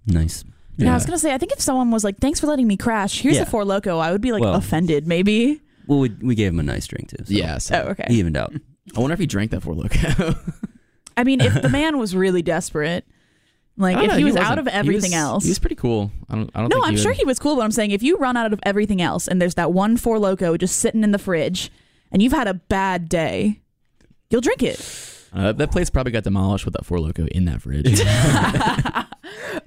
nice. 0.05 0.43
Yeah, 0.85 0.91
I 0.91 0.95
was 0.95 1.05
gonna 1.05 1.19
say. 1.19 1.33
I 1.33 1.37
think 1.37 1.51
if 1.51 1.59
someone 1.61 1.91
was 1.91 2.03
like, 2.03 2.17
"Thanks 2.19 2.39
for 2.39 2.47
letting 2.47 2.67
me 2.67 2.77
crash. 2.77 3.21
Here's 3.21 3.35
Yeah. 3.35 3.43
the 3.43 3.49
four 3.49 3.65
loco," 3.65 3.99
I 3.99 4.11
would 4.11 4.21
be 4.21 4.31
like 4.31 4.41
Well- 4.41 4.55
offended, 4.55 5.07
maybe. 5.07 5.61
Well, 5.87 5.99
we, 5.99 6.09
we 6.21 6.35
gave 6.35 6.51
him 6.53 6.59
a 6.59 6.63
nice 6.63 6.85
drink 6.87 7.09
too. 7.09 7.23
So 7.25 7.33
Yeah. 7.33 7.57
So 7.57 7.83
Oh, 7.87 7.89
okay. 7.91 8.05
he 8.07 8.19
evened 8.19 8.37
out. 8.37 8.53
I 8.95 8.99
wonder 8.99 9.13
if 9.13 9.19
he 9.19 9.25
drank 9.25 9.51
that 9.51 9.61
Four 9.61 9.75
Loco. 9.75 10.35
I 11.17 11.23
mean, 11.23 11.41
if 11.41 11.61
the 11.61 11.69
man 11.69 11.97
was 11.97 12.15
really 12.15 12.41
desperate, 12.41 13.05
like 13.77 13.97
if 13.97 14.09
know, 14.11 14.17
he 14.17 14.23
was 14.23 14.35
out 14.35 14.57
wasn't. 14.57 14.59
of 14.59 14.73
He 14.73 14.79
everything 14.79 15.11
was- 15.11 15.19
else. 15.19 15.43
he 15.43 15.49
was 15.49 15.59
pretty 15.59 15.75
cool. 15.75 16.11
I 16.29 16.35
don't. 16.35 16.49
I 16.55 16.61
don't. 16.61 16.69
no, 16.69 16.75
think 16.77 16.85
I'm 16.87 16.91
he 16.95 16.97
sure 17.01 17.11
would- 17.11 17.17
he 17.17 17.25
was 17.25 17.39
cool, 17.39 17.55
but 17.55 17.63
I'm 17.63 17.71
saying 17.71 17.91
if 17.91 18.03
you 18.03 18.17
run 18.17 18.37
out 18.37 18.53
of 18.53 18.59
everything 18.63 19.01
else 19.01 19.27
and 19.27 19.41
there's 19.41 19.55
that 19.55 19.73
one 19.73 19.97
four 19.97 20.19
loco 20.19 20.55
just 20.57 20.77
sitting 20.77 21.03
in 21.03 21.11
the 21.11 21.19
fridge, 21.19 21.71
and 22.11 22.21
you've 22.21 22.33
had 22.33 22.47
a 22.47 22.53
bad 22.53 23.09
day, 23.09 23.59
you'll 24.29 24.41
drink 24.41 24.61
it. 24.63 24.79
Uh, 25.31 25.51
that 25.53 25.71
place 25.71 25.89
probably 25.91 26.11
got 26.11 26.23
demolished 26.23 26.65
with 26.65 26.73
that 26.73 26.83
Four 26.83 26.99
Loco 26.99 27.27
in 27.27 27.45
that 27.45 27.61
fridge. 27.61 27.99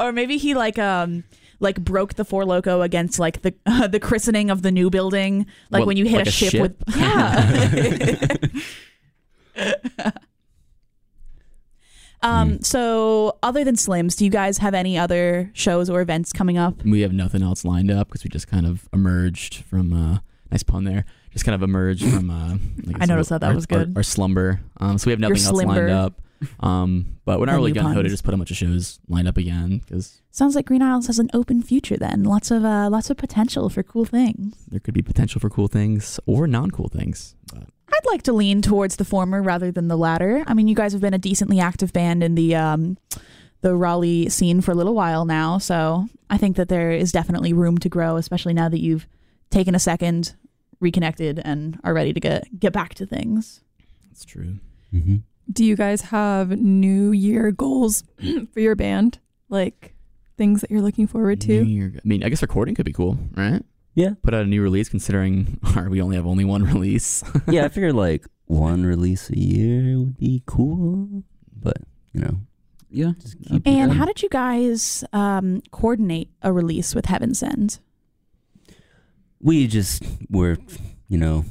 or 0.03 0.13
maybe 0.13 0.37
he 0.39 0.55
like 0.55 0.79
um 0.79 1.25
like 1.61 1.81
broke 1.83 2.15
the 2.15 2.25
four 2.25 2.45
loco 2.45 2.83
against 2.83 3.19
like 3.19 3.43
the 3.43 3.55
uh, 3.67 3.87
the 3.95 4.01
christening 4.01 4.51
of 4.51 4.63
the 4.63 4.71
new 4.73 4.91
building 4.91 5.47
like 5.71 5.87
when 5.87 5.97
you 5.97 6.05
hit 6.05 6.19
like 6.19 6.27
a, 6.27 6.29
a 6.29 6.33
ship, 6.33 6.51
ship? 6.51 6.61
with 6.61 6.77
yeah 6.97 8.37
um 12.23 12.61
so 12.63 13.37
other 13.43 13.65
than 13.65 13.75
slims 13.75 14.17
do 14.17 14.25
you 14.25 14.31
guys 14.31 14.59
have 14.59 14.75
any 14.75 14.97
other 14.99 15.51
shows 15.55 15.89
or 15.91 16.01
events 16.01 16.33
coming 16.33 16.57
up 16.59 16.83
we 16.85 17.01
have 17.03 17.13
nothing 17.13 17.43
else 17.43 17.65
lined 17.65 17.91
up 17.91 18.09
because 18.09 18.25
we 18.25 18.31
just 18.31 18.49
kind 18.49 18.67
of 18.67 18.89
emerged 18.93 19.57
from. 19.65 19.93
Uh, 19.93 20.19
nice 20.51 20.63
pun 20.63 20.85
there. 20.85 21.05
Just 21.33 21.45
kind 21.45 21.55
of 21.55 21.63
emerged 21.63 22.05
from. 22.05 22.31
Uh, 22.31 22.57
I 23.01 23.07
noticed 23.07 23.31
that. 23.31 23.41
That 23.41 23.49
our- 23.49 23.55
was 23.55 23.67
good. 23.67 23.97
Our, 23.97 24.03
slumber. 24.03 24.61
Um, 24.79 24.99
so 24.99 25.07
we 25.07 25.13
have 25.13 25.21
nothing 25.21 25.37
else 25.43 25.53
lined 25.65 25.91
up. 25.91 26.21
Um, 26.61 27.19
but 27.25 27.39
we're 27.41 27.47
not 27.47 27.57
really 27.57 27.73
new 27.73 27.81
gung 27.81 27.95
ho 27.95 28.03
to 28.03 28.09
just 28.09 28.25
put 28.25 28.35
a 28.35 28.37
bunch 28.37 28.51
of 28.51 28.57
shows 28.57 28.99
lined 29.09 29.29
up 29.29 29.37
again 29.37 29.79
because 29.79 30.23
sounds 30.31 30.55
like 30.55 30.67
green 30.67 30.83
aisles 30.83 31.07
has 31.07 31.19
an 31.19 31.29
open 31.35 31.63
future 31.63 31.97
then 31.97 32.25
lots 32.25 32.51
of 32.51 32.65
uh 32.65 32.89
lots 32.91 33.11
of 33.11 33.17
potential 33.17 33.69
for 33.69 33.83
cool 33.83 34.05
things 34.05 34.55
there 34.69 34.81
could 34.81 34.95
be 34.95 35.03
potential 35.03 35.41
for 35.41 35.51
cool 35.51 35.69
things 35.69 36.19
or 36.27 36.47
non 36.47 36.71
cool 36.71 36.89
things. 36.89 37.35
But 37.53 37.69
I'd 37.93 38.07
like 38.07 38.23
to 38.23 38.33
lean 38.33 38.63
towards 38.63 38.97
the 38.97 39.05
former 39.05 39.43
rather 39.43 39.71
than 39.71 39.89
the 39.89 39.97
latter. 39.97 40.45
I 40.47 40.55
mean, 40.55 40.67
you 40.69 40.75
guys 40.75 40.93
have 40.93 41.03
been 41.03 41.15
a 41.15 41.19
decently 41.19 41.61
active 41.61 41.93
band 41.93 42.23
in 42.23 42.35
the 42.35 42.55
um, 42.55 42.97
the 43.61 43.77
Raleigh 43.77 44.29
scene 44.29 44.61
for 44.61 44.73
a 44.73 44.75
little 44.75 44.95
while 44.95 45.25
now, 45.25 45.59
so 45.59 46.09
I 46.31 46.39
think 46.39 46.57
that 46.57 46.69
there 46.69 46.91
is 46.91 47.13
definitely 47.13 47.53
room 47.53 47.79
to 47.79 47.89
grow, 47.89 48.17
especially 48.17 48.55
now 48.55 48.69
that 48.69 48.81
you've 48.81 49.07
taken 49.51 49.75
a 49.75 49.79
second, 49.79 50.35
reconnected, 50.81 51.39
and 51.45 51.79
are 51.85 51.95
ready 51.95 52.13
to 52.13 52.21
get 52.21 52.59
get 52.59 52.73
back 52.73 52.95
to 52.95 53.07
things. 53.07 53.61
that's 54.09 54.25
true. 54.25 54.59
Mm-hmm. 54.93 55.17
Do 55.51 55.65
you 55.65 55.77
guys 55.77 56.03
have 56.03 56.51
New 56.59 57.13
Year 57.13 57.51
goals 57.53 58.05
for 58.53 58.61
your 58.61 58.75
band? 58.77 59.19
Like 59.49 59.95
things 60.37 60.61
that 60.63 60.71
you're 60.71 60.83
looking 60.83 61.07
forward 61.07 61.47
New 61.47 61.63
to? 61.63 61.69
Year- 61.69 61.93
I 61.97 62.01
mean, 62.09 62.23
I 62.25 62.29
guess 62.29 62.43
recording 62.43 62.75
could 62.75 62.87
be 62.87 62.93
cool, 62.93 63.19
right? 63.37 63.63
Yeah. 63.95 64.15
Put 64.23 64.33
out 64.33 64.43
a 64.43 64.47
new 64.47 64.63
release, 64.63 64.89
considering 64.89 65.59
our, 65.77 65.91
we 65.91 66.01
only 66.01 66.17
have 66.17 66.27
only 66.27 66.45
one 66.45 66.63
release. 66.73 67.23
yeah, 67.49 67.65
I 67.65 67.69
figured 67.69 67.95
like 67.95 68.25
one 68.47 68.85
release 68.85 69.29
a 69.31 69.39
year 69.39 69.99
would 69.99 70.17
be 70.19 70.43
cool, 70.47 71.23
but 71.55 71.77
you 72.15 72.21
know, 72.21 72.37
Yeah. 72.91 73.13
Just 73.21 73.37
keep 73.43 73.67
And 73.67 73.93
how 73.93 74.05
did 74.07 74.23
you 74.23 74.29
guys 74.31 75.05
um, 75.13 75.61
coordinate 75.71 76.29
a 76.43 76.53
release 76.53 76.95
with 76.95 77.07
Heaven 77.07 77.35
Send? 77.35 77.79
we 79.41 79.67
just 79.67 80.05
were, 80.31 80.57
you 81.09 81.19
know, 81.19 81.45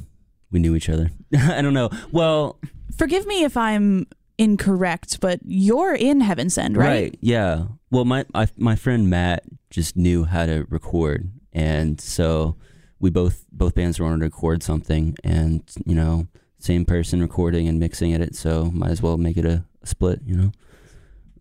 we 0.50 0.58
knew 0.58 0.74
each 0.74 0.88
other. 0.88 1.10
I 1.38 1.60
don't 1.62 1.74
know. 1.74 1.90
Well, 2.10 2.58
Forgive 2.96 3.26
me 3.26 3.44
if 3.44 3.56
I'm 3.56 4.06
incorrect, 4.38 5.20
but 5.20 5.40
you're 5.44 5.94
in 5.94 6.20
Heaven 6.20 6.50
Send, 6.50 6.76
right? 6.76 6.86
Right. 6.88 7.18
Yeah. 7.20 7.64
Well, 7.90 8.04
my 8.04 8.24
I, 8.34 8.48
my 8.56 8.76
friend 8.76 9.08
Matt 9.10 9.44
just 9.70 9.96
knew 9.96 10.24
how 10.24 10.46
to 10.46 10.66
record, 10.68 11.30
and 11.52 12.00
so 12.00 12.56
we 12.98 13.10
both 13.10 13.44
both 13.52 13.74
bands 13.74 14.00
wanted 14.00 14.18
to 14.20 14.24
record 14.24 14.62
something, 14.62 15.16
and 15.24 15.62
you 15.86 15.94
know, 15.94 16.26
same 16.58 16.84
person 16.84 17.20
recording 17.20 17.68
and 17.68 17.78
mixing 17.78 18.10
it. 18.12 18.34
So 18.34 18.70
might 18.72 18.90
as 18.90 19.02
well 19.02 19.16
make 19.16 19.36
it 19.36 19.44
a, 19.44 19.64
a 19.82 19.86
split. 19.86 20.20
You 20.24 20.36
know. 20.36 20.52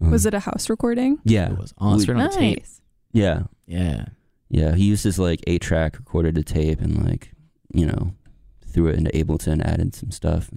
Um, 0.01 0.11
Was 0.11 0.25
it 0.25 0.33
a 0.33 0.39
house 0.39 0.69
recording? 0.69 1.19
Yeah. 1.23 1.51
It 1.51 1.57
was 1.57 1.73
on 1.77 1.97
We- 1.97 2.03
straight 2.03 2.17
on 2.17 2.29
the 2.29 2.35
tape. 2.35 2.57
Nice. 2.59 2.81
Yeah. 3.13 3.43
Yeah. 3.67 4.05
Yeah. 4.49 4.73
He 4.75 4.85
used 4.85 5.03
his 5.03 5.19
like 5.19 5.41
eight 5.47 5.61
track, 5.61 5.97
recorded 5.97 6.37
a 6.37 6.43
tape, 6.43 6.81
and 6.81 7.05
like 7.05 7.31
you 7.73 7.85
know, 7.85 8.13
threw 8.65 8.87
it 8.87 8.95
into 8.97 9.11
Ableton, 9.11 9.53
and 9.53 9.65
added 9.65 9.95
some 9.95 10.11
stuff. 10.11 10.49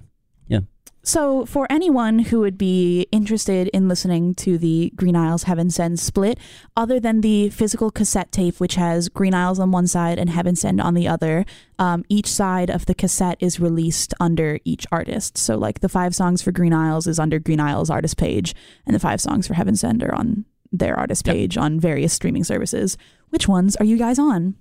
So, 1.07 1.45
for 1.45 1.67
anyone 1.69 2.19
who 2.21 2.40
would 2.40 2.57
be 2.57 3.07
interested 3.12 3.69
in 3.69 3.88
listening 3.88 4.35
to 4.37 4.57
the 4.57 4.90
Green 4.97 5.14
Aisles 5.14 5.43
Heaven 5.43 5.69
Send 5.69 6.01
split, 6.01 6.38
other 6.79 6.99
than 6.99 7.21
the 7.21 7.51
physical 7.51 7.90
cassette 7.90 8.33
tape, 8.33 8.59
which 8.59 8.77
has 8.77 9.11
Green 9.11 9.35
Aisles 9.35 9.61
on 9.61 9.71
one 9.71 9.87
side 9.87 10.19
and 10.19 10.31
Heaven 10.31 10.57
Send 10.57 10.81
on 10.81 10.95
the 10.95 11.07
other, 11.07 11.45
um, 11.79 12.05
each 12.09 12.27
side 12.29 12.71
of 12.71 12.87
the 12.87 12.95
cassette 12.95 13.37
is 13.38 13.61
released 13.61 14.14
under 14.19 14.59
each 14.64 14.87
artist. 14.90 15.37
So, 15.37 15.59
like 15.59 15.81
the 15.81 15.90
five 15.90 16.14
songs 16.14 16.40
for 16.40 16.53
Green 16.53 16.73
Aisles 16.73 17.07
is 17.07 17.19
under 17.19 17.38
Green 17.38 17.61
Aisles 17.61 17.90
artist 17.90 18.17
page, 18.17 18.55
and 18.87 18.95
the 18.95 19.01
five 19.01 19.21
songs 19.21 19.47
for 19.47 19.53
Heaven 19.53 19.77
Send 19.77 20.03
are 20.03 20.14
on 20.14 20.47
their 20.73 20.99
artist 20.99 21.27
Yep. 21.27 21.37
page 21.37 21.59
on 21.59 21.79
various 21.79 22.14
streaming 22.14 22.45
services. 22.45 22.97
Which 23.29 23.47
ones 23.47 23.77
are 23.77 23.85
you 23.85 23.99
guys 23.99 24.19
on? 24.19 24.55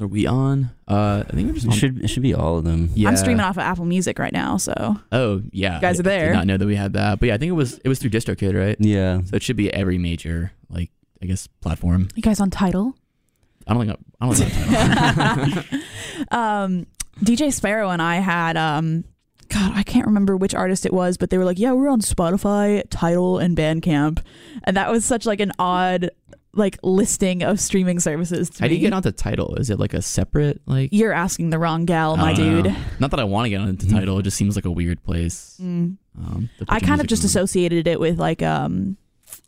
Are 0.00 0.06
we 0.06 0.26
on? 0.26 0.70
Uh, 0.88 1.24
I 1.28 1.32
think 1.32 1.48
we're 1.48 1.54
just 1.54 1.66
It 1.66 1.70
on. 1.72 1.76
should 1.76 2.04
it 2.04 2.08
should 2.08 2.22
be 2.22 2.34
all 2.34 2.58
of 2.58 2.64
them. 2.64 2.90
yeah. 2.94 3.08
I'm 3.08 3.16
streaming 3.16 3.40
off 3.40 3.56
of 3.56 3.62
Apple 3.62 3.84
Music 3.84 4.18
right 4.18 4.32
now, 4.32 4.56
so 4.56 4.96
Oh 5.12 5.42
yeah. 5.52 5.76
You 5.76 5.80
guys 5.80 5.98
I 5.98 6.00
are 6.00 6.02
there. 6.04 6.26
Did 6.28 6.34
not 6.34 6.46
know 6.46 6.56
that 6.56 6.66
we 6.66 6.76
had 6.76 6.92
that, 6.94 7.20
but 7.20 7.26
yeah, 7.26 7.34
I 7.34 7.38
think 7.38 7.50
it 7.50 7.54
was 7.54 7.78
it 7.78 7.88
was 7.88 7.98
through 7.98 8.10
DistroKid, 8.10 8.58
right? 8.58 8.76
Yeah. 8.80 9.20
So 9.24 9.36
it 9.36 9.42
should 9.42 9.56
be 9.56 9.72
every 9.72 9.98
major 9.98 10.52
like 10.68 10.90
I 11.22 11.26
guess 11.26 11.46
platform. 11.60 12.08
you 12.14 12.22
guys 12.22 12.40
on 12.40 12.50
Tidal? 12.50 12.94
I 13.66 13.74
don't 13.74 13.86
think 13.86 13.98
I 14.20 14.26
don't 14.26 14.34
think 14.34 14.52
that's 14.52 15.54
Tidal. 15.54 15.80
um, 16.30 16.86
DJ 17.22 17.52
Sparrow 17.52 17.90
and 17.90 18.00
I 18.00 18.16
had 18.16 18.56
um, 18.56 19.04
God, 19.48 19.72
I 19.74 19.82
can't 19.82 20.06
remember 20.06 20.36
which 20.36 20.54
artist 20.54 20.86
it 20.86 20.92
was, 20.92 21.16
but 21.18 21.28
they 21.30 21.36
were 21.36 21.44
like, 21.44 21.58
"Yeah, 21.58 21.72
we're 21.72 21.88
on 21.88 22.00
Spotify, 22.00 22.84
Tidal, 22.88 23.38
and 23.38 23.56
Bandcamp," 23.56 24.22
and 24.64 24.76
that 24.76 24.90
was 24.90 25.04
such 25.04 25.26
like 25.26 25.40
an 25.40 25.50
odd 25.58 26.10
like 26.52 26.78
listing 26.82 27.42
of 27.42 27.60
streaming 27.60 28.00
services 28.00 28.50
to 28.50 28.62
How 28.62 28.66
do 28.66 28.70
me. 28.74 28.76
you 28.80 28.82
get 28.88 28.92
onto 28.92 29.12
Tidal? 29.12 29.54
Is 29.56 29.70
it 29.70 29.78
like 29.78 29.94
a 29.94 30.02
separate 30.02 30.60
like? 30.66 30.90
You're 30.92 31.12
asking 31.12 31.50
the 31.50 31.58
wrong 31.58 31.84
gal, 31.84 32.16
my 32.16 32.32
dude. 32.34 32.64
know. 32.66 32.76
Not 32.98 33.10
that 33.12 33.20
I 33.20 33.24
want 33.24 33.46
to 33.46 33.50
get 33.50 33.60
onto 33.60 33.88
Tidal. 33.88 34.18
It 34.18 34.22
just 34.24 34.36
seems 34.36 34.56
like 34.56 34.64
a 34.64 34.70
weird 34.70 35.02
place. 35.04 35.58
Mm. 35.62 35.96
Um, 36.18 36.50
I 36.68 36.80
kind 36.80 37.00
of 37.00 37.06
just 37.06 37.22
on. 37.22 37.26
associated 37.26 37.86
it 37.86 38.00
with 38.00 38.18
like 38.18 38.42
um, 38.42 38.96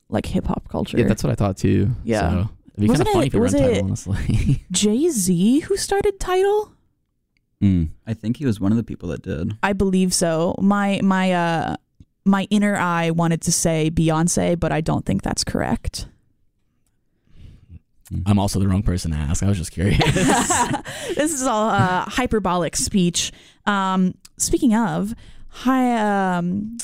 like 0.09 0.27
hip 0.27 0.47
hop 0.47 0.69
culture. 0.69 0.97
Yeah, 0.99 1.07
that's 1.09 1.25
what 1.25 1.33
I 1.33 1.35
thought 1.35 1.57
too. 1.57 1.91
Yeah. 2.05 2.21
So 2.21 2.37
it'd 2.39 2.49
be 2.81 2.87
kind 2.87 2.89
Wasn't 2.91 3.09
of 3.09 3.13
funny 3.13 3.27
it- 3.27 3.29
if 3.29 3.35
it 3.35 3.41
was 3.41 3.53
Tidal, 3.53 3.69
it- 3.71 3.83
honestly. 3.83 4.65
Jay 4.71 5.09
Z 5.09 5.61
who 5.61 5.77
started 5.77 6.21
Tidal. 6.21 6.73
Mm. 7.61 7.91
I 8.07 8.15
think 8.15 8.37
he 8.39 8.47
was 8.47 8.61
one 8.61 8.73
of 8.73 8.77
the 8.77 8.83
people 8.85 9.09
that 9.11 9.23
did. 9.23 9.57
I 9.63 9.73
believe 9.73 10.13
so. 10.15 10.55
My 10.61 11.01
my 11.03 11.33
uh 11.33 11.77
my 12.25 12.47
inner 12.51 12.77
eye 12.77 13.11
wanted 13.11 13.41
to 13.43 13.53
say 13.53 13.91
Beyonce, 13.91 14.59
but 14.59 14.71
I 14.71 14.81
don't 14.81 15.05
think 15.05 15.23
that's 15.23 15.43
correct. 15.45 16.07
I'm 18.27 18.39
also 18.39 18.59
the 18.59 18.69
wrong 18.69 18.83
person 18.83 19.11
to 19.13 19.17
ask. 19.17 19.43
I 19.43 19.49
was 19.49 19.59
just 19.59 19.73
curious. 19.73 19.99
this 21.15 21.33
is 21.33 21.45
all 21.45 21.71
uh, 21.71 22.05
hyperbolic 22.07 22.77
speech. 22.77 23.33
Um, 23.67 24.15
speaking 24.37 24.75
of, 24.75 25.15
hi, 25.49 26.37
um, 26.37 26.77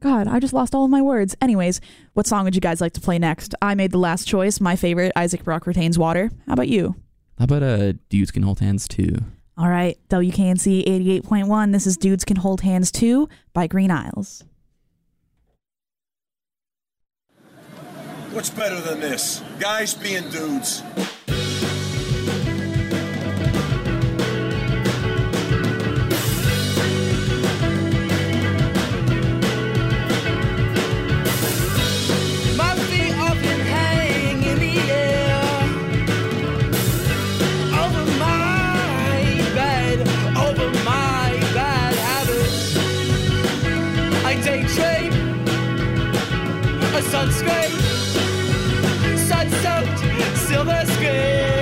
God, 0.00 0.28
I 0.28 0.40
just 0.40 0.52
lost 0.52 0.74
all 0.74 0.84
of 0.84 0.90
my 0.90 1.02
words. 1.02 1.36
Anyways, 1.40 1.80
what 2.14 2.26
song 2.26 2.44
would 2.44 2.54
you 2.54 2.60
guys 2.60 2.80
like 2.80 2.92
to 2.94 3.00
play 3.00 3.18
next? 3.18 3.54
I 3.60 3.74
made 3.74 3.90
the 3.90 3.98
last 3.98 4.26
choice. 4.26 4.60
My 4.60 4.76
favorite, 4.76 5.12
Isaac 5.16 5.44
Brock 5.44 5.66
retains 5.66 5.98
water. 5.98 6.30
How 6.46 6.54
about 6.54 6.68
you? 6.68 6.96
How 7.38 7.44
about 7.44 7.62
uh, 7.62 7.92
dudes 8.08 8.30
can 8.30 8.42
hold 8.42 8.60
hands 8.60 8.86
too? 8.88 9.16
All 9.56 9.68
right, 9.68 9.98
WKNC 10.08 10.86
88.1. 11.22 11.72
This 11.72 11.86
is 11.86 11.98
Dudes 11.98 12.24
Can 12.24 12.36
Hold 12.36 12.62
Hands 12.62 12.90
2 12.90 13.28
by 13.52 13.66
Green 13.66 13.90
Aisles. 13.90 14.42
What's 18.32 18.48
better 18.50 18.80
than 18.80 19.00
this? 19.00 19.42
Guys 19.58 19.92
being 19.92 20.30
dudes. 20.30 20.82
My 32.56 32.74
feet 32.88 33.14
often 33.18 33.60
hang 33.60 34.42
in 34.44 34.58
the 34.60 34.78
air 34.90 35.42
over 37.82 38.04
my 38.18 39.42
bed, 39.54 40.00
over 40.36 40.70
my 40.84 41.36
bad 41.52 41.94
habits. 41.96 42.76
I 44.24 44.40
take 44.40 44.70
a 47.00 47.02
sunscreen, 47.02 47.89
sun-soaked 49.50 50.36
silver 50.36 50.84
screen. 50.86 51.59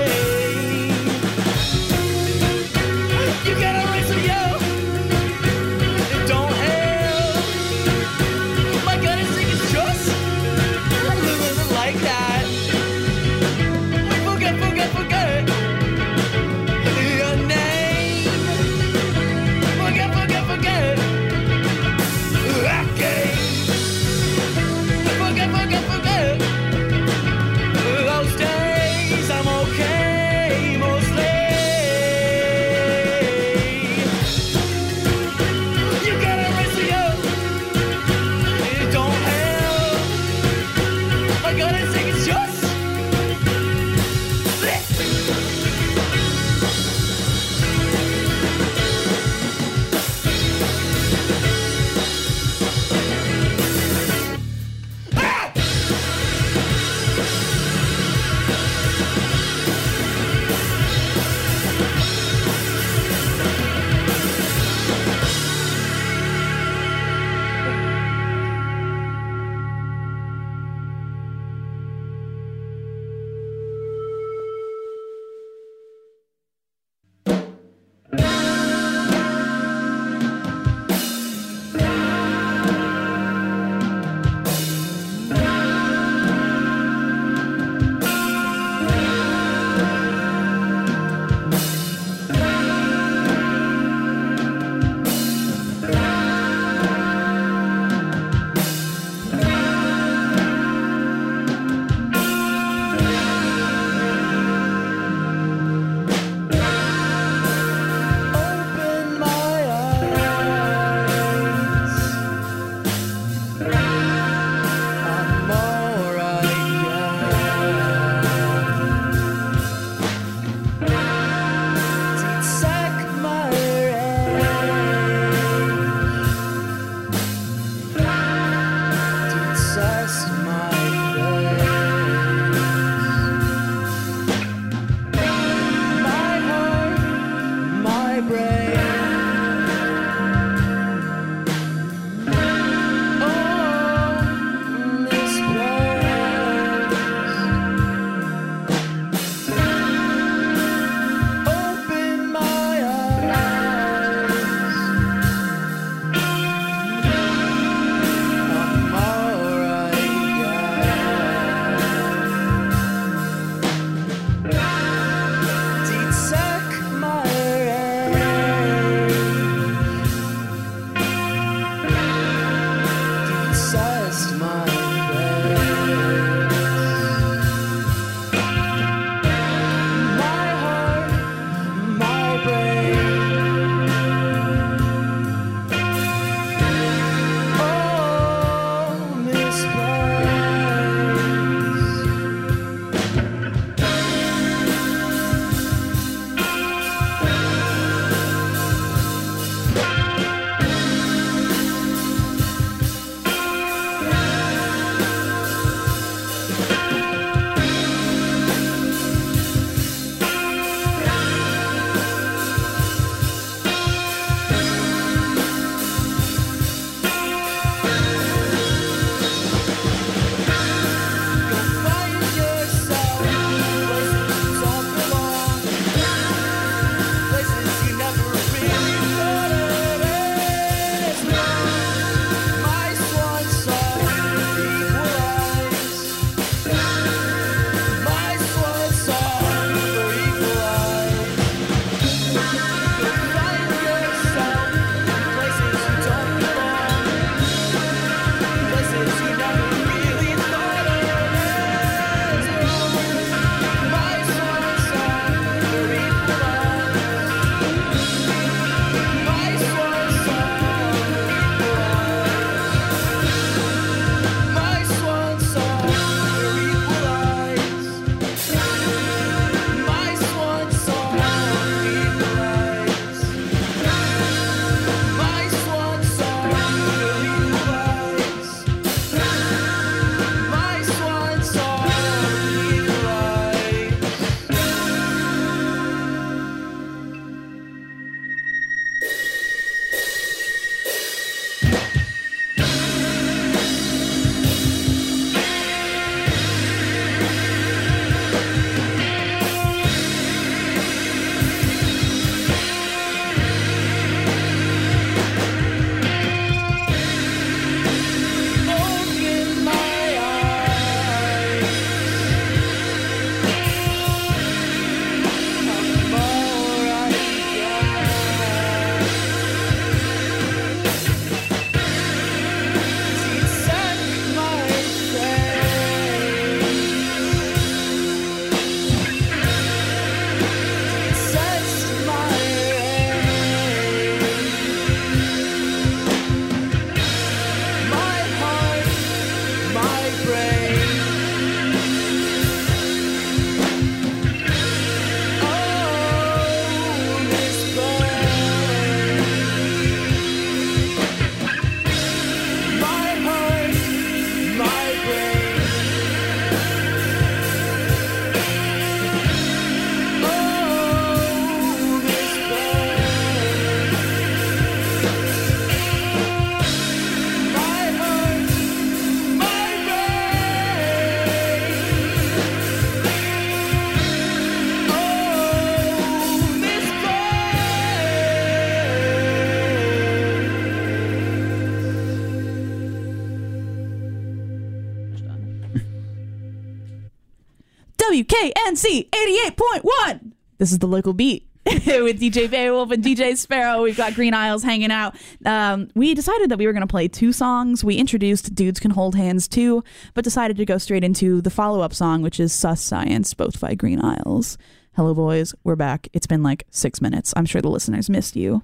WKNC 388.24 389.10
88.1. 389.10 390.32
This 390.58 390.72
is 390.72 390.78
the 390.80 390.88
local 390.88 391.12
beat. 391.12 391.44
With 391.66 392.18
DJ 392.20 392.50
Beowulf 392.50 392.90
and 392.90 393.04
DJ 393.04 393.36
Sparrow, 393.36 393.82
we've 393.82 393.96
got 393.96 394.14
Green 394.14 394.32
Aisles 394.32 394.62
hanging 394.62 394.90
out. 394.90 395.14
Um, 395.44 395.88
we 395.94 396.14
decided 396.14 396.50
that 396.50 396.58
we 396.58 396.66
were 396.66 396.72
going 396.72 396.80
to 396.80 396.86
play 396.86 397.08
two 397.08 397.30
songs. 397.30 397.84
We 397.84 397.96
introduced 397.96 398.54
Dudes 398.54 398.80
Can 398.80 398.90
Hold 398.92 399.14
Hands 399.14 399.46
too, 399.46 399.84
but 400.14 400.24
decided 400.24 400.56
to 400.56 400.64
go 400.64 400.78
straight 400.78 401.04
into 401.04 401.42
the 401.42 401.50
follow 401.50 401.80
up 401.82 401.92
song, 401.92 402.22
which 402.22 402.40
is 402.40 402.52
Sus 402.54 402.80
Science, 402.80 403.34
both 403.34 403.60
by 403.60 403.74
Green 403.74 404.00
Aisles. 404.00 404.56
Hello, 404.96 405.12
boys. 405.14 405.54
We're 405.62 405.76
back. 405.76 406.08
It's 406.14 406.26
been 406.26 406.42
like 406.42 406.64
six 406.70 407.00
minutes. 407.02 407.34
I'm 407.36 407.44
sure 407.46 407.60
the 407.60 407.68
listeners 407.70 408.08
missed 408.08 408.34
you. 408.34 408.62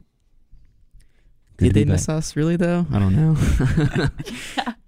Good 1.59 1.67
Did 1.67 1.69
to 1.69 1.75
be 1.75 1.85
they 1.85 1.91
miss 1.93 2.07
back. 2.07 2.17
us 2.17 2.37
really 2.37 2.57
though? 2.57 2.87
I 2.91 2.99
don't 2.99 3.15
know. 3.15 4.09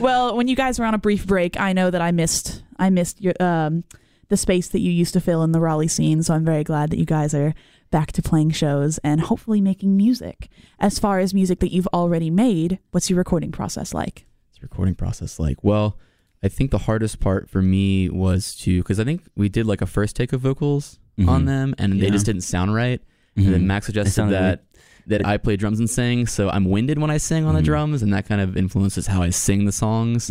Well, 0.00 0.36
when 0.36 0.48
you 0.48 0.56
guys 0.56 0.78
were 0.78 0.86
on 0.86 0.94
a 0.94 0.98
brief 0.98 1.26
break, 1.26 1.60
I 1.60 1.72
know 1.74 1.90
that 1.90 2.00
I 2.00 2.10
missed 2.10 2.62
I 2.78 2.88
missed 2.90 3.20
your 3.20 3.34
um, 3.40 3.84
the 4.28 4.36
space 4.36 4.68
that 4.68 4.80
you 4.80 4.90
used 4.90 5.12
to 5.14 5.20
fill 5.20 5.42
in 5.42 5.52
the 5.52 5.60
Raleigh 5.60 5.88
scene. 5.88 6.22
So 6.22 6.34
I'm 6.34 6.44
very 6.44 6.64
glad 6.64 6.90
that 6.90 6.98
you 6.98 7.04
guys 7.04 7.34
are 7.34 7.54
back 7.90 8.10
to 8.12 8.22
playing 8.22 8.50
shows 8.50 8.98
and 8.98 9.20
hopefully 9.20 9.60
making 9.60 9.96
music. 9.96 10.48
As 10.80 10.98
far 10.98 11.18
as 11.20 11.32
music 11.32 11.60
that 11.60 11.72
you've 11.72 11.86
already 11.94 12.30
made, 12.30 12.78
what's 12.90 13.08
your 13.08 13.18
recording 13.18 13.52
process 13.52 13.94
like? 13.94 14.26
What's 14.48 14.58
the 14.58 14.62
recording 14.66 14.94
process 14.96 15.38
like? 15.38 15.62
Well, 15.62 15.96
I 16.42 16.48
think 16.48 16.70
the 16.70 16.78
hardest 16.78 17.20
part 17.20 17.48
for 17.48 17.62
me 17.62 18.08
was 18.10 18.54
to 18.56 18.78
because 18.82 18.98
I 19.00 19.04
think 19.04 19.22
we 19.36 19.48
did 19.48 19.66
like 19.66 19.80
a 19.82 19.86
first 19.86 20.16
take 20.16 20.32
of 20.32 20.40
vocals 20.40 20.98
on 21.26 21.42
Mhm. 21.42 21.46
them 21.46 21.74
and 21.78 22.00
they 22.00 22.10
just 22.10 22.26
didn't 22.26 22.42
sound 22.42 22.74
right. 22.74 23.00
Mhm. 23.36 23.44
And 23.46 23.54
then 23.54 23.66
Max 23.66 23.86
suggested 23.86 24.12
sounded 24.12 24.34
that 24.34 24.64
that 25.08 25.24
I 25.24 25.36
play 25.36 25.56
drums 25.56 25.78
and 25.78 25.88
sing, 25.88 26.26
so 26.26 26.48
I'm 26.50 26.64
winded 26.64 26.98
when 26.98 27.12
I 27.12 27.18
sing 27.18 27.44
on 27.44 27.54
the 27.54 27.60
Mhm. 27.60 27.66
drums, 27.66 28.02
and 28.02 28.12
that 28.12 28.26
kind 28.28 28.40
of 28.40 28.56
influences 28.56 29.06
how 29.06 29.22
I 29.22 29.30
sing 29.30 29.64
the 29.64 29.70
songs. 29.70 30.28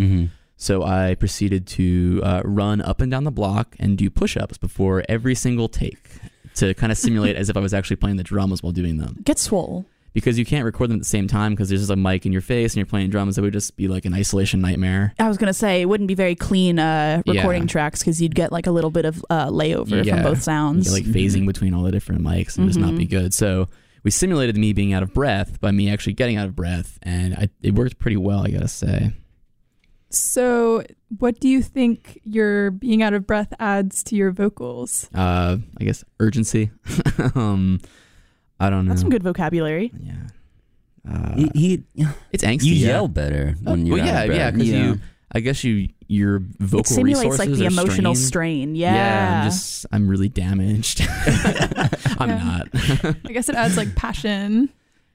So 0.57 0.83
I 0.83 1.15
proceeded 1.15 1.67
to 1.67 2.21
uh, 2.23 2.41
run 2.45 2.81
up 2.81 3.01
and 3.01 3.11
down 3.11 3.23
the 3.25 3.31
block 3.31 3.75
and 3.79 3.97
do 3.97 4.09
push-ups 4.09 4.57
before 4.57 5.03
every 5.09 5.35
single 5.35 5.67
take 5.67 6.09
to 6.55 6.73
kind 6.75 6.91
of 6.91 6.97
simulate 7.05 7.35
as 7.35 7.49
if 7.49 7.57
I 7.57 7.59
was 7.59 7.73
actually 7.73 7.97
playing 7.97 8.15
the 8.17 8.23
drums 8.23 8.63
while 8.63 8.71
doing 8.71 8.97
them. 8.97 9.17
Get 9.25 9.37
swole. 9.37 9.85
Because 10.13 10.39
you 10.39 10.45
can't 10.45 10.63
record 10.63 10.89
them 10.89 10.95
at 10.95 11.01
the 11.01 11.05
same 11.09 11.27
time 11.27 11.51
because 11.51 11.67
there's 11.67 11.81
just 11.81 11.91
a 11.91 11.97
mic 11.97 12.25
in 12.25 12.31
your 12.31 12.41
face 12.41 12.71
and 12.71 12.77
you're 12.77 12.85
playing 12.85 13.09
drums. 13.09 13.37
It 13.37 13.41
would 13.41 13.51
just 13.51 13.75
be 13.75 13.89
like 13.89 14.05
an 14.05 14.13
isolation 14.13 14.61
nightmare. 14.61 15.13
I 15.19 15.27
was 15.27 15.37
gonna 15.37 15.53
say 15.53 15.81
it 15.81 15.89
wouldn't 15.89 16.07
be 16.07 16.13
very 16.15 16.35
clean 16.35 16.79
uh, 16.79 17.21
recording 17.27 17.63
Yeah. 17.63 17.67
tracks 17.67 17.99
because 17.99 18.21
you'd 18.21 18.33
get 18.33 18.53
like 18.53 18.65
a 18.65 18.71
little 18.71 18.91
bit 18.91 19.03
of 19.03 19.25
uh, 19.29 19.47
layover 19.49 20.05
Yeah. 20.05 20.13
from 20.15 20.23
both 20.23 20.41
sounds. 20.41 20.85
get, 20.87 20.93
like 20.93 21.03
phasing 21.03 21.45
between 21.45 21.73
all 21.73 21.83
the 21.83 21.91
different 21.91 22.21
mics 22.21 22.57
and 22.57 22.65
just 22.67 22.79
not 22.79 22.95
be 22.95 23.05
Mhm. 23.05 23.09
good. 23.09 23.33
So 23.33 23.67
we 24.05 24.11
simulated 24.11 24.55
me 24.55 24.71
being 24.71 24.93
out 24.93 25.03
of 25.03 25.13
breath 25.13 25.59
by 25.59 25.71
me 25.71 25.89
actually 25.91 26.13
getting 26.13 26.37
out 26.37 26.47
of 26.47 26.55
breath, 26.55 26.97
and 27.03 27.33
I, 27.33 27.49
it 27.61 27.75
worked 27.75 27.99
pretty 27.99 28.15
well, 28.15 28.39
I 28.39 28.51
gotta 28.51 28.69
say. 28.69 29.11
So, 30.15 30.83
what 31.17 31.39
do 31.39 31.47
you 31.49 31.61
think 31.61 32.19
your 32.23 32.71
being 32.71 33.03
out 33.03 33.13
of 33.13 33.27
breath 33.27 33.53
adds 33.59 34.03
to 34.05 34.15
your 34.15 34.31
vocals? 34.31 35.09
Uh, 35.13 35.57
I 35.79 35.83
guess 35.83 36.03
urgency. 36.19 36.71
um, 37.35 37.79
I 38.59 38.69
don't 38.69 38.85
know. 38.85 38.89
That's 38.89 39.01
some 39.01 39.09
good 39.09 39.23
vocabulary. 39.23 39.91
Yeah. 39.99 40.13
Uh, 41.09 41.35
He, 41.35 41.83
he- 41.95 42.05
it's 42.31 42.43
angsty. 42.43 42.63
you 42.65 42.73
yeah. 42.75 42.87
yell 42.87 43.07
better 43.07 43.55
Uh, 43.65 43.71
when 43.71 43.85
you're 43.85 43.97
well, 43.97 44.05
out 44.07 44.07
yeah, 44.13 44.21
of 44.21 44.27
breath. 44.27 44.37
yeah, 44.39 44.51
because 44.51 44.69
Yeah. 44.69 44.83
you. 44.85 44.99
I 45.33 45.39
guess 45.41 45.63
you 45.65 45.89
your 46.07 46.39
vocal 46.59 46.79
it 46.81 46.87
simulates 46.87 47.19
resources 47.19 47.39
like 47.39 47.57
the 47.59 47.65
are 47.65 47.67
emotional 47.67 48.15
strained. 48.15 48.69
strain. 48.69 48.75
Yeah. 48.75 49.39
I'm 49.43 49.49
just 49.49 49.85
I'm 49.91 50.07
really 50.07 50.29
damaged. 50.29 51.01
I'm 52.19 52.29
not. 52.29 52.67
I 52.73 53.31
guess 53.33 53.49
it 53.49 53.55
adds 53.55 53.75
like 53.75 53.95
passion. 53.95 54.69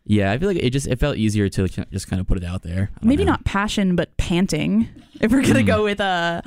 Yeah, 0.05 0.33
I 0.33 0.39
feel 0.39 0.49
like 0.49 0.59
it 0.59 0.71
just 0.71 0.87
it 0.87 0.99
felt 0.99 1.17
easier 1.17 1.49
to 1.49 1.69
just 1.69 2.09
kind 2.09 2.21
of 2.21 2.27
put 2.27 2.37
it 2.39 2.45
out 2.45 2.63
there. 2.63 2.91
Maybe 3.03 3.25
know. 3.25 3.33
not 3.33 3.45
passion, 3.45 3.97
but 3.97 4.17
panting. 4.17 4.89
If 5.21 5.31
we're 5.33 5.43
gonna 5.43 5.61
Mm. 5.61 5.67
go 5.67 5.85
with 5.85 6.01
uh, 6.01 6.41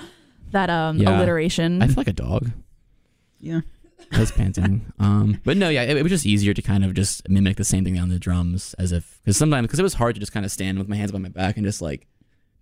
that 0.52 0.70
um, 0.72 0.98
Yeah. 0.98 1.16
alliteration. 1.18 1.82
I 1.84 1.88
feel 1.88 1.96
like 1.98 2.08
a 2.08 2.14
dog. 2.14 2.50
Yeah. 3.40 3.62
That's 4.12 4.32
panting. 4.32 4.92
Um, 5.00 5.40
but 5.44 5.58
no, 5.58 5.70
yeah, 5.70 5.84
it, 5.84 5.98
it 5.98 6.02
was 6.04 6.12
just 6.12 6.26
easier 6.26 6.54
to 6.54 6.62
kind 6.62 6.84
of 6.86 6.94
just 6.94 7.28
mimic 7.30 7.58
the 7.58 7.64
same 7.66 7.84
thing 7.84 8.00
on 8.00 8.10
the 8.10 8.18
drums, 8.20 8.74
as 8.80 8.92
if 8.92 9.20
because 9.24 9.38
sometimes 9.38 9.68
because 9.68 9.80
it 9.80 9.84
was 9.84 9.96
hard 9.96 10.16
to 10.16 10.20
just 10.20 10.32
kind 10.32 10.46
of 10.46 10.52
stand 10.52 10.80
with 10.80 10.88
my 10.88 10.96
hands 10.96 11.12
behind 11.12 11.24
my 11.24 11.30
back 11.30 11.56
and 11.58 11.66
just 11.66 11.82
like 11.82 12.08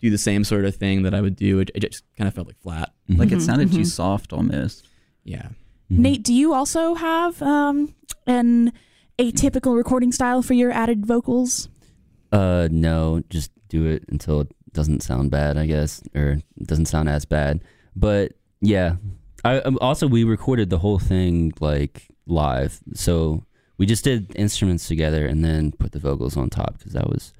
do 0.02 0.10
the 0.10 0.18
same 0.18 0.44
sort 0.44 0.66
of 0.66 0.76
thing 0.76 1.04
that 1.04 1.14
I 1.14 1.22
would 1.22 1.36
do. 1.36 1.60
It, 1.60 1.70
it 1.76 1.80
just 1.92 2.04
kind 2.18 2.28
of 2.28 2.34
felt 2.34 2.48
like 2.48 2.60
flat. 2.60 2.92
Mhm. 3.10 3.20
Like 3.20 3.32
it 3.32 3.42
sounded 3.42 3.70
mhm. 3.70 3.76
too 3.76 3.86
soft 3.86 4.34
almost. 4.34 4.86
Yeah. 5.24 5.50
Mhm. 5.92 6.00
Nate, 6.00 6.24
do 6.24 6.34
you 6.34 6.54
also 6.54 6.96
have 6.96 7.42
um, 7.42 7.94
an 8.26 8.74
atypical 9.22 9.76
recording 9.76 10.12
style 10.12 10.42
for 10.42 10.54
your 10.54 10.72
added 10.72 11.06
vocals? 11.06 11.70
Uh, 12.32 12.68
no, 12.72 13.22
just 13.30 13.52
do 13.70 13.86
it 13.86 14.04
until 14.10 14.42
it 14.42 14.52
doesn't 14.74 15.02
sound 15.04 15.32
bad, 15.32 15.58
I 15.58 15.66
guess, 15.66 16.02
or 16.16 16.42
doesn't 16.64 16.86
sound 16.88 17.10
as 17.10 17.26
bad. 17.26 17.62
But 17.96 18.34
yeah, 18.62 18.96
I 19.44 19.60
um, 19.60 19.78
also 19.82 20.08
we 20.08 20.24
recorded 20.24 20.70
the 20.70 20.78
whole 20.80 21.00
thing 21.00 21.54
like 21.60 22.08
live, 22.26 22.80
so 22.94 23.44
we 23.78 23.86
just 23.86 24.04
did 24.04 24.32
instruments 24.36 24.88
together 24.88 25.26
and 25.26 25.44
then 25.44 25.72
put 25.74 25.92
the 25.92 26.00
vocals 26.00 26.38
on 26.38 26.50
top 26.50 26.78
because 26.78 26.94
that 26.94 27.10
was 27.10 27.34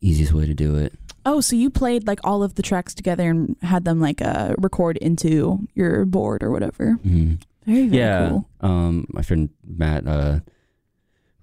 the 0.00 0.08
easiest 0.08 0.32
way 0.32 0.46
to 0.46 0.54
do 0.54 0.76
it. 0.76 0.92
Oh, 1.24 1.40
so 1.40 1.56
you 1.56 1.70
played 1.70 2.06
like 2.06 2.20
all 2.24 2.42
of 2.42 2.54
the 2.54 2.62
tracks 2.62 2.94
together 2.94 3.28
and 3.30 3.56
had 3.62 3.84
them 3.84 4.00
like 4.00 4.22
uh, 4.22 4.54
record 4.58 4.96
into 4.98 5.66
your 5.74 6.04
board 6.04 6.42
or 6.42 6.50
whatever. 6.50 6.92
hmm 7.02 7.34
Very 7.64 7.88
very 7.88 8.02
yeah, 8.02 8.28
cool. 8.28 8.48
um, 8.60 9.06
my 9.10 9.22
friend 9.22 9.50
Matt 9.64 10.06
uh 10.06 10.40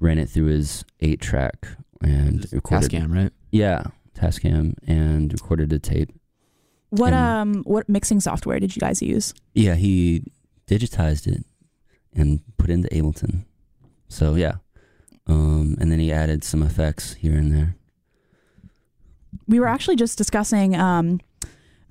ran 0.03 0.17
it 0.19 0.29
through 0.29 0.47
his 0.47 0.83
eight 0.99 1.21
track 1.21 1.67
and 2.01 2.45
recorded. 2.51 2.91
Tascam, 2.91 3.13
right? 3.15 3.31
Yeah, 3.51 3.83
Tascam 4.13 4.73
and 4.85 5.31
recorded 5.31 5.71
a 5.73 5.79
tape. 5.79 6.11
What 6.89 7.13
and- 7.13 7.55
um 7.57 7.63
what 7.63 7.87
mixing 7.89 8.19
software 8.19 8.59
did 8.59 8.75
you 8.75 8.79
guys 8.79 9.01
use? 9.01 9.33
Yeah, 9.53 9.75
he 9.75 10.23
digitized 10.67 11.25
it 11.27 11.45
and 12.13 12.41
put 12.57 12.69
it 12.69 12.73
into 12.73 12.89
Ableton. 12.89 13.45
So 14.09 14.35
yeah, 14.35 14.55
um, 15.25 15.75
and 15.79 15.91
then 15.91 15.99
he 15.99 16.11
added 16.11 16.43
some 16.43 16.61
effects 16.61 17.13
here 17.13 17.33
and 17.33 17.51
there. 17.51 17.75
We 19.47 19.59
were 19.59 19.67
actually 19.67 19.95
just 19.95 20.17
discussing 20.17 20.75
um 20.75 21.19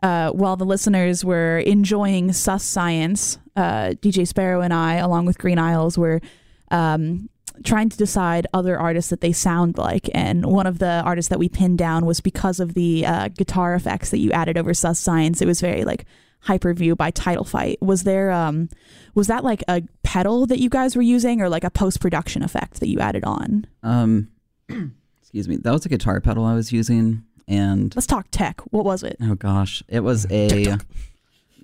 uh, 0.02 0.30
while 0.32 0.56
the 0.56 0.64
listeners 0.64 1.24
were 1.24 1.58
enjoying 1.58 2.32
Sus 2.32 2.64
Science, 2.64 3.38
uh, 3.54 3.94
DJ 4.02 4.26
Sparrow 4.26 4.60
and 4.60 4.74
I, 4.74 4.94
along 4.96 5.26
with 5.26 5.38
Green 5.38 5.60
Aisles, 5.60 5.96
were 5.96 6.20
um, 6.72 7.28
trying 7.64 7.88
to 7.88 7.96
decide 7.96 8.46
other 8.52 8.78
artists 8.78 9.10
that 9.10 9.20
they 9.20 9.32
sound 9.32 9.78
like. 9.78 10.08
And 10.14 10.46
one 10.46 10.66
of 10.66 10.78
the 10.78 11.02
artists 11.04 11.28
that 11.28 11.38
we 11.38 11.48
pinned 11.48 11.78
down 11.78 12.06
was 12.06 12.20
because 12.20 12.60
of 12.60 12.74
the 12.74 13.06
uh, 13.06 13.28
guitar 13.28 13.74
effects 13.74 14.10
that 14.10 14.18
you 14.18 14.32
added 14.32 14.56
over 14.56 14.74
Sus 14.74 14.98
Science. 14.98 15.40
It 15.42 15.46
was 15.46 15.60
very 15.60 15.84
like 15.84 16.04
Hyperview 16.46 16.96
by 16.96 17.10
Title 17.10 17.44
Fight. 17.44 17.80
Was 17.80 18.02
there 18.02 18.30
um, 18.32 18.68
was 19.14 19.28
that 19.28 19.44
like 19.44 19.62
a 19.68 19.82
pedal 20.02 20.46
that 20.46 20.58
you 20.58 20.68
guys 20.68 20.96
were 20.96 21.02
using, 21.02 21.40
or 21.40 21.48
like 21.48 21.64
a 21.64 21.70
post 21.70 22.00
production 22.00 22.42
effect 22.42 22.80
that 22.80 22.88
you 22.88 22.98
added 22.98 23.24
on? 23.24 23.66
Um, 23.82 24.28
excuse 25.20 25.48
me. 25.48 25.56
That 25.56 25.72
was 25.72 25.86
a 25.86 25.88
guitar 25.88 26.20
pedal 26.20 26.44
I 26.44 26.54
was 26.54 26.72
using, 26.72 27.22
and 27.46 27.94
Let's 27.94 28.08
talk 28.08 28.26
tech. 28.32 28.60
What 28.72 28.84
was 28.84 29.02
it? 29.04 29.18
oh 29.22 29.34
gosh, 29.36 29.82
it 29.88 30.00
was 30.00 30.26
a. 30.30 30.78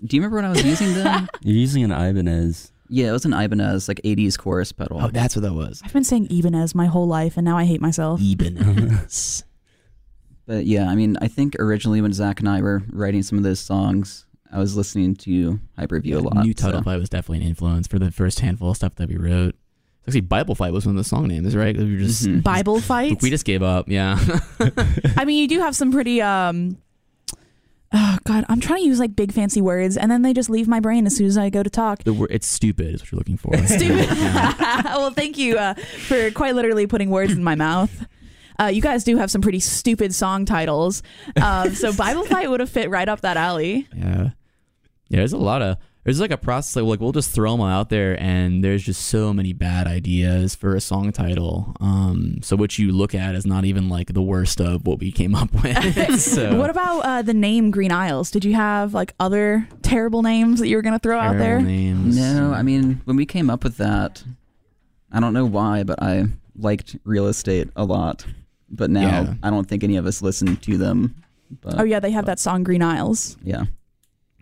Do 0.05 0.17
you 0.17 0.23
remember 0.23 0.37
when 0.37 0.45
I 0.45 0.51
was 0.51 0.65
using 0.65 0.95
then? 0.95 1.29
You're 1.43 1.57
using 1.57 1.83
an 1.83 1.91
Ibanez. 1.91 2.71
Yeah, 2.89 3.09
it 3.09 3.13
was 3.13 3.25
an 3.25 3.33
Ibanez 3.33 3.89
like 3.89 4.01
'80s 4.05 4.39
chorus 4.39 4.73
pedal. 4.73 5.01
Oh, 5.03 5.09
that's 5.09 5.37
what 5.37 5.43
that 5.43 5.53
was. 5.55 5.81
I've 5.85 5.93
been 5.93 6.05
saying 6.05 6.29
Ibanez 6.31 6.75
my 6.75 6.87
whole 6.87 7.07
life, 7.07 7.37
and 7.37 7.45
now 7.45 7.57
I 7.59 7.65
hate 7.65 7.81
myself. 7.81 8.21
Ibanez. 8.23 9.45
But 10.47 10.65
yeah, 10.65 10.89
I 10.89 10.95
mean, 10.95 11.19
I 11.21 11.29
think 11.29 11.57
originally 11.59 12.01
when 12.01 12.15
Zach 12.15 12.41
and 12.41 12.49
I 12.49 12.63
were 12.63 12.83
writing 12.91 13.23
some 13.23 13.37
of 13.37 13.45
those 13.45 13.61
songs, 13.61 14.25
I 14.51 14.59
was 14.59 14.75
listening 14.79 15.15
to 15.17 15.61
Hyperview 15.79 16.17
a 16.17 16.21
lot. 16.21 16.37
New 16.43 16.55
Title 16.55 16.81
so- 16.81 16.85
Fight 16.85 16.97
was 16.99 17.11
definitely 17.11 17.45
an 17.45 17.49
influence 17.51 17.87
for 17.87 17.99
the 17.99 18.11
first 18.11 18.41
handful 18.41 18.71
of 18.71 18.77
stuff 18.79 18.95
that 18.95 19.11
we 19.11 19.17
wrote. 19.19 19.55
Actually, 20.07 20.23
Bible 20.23 20.55
Fight 20.55 20.73
was 20.73 20.87
one 20.87 20.97
of 20.97 21.05
the 21.05 21.07
song 21.07 21.29
names, 21.29 21.55
right? 21.55 21.77
We 21.77 21.93
were 21.93 21.99
just 21.99 22.25
Mhm. 22.25 22.43
Bible 22.43 22.81
fight. 22.81 23.21
we 23.21 23.29
just 23.29 23.45
gave 23.45 23.63
up. 23.63 23.91
Yeah. 23.91 24.19
I 25.19 25.27
mean, 25.27 25.37
you 25.37 25.49
do 25.49 25.61
have 25.61 25.77
some 25.77 25.93
pretty. 25.93 26.23
um 26.23 26.79
Oh 27.93 28.19
God, 28.25 28.45
I'm 28.49 28.61
trying 28.61 28.81
to 28.83 28.87
use 28.87 28.99
like 28.99 29.17
big 29.17 29.33
fancy 29.33 29.61
words, 29.63 29.97
and 29.97 30.11
then 30.11 30.21
they 30.23 30.35
just 30.35 30.51
leave 30.51 30.69
my 30.69 30.79
brain 30.79 31.07
as 31.07 31.17
soon 31.17 31.27
as 31.27 31.39
I 31.39 31.49
go 31.49 31.63
to 31.63 31.71
talk. 31.71 32.05
the 32.05 32.13
word 32.13 32.31
it's 32.31 32.47
stupid 32.47 32.95
is 32.95 33.01
what 33.01 33.13
you're 33.13 33.19
looking 33.19 33.39
for. 33.39 33.57
Stupid. 33.67 34.09
Well, 34.99 35.11
thank 35.11 35.39
you 35.39 35.57
uh, 35.57 35.75
for 35.75 36.31
quite 36.33 36.55
literally 36.55 36.87
putting 36.87 37.09
words 37.11 37.33
in 37.33 37.43
my 37.43 37.55
mouth. 37.55 38.07
Uh, 38.61 38.67
you 38.67 38.83
guys 38.83 39.05
do 39.05 39.17
have 39.17 39.31
some 39.31 39.41
pretty 39.41 39.61
stupid 39.61 40.15
song 40.15 40.45
titles, 40.45 41.03
um, 41.41 41.75
so 41.75 41.93
Bible 41.93 42.25
fight 42.25 42.51
would 42.51 42.61
have 42.61 42.69
fit 42.69 42.91
right 42.91 43.09
up 43.09 43.21
that 43.23 43.37
alley. 43.37 43.87
Yeah. 43.97 44.31
Yeah, 45.09 45.19
there's 45.21 45.33
a 45.33 45.39
lot 45.39 45.63
of 45.63 45.79
there's 46.09 46.21
like 46.21 46.31
a 46.31 46.39
process 46.39 46.75
like, 46.77 46.87
like 46.87 47.01
we'll 47.01 47.13
just 47.13 47.31
throw 47.33 47.53
them 47.55 47.61
out 47.67 47.91
there 47.91 48.19
and 48.19 48.65
there's 48.65 48.83
just 48.83 49.09
so 49.09 49.31
many 49.35 49.53
bad 49.53 49.87
ideas 49.87 50.55
for 50.55 50.75
a 50.75 50.81
song 50.81 51.13
title. 51.13 51.77
Um 51.81 52.39
so 52.43 52.57
what 52.57 52.79
you 52.79 52.93
look 52.93 53.15
at 53.15 53.35
is 53.35 53.45
not 53.45 53.67
even 53.67 53.91
like 53.91 54.15
the 54.15 54.23
worst 54.23 54.59
of 54.59 54.87
what 54.87 55.01
we 55.01 55.13
came 55.13 55.35
up 55.35 55.53
with. 55.63 56.19
so 56.19 56.57
What 56.57 56.71
about 56.71 57.01
uh, 57.01 57.21
the 57.21 57.35
name 57.35 57.71
Green 57.71 57.93
Aisles? 57.93 58.31
Did 58.31 58.47
you 58.47 58.55
have 58.55 58.95
like 58.95 59.13
other 59.21 59.69
terrible 59.83 60.23
names 60.23 60.61
that 60.61 60.69
you 60.69 60.77
were 60.77 60.83
gonna 60.83 60.99
throw 60.99 61.19
out 61.21 61.37
there? 61.37 61.61
names? 61.61 62.17
No, 62.17 62.53
I 62.55 62.63
mean, 62.63 63.03
when 63.05 63.17
we 63.19 63.27
came 63.27 63.51
up 63.51 63.63
with 63.63 63.77
that, 63.77 64.25
I 65.13 65.21
don't 65.21 65.35
know 65.35 65.45
why, 65.45 65.83
but 65.83 66.03
I 66.03 66.25
liked 66.57 66.97
real 67.05 67.27
estate 67.27 67.69
a 67.77 67.85
lot. 67.85 68.25
But 68.71 68.89
now 68.91 69.01
Yeah. 69.03 69.35
I 69.43 69.51
don't 69.51 69.69
think 69.69 69.85
any 69.85 69.97
of 69.99 70.07
us 70.07 70.23
listen 70.23 70.57
to 70.57 70.79
them. 70.79 71.17
But 71.61 71.79
Oh 71.79 71.85
yeah, 71.85 72.01
they 72.01 72.13
have 72.13 72.25
that 72.25 72.39
song 72.39 72.65
Green 72.65 72.81
Aisles. 72.83 73.37
yeah. 73.43 73.65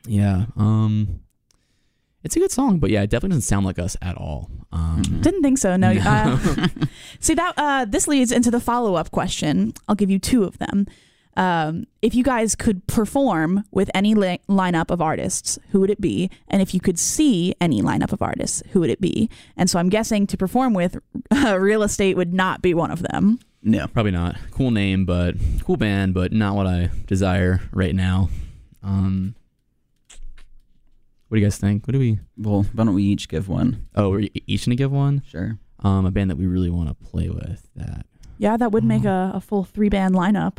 Yeah. 0.07 0.47
Um 0.57 1.23
It's 2.27 2.35
a 2.35 2.41
good 2.41 2.51
song, 2.51 2.81
but 2.81 2.91
yeah, 2.91 3.03
it 3.03 3.11
definitely 3.11 3.37
doesn't 3.37 3.43
sound 3.49 3.65
like 3.65 3.79
us 3.79 3.97
at 4.03 4.17
all. 4.17 4.51
Um, 4.73 5.01
Didn't 5.23 5.43
think 5.43 5.59
so. 5.59 5.77
No. 5.77 5.93
Uh, 5.93 6.67
see 7.21 7.35
that 7.35 7.55
uh, 7.57 7.85
this 7.85 8.09
leads 8.09 8.33
into 8.33 8.51
the 8.51 8.59
follow 8.59 8.97
up 8.97 9.13
question. 9.13 9.73
I'll 9.89 9.95
give 9.95 10.11
you 10.11 10.19
two 10.19 10.43
of 10.43 10.59
them. 10.59 10.87
Um, 11.37 11.85
if 12.03 12.15
you 12.17 12.25
guys 12.25 12.57
could 12.57 12.85
perform 12.89 13.65
with 13.71 13.91
any 13.95 14.15
li- 14.15 14.41
lineup 14.49 14.91
of 14.91 15.01
artists, 15.01 15.59
who 15.71 15.79
would 15.81 15.91
it 15.91 16.01
be? 16.01 16.29
And 16.49 16.61
if 16.61 16.75
you 16.75 16.81
could 16.81 16.99
see 16.99 17.55
any 17.61 17.81
lineup 17.81 18.13
of 18.13 18.23
artists, 18.23 18.63
who 18.73 18.81
would 18.81 18.91
it 18.91 19.01
be? 19.01 19.31
And 19.57 19.71
so 19.71 19.79
I'm 19.79 19.89
guessing 19.89 20.27
to 20.27 20.37
perform 20.37 20.75
with, 20.75 20.99
uh, 21.31 21.59
real 21.61 21.83
estate 21.85 22.17
would 22.17 22.35
not 22.35 22.61
be 22.61 22.75
one 22.75 22.91
of 22.91 23.03
them. 23.03 23.39
No. 23.63 23.87
Probably 23.87 24.13
not. 24.13 24.37
Cool 24.51 24.73
name, 24.73 25.05
but 25.05 25.37
cool 25.63 25.77
band, 25.77 26.13
but 26.15 26.33
not 26.33 26.57
what 26.57 26.67
I 26.67 26.91
desire 27.07 27.61
right 27.73 27.95
now. 27.95 28.31
Um, 28.83 29.37
what 31.29 31.37
do 31.37 31.41
you 31.41 31.47
guys 31.47 31.59
think? 31.59 31.87
What 31.87 31.93
do 31.93 31.99
we? 31.99 32.19
Well, 32.37 32.65
why 32.73 32.85
don't 32.85 32.95
we 32.95 33.03
each 33.03 33.29
give 33.29 33.49
one? 33.49 33.87
Oh, 33.95 34.11
we're 34.11 34.29
each 34.47 34.67
gonna 34.67 34.77
give 34.77 34.93
one. 34.93 35.23
Sure. 35.29 35.59
Um, 35.81 36.07
a 36.07 36.11
band 36.11 36.31
that 36.31 36.37
we 36.37 36.47
really 36.47 36.71
want 36.71 36.89
to 36.89 36.95
play 36.95 37.29
with. 37.29 37.69
That 37.77 38.07
Yeah, 38.39 38.57
that 38.57 38.73
would 38.73 38.85
make 38.85 39.05
a, 39.05 39.33
a 39.35 39.41
full 39.41 39.65
three 39.65 39.89
band 39.89 40.15
lineup. 40.15 40.59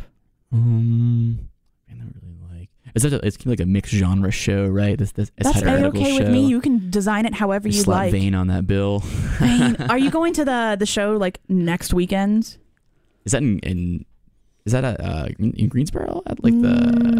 um, 0.52 1.48
band 1.88 2.00
that 2.00 2.06
we 2.14 2.20
really 2.28 2.38
like. 2.58 2.68
Is 2.94 3.02
that 3.02 3.12
a, 3.12 3.26
it's 3.26 3.44
like 3.44 3.60
a 3.60 3.66
mixed 3.66 3.92
genre 3.92 4.30
show, 4.30 4.66
right? 4.66 4.96
This 4.98 5.12
this 5.12 5.30
it's 5.36 5.48
That's 5.48 5.62
a 5.62 5.70
heretical 5.70 6.00
okay 6.00 6.18
with 6.18 6.30
me. 6.30 6.46
You 6.46 6.60
can 6.60 6.90
design 6.90 7.26
it 7.26 7.34
however 7.34 7.68
We 7.68 7.74
you 7.74 7.82
slap 7.82 7.96
like. 7.98 8.12
Vein 8.12 8.34
on 8.34 8.46
that 8.48 8.66
bill. 8.66 9.00
Vein. 9.38 9.76
Are 9.88 9.98
you 9.98 10.10
going 10.18 10.32
to 10.34 10.44
the 10.44 10.76
the 10.78 10.86
show 10.86 11.16
like 11.16 11.40
next 11.48 11.92
weekend? 11.94 12.56
Is 13.24 13.32
that 13.32 13.42
in, 13.42 13.58
in 13.60 14.04
is 14.68 14.72
that 14.72 14.84
a, 14.84 14.92
uh, 15.04 15.28
in 15.38 15.68
Greensboro 15.68 16.22
at 16.26 16.42
like 16.44 16.52
Mm, 16.54 16.62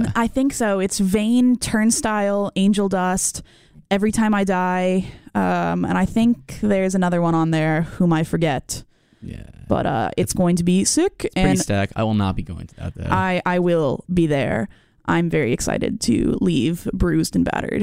the 0.04 0.12
I 0.14 0.26
think 0.28 0.52
so. 0.52 0.80
It's 0.80 0.98
Vein, 0.98 1.56
Turnstile, 1.56 2.52
Angel 2.56 2.88
Dust, 2.88 3.42
Every 3.90 4.12
Time 4.12 4.34
I 4.34 4.44
Die, 4.44 5.04
um, 5.34 5.84
and 5.84 5.96
I 5.96 6.04
think 6.04 6.58
there's 6.60 6.94
another 6.94 7.20
one 7.22 7.34
on 7.34 7.50
there 7.50 7.82
whom 7.96 8.12
I 8.12 8.22
forget. 8.24 8.84
yeah 9.22 9.48
But 9.68 9.86
uh, 9.86 10.10
it's 10.16 10.32
going 10.34 10.56
to 10.56 10.64
be 10.64 10.84
sick, 10.84 11.18
pretty 11.18 11.40
and 11.40 11.58
stack. 11.58 11.90
I 11.96 12.02
will 12.04 12.14
not 12.24 12.36
be 12.36 12.42
going 12.42 12.66
to 12.66 12.74
that 12.76 12.94
though. 12.94 13.08
I 13.10 13.40
I 13.46 13.58
will 13.58 14.04
be 14.12 14.26
there. 14.26 14.68
I'm 15.06 15.30
very 15.30 15.52
excited 15.52 16.00
to 16.02 16.36
leave 16.42 16.84
bruised 16.92 17.34
and 17.34 17.44
battered. 17.50 17.82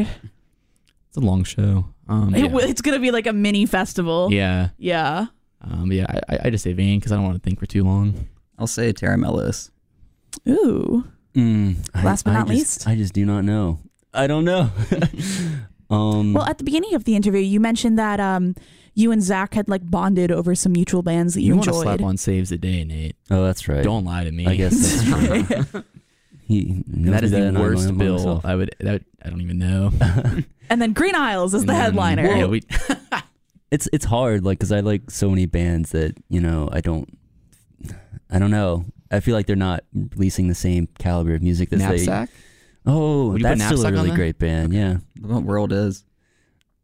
it's 1.09 1.17
a 1.17 1.25
long 1.31 1.43
show. 1.43 1.85
Um, 2.07 2.35
It 2.35 2.51
yeah. 2.51 2.69
it's 2.69 2.81
gonna 2.81 2.99
be 3.01 3.09
like 3.11 3.25
a 3.25 3.33
mini 3.33 3.65
festival. 3.65 4.29
yeah. 4.31 4.69
Yeah. 4.77 5.27
Um, 5.61 5.91
yeah, 5.91 6.05
I, 6.07 6.35
I- 6.35 6.39
I 6.45 6.49
just 6.51 6.63
say 6.63 6.73
Vein 6.73 6.99
because 6.99 7.11
I 7.11 7.15
don't 7.15 7.25
want 7.25 7.41
to 7.41 7.41
think 7.41 7.57
for 7.59 7.65
too 7.65 7.83
long. 7.83 8.13
I'll 8.59 8.67
say 8.67 8.91
Tara 8.93 9.17
Mellis. 9.17 9.71
Ooh. 10.47 11.05
Mm, 11.35 11.75
Last 12.03 12.23
but 12.23 12.33
not 12.33 12.49
I 12.49 12.53
just, 12.55 12.57
least? 12.85 12.87
I 12.87 12.95
just 12.95 13.13
do 13.13 13.25
not 13.25 13.43
know. 13.43 13.79
I 14.13 14.27
don't 14.27 14.45
know. 14.45 14.69
um, 15.89 16.33
Well, 16.33 16.45
at 16.45 16.57
the 16.57 16.63
beginning 16.63 16.93
of 16.95 17.03
the 17.03 17.15
interview, 17.15 17.41
you 17.41 17.59
mentioned 17.59 17.99
that 17.99 18.19
um, 18.21 18.55
you 18.93 19.11
and 19.11 19.21
Zach 19.21 19.53
had 19.53 19.67
like 19.67 19.89
bonded 19.89 20.31
over 20.31 20.55
some 20.55 20.71
mutual 20.71 21.01
bands 21.03 21.33
that 21.33 21.41
you, 21.41 21.47
You 21.47 21.53
want 21.55 21.65
to 21.65 21.69
enjoyed. 21.71 21.83
slap 21.83 22.01
on 22.01 22.17
saves 22.17 22.51
a 22.53 22.57
day, 22.57 22.83
Nate? 22.85 23.15
oh, 23.31 23.43
that's 23.43 23.67
right. 23.67 23.83
Don't 23.83 24.05
lie 24.05 24.23
to 24.23 24.31
me. 24.31 24.45
I 24.47 24.55
guess 24.55 24.73
that's 24.77 25.03
true. 25.71 25.83
he 26.47 26.83
that 26.87 27.23
is 27.23 27.31
the 27.31 27.47
and 27.47 27.57
I 27.57 27.61
worst 27.61 27.97
bill. 27.97 28.13
myself. 28.13 28.45
I 28.45 28.55
would. 28.55 28.73
That 28.79 29.03
I 29.23 29.29
don't 29.29 29.41
even 29.41 29.57
know. 29.57 29.91
And 30.67 30.81
then 30.81 30.93
Green 30.93 31.13
Aisles 31.13 31.53
is 31.53 31.63
the 31.67 31.73
Mm, 31.73 31.79
headliner. 31.79 32.25
Yeah, 32.25 32.45
we, 32.47 32.63
it's 33.69 33.87
it's 33.93 34.05
hard, 34.05 34.43
like, 34.43 34.57
because 34.57 34.71
I 34.71 34.79
like 34.79 35.11
so 35.11 35.29
many 35.29 35.45
bands 35.45 35.91
that 35.91 36.17
you 36.27 36.41
know 36.41 36.69
I 36.71 36.81
don't. 36.81 37.07
I 38.29 38.39
don't 38.39 38.51
know. 38.51 38.85
I 39.11 39.19
feel 39.19 39.35
like 39.35 39.45
they're 39.45 39.55
not 39.55 39.83
releasing 39.93 40.47
the 40.47 40.55
same 40.55 40.87
caliber 40.99 41.35
of 41.35 41.41
music 41.41 41.69
that 41.69 41.77
they. 41.77 41.85
knapsack. 42.05 42.29
Oh, 42.85 43.29
Would 43.31 43.41
you 43.41 43.47
put 43.47 43.57
that's 43.57 43.65
still 43.79 43.85
a 43.85 43.91
really 43.91 44.11
great 44.11 44.37
band. 44.39 44.73
Yeah, 44.73 44.97
What 45.21 45.43
world 45.43 45.71
is? 45.73 46.03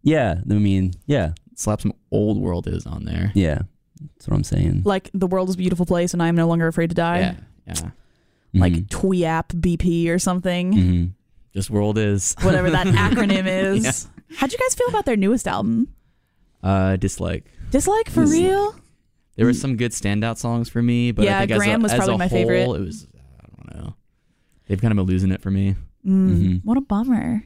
yeah. 0.04 0.36
I 0.50 0.54
mean, 0.54 0.94
yeah, 1.06 1.34
Slap 1.56 1.82
some 1.82 1.94
old 2.12 2.40
world 2.42 2.68
is 2.68 2.86
on 2.86 3.06
there. 3.06 3.32
yeah. 3.36 3.60
That's 4.16 4.28
what 4.28 4.36
I'm 4.36 4.44
saying. 4.44 4.82
Like 4.84 5.12
the 5.14 5.28
world 5.28 5.50
is 5.50 5.56
a 5.56 5.58
beautiful 5.60 5.86
place, 5.86 6.14
and 6.14 6.24
I 6.24 6.28
am 6.28 6.36
no 6.36 6.48
longer 6.48 6.68
afraid 6.68 6.90
to 6.90 6.96
die. 6.96 7.20
Yeah, 7.20 7.36
yeah. 7.68 7.90
Like 8.54 8.74
Mhm. 8.74 8.90
TWEAP 8.90 9.48
BP 9.62 10.10
or 10.10 10.18
something, 10.18 10.74
Mhm. 10.74 11.12
Just 11.54 11.70
world 11.70 11.98
is. 12.00 12.36
whatever 12.42 12.72
that 12.72 12.88
acronym 12.88 13.46
is. 13.46 14.08
How'd 14.38 14.52
you 14.52 14.58
guys 14.58 14.74
feel 14.74 14.88
about 14.88 15.06
their 15.06 15.18
newest 15.18 15.48
album? 15.48 15.90
Uh, 16.64 16.96
dislike. 16.96 17.46
Dislike 17.70 18.10
for 18.10 18.22
Dis- 18.24 18.32
real? 18.32 18.76
There 19.36 19.46
were 19.46 19.54
some 19.54 19.78
good 19.78 19.92
standout 19.92 20.38
songs 20.38 20.70
for 20.70 20.82
me, 20.82 21.12
but 21.12 21.26
Yeah, 21.26 21.40
I 21.40 21.48
think 21.48 21.58
Graham 21.60 21.82
was 21.82 21.92
as 21.94 22.00
a, 22.00 22.02
as 22.02 22.08
probably 22.08 22.16
a 22.16 22.18
my 22.18 22.28
whole, 22.28 22.38
favorite. 22.38 22.64
It 22.82 22.86
was. 22.86 23.08
I 23.40 23.48
don't 23.74 23.84
know. 23.84 23.96
They've 24.68 24.80
kind 24.82 24.92
of 24.92 24.98
been 24.98 25.06
losing 25.06 25.32
it 25.32 25.42
for 25.42 25.52
me. 25.52 25.76
Mm, 26.06 26.30
Mhm. 26.30 26.62
What 26.66 26.78
a 26.78 26.82
bummer. 26.82 27.44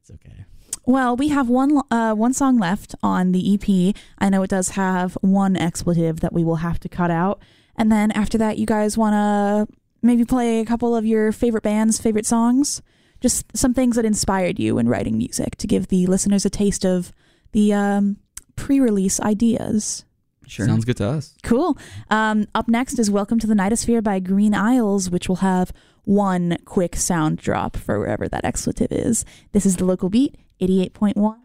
It's 0.00 0.10
okay. 0.10 0.44
Well, 0.86 1.16
we 1.16 1.28
have 1.28 1.48
one 1.48 1.80
uh, 1.90 2.14
one 2.14 2.34
song 2.34 2.58
left 2.58 2.94
on 3.02 3.32
the 3.32 3.54
EP. 3.54 3.94
I 4.18 4.28
know 4.28 4.42
it 4.42 4.50
does 4.50 4.70
have 4.70 5.16
one 5.22 5.56
expletive 5.56 6.20
that 6.20 6.32
we 6.32 6.44
will 6.44 6.56
have 6.56 6.78
to 6.80 6.88
cut 6.90 7.10
out, 7.10 7.40
and 7.76 7.90
then 7.90 8.10
after 8.10 8.36
that, 8.38 8.58
you 8.58 8.66
guys 8.66 8.98
want 8.98 9.14
to 9.14 9.74
maybe 10.02 10.26
play 10.26 10.60
a 10.60 10.64
couple 10.66 10.94
of 10.94 11.06
your 11.06 11.32
favorite 11.32 11.62
bands' 11.62 11.98
favorite 11.98 12.26
songs, 12.26 12.82
just 13.22 13.56
some 13.56 13.72
things 13.72 13.96
that 13.96 14.04
inspired 14.04 14.58
you 14.58 14.76
in 14.76 14.86
writing 14.86 15.16
music 15.16 15.56
to 15.56 15.66
give 15.66 15.88
the 15.88 16.06
listeners 16.06 16.44
a 16.44 16.50
taste 16.50 16.84
of 16.84 17.12
the 17.52 17.72
um, 17.72 18.18
pre-release 18.56 19.18
ideas. 19.20 20.04
Sure. 20.46 20.66
Sounds 20.66 20.84
good 20.84 20.96
to 20.98 21.08
us. 21.08 21.34
Cool. 21.42 21.76
Um, 22.10 22.46
up 22.54 22.68
next 22.68 22.98
is 22.98 23.10
Welcome 23.10 23.38
to 23.40 23.46
the 23.46 23.54
Nightosphere 23.54 24.02
by 24.02 24.20
Green 24.20 24.54
Aisles, 24.54 25.10
which 25.10 25.28
will 25.28 25.36
have 25.36 25.72
one 26.04 26.58
quick 26.64 26.96
sound 26.96 27.38
drop 27.38 27.76
for 27.76 27.98
wherever 27.98 28.28
that 28.28 28.44
expletive 28.44 28.92
is. 28.92 29.24
This 29.52 29.64
is 29.64 29.76
the 29.76 29.84
local 29.84 30.10
beat, 30.10 30.36
88.1. 30.60 31.36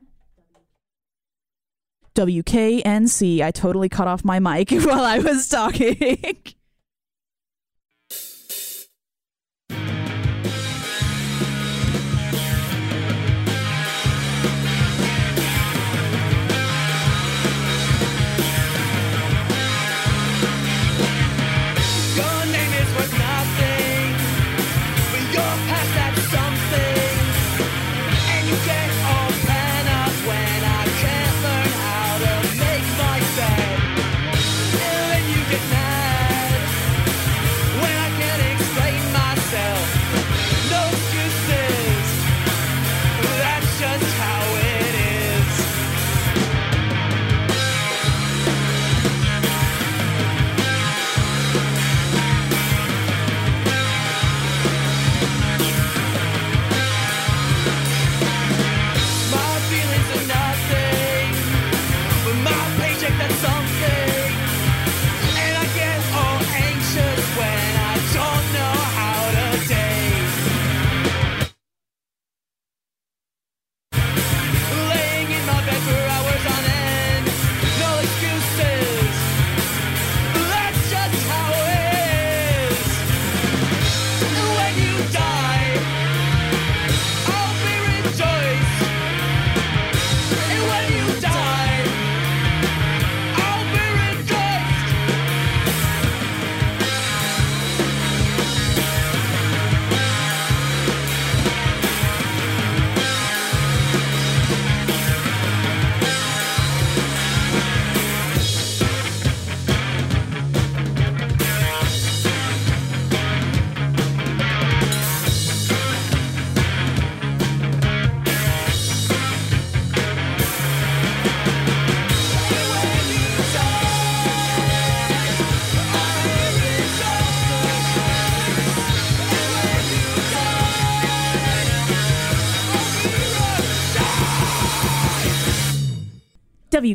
WKNC. 2.16 3.42
I 3.42 3.52
totally 3.52 3.88
cut 3.88 4.08
off 4.08 4.26
my 4.26 4.40
mic 4.40 4.72
while 4.72 5.04
I 5.04 5.20
was 5.20 5.48
talking. 5.48 6.54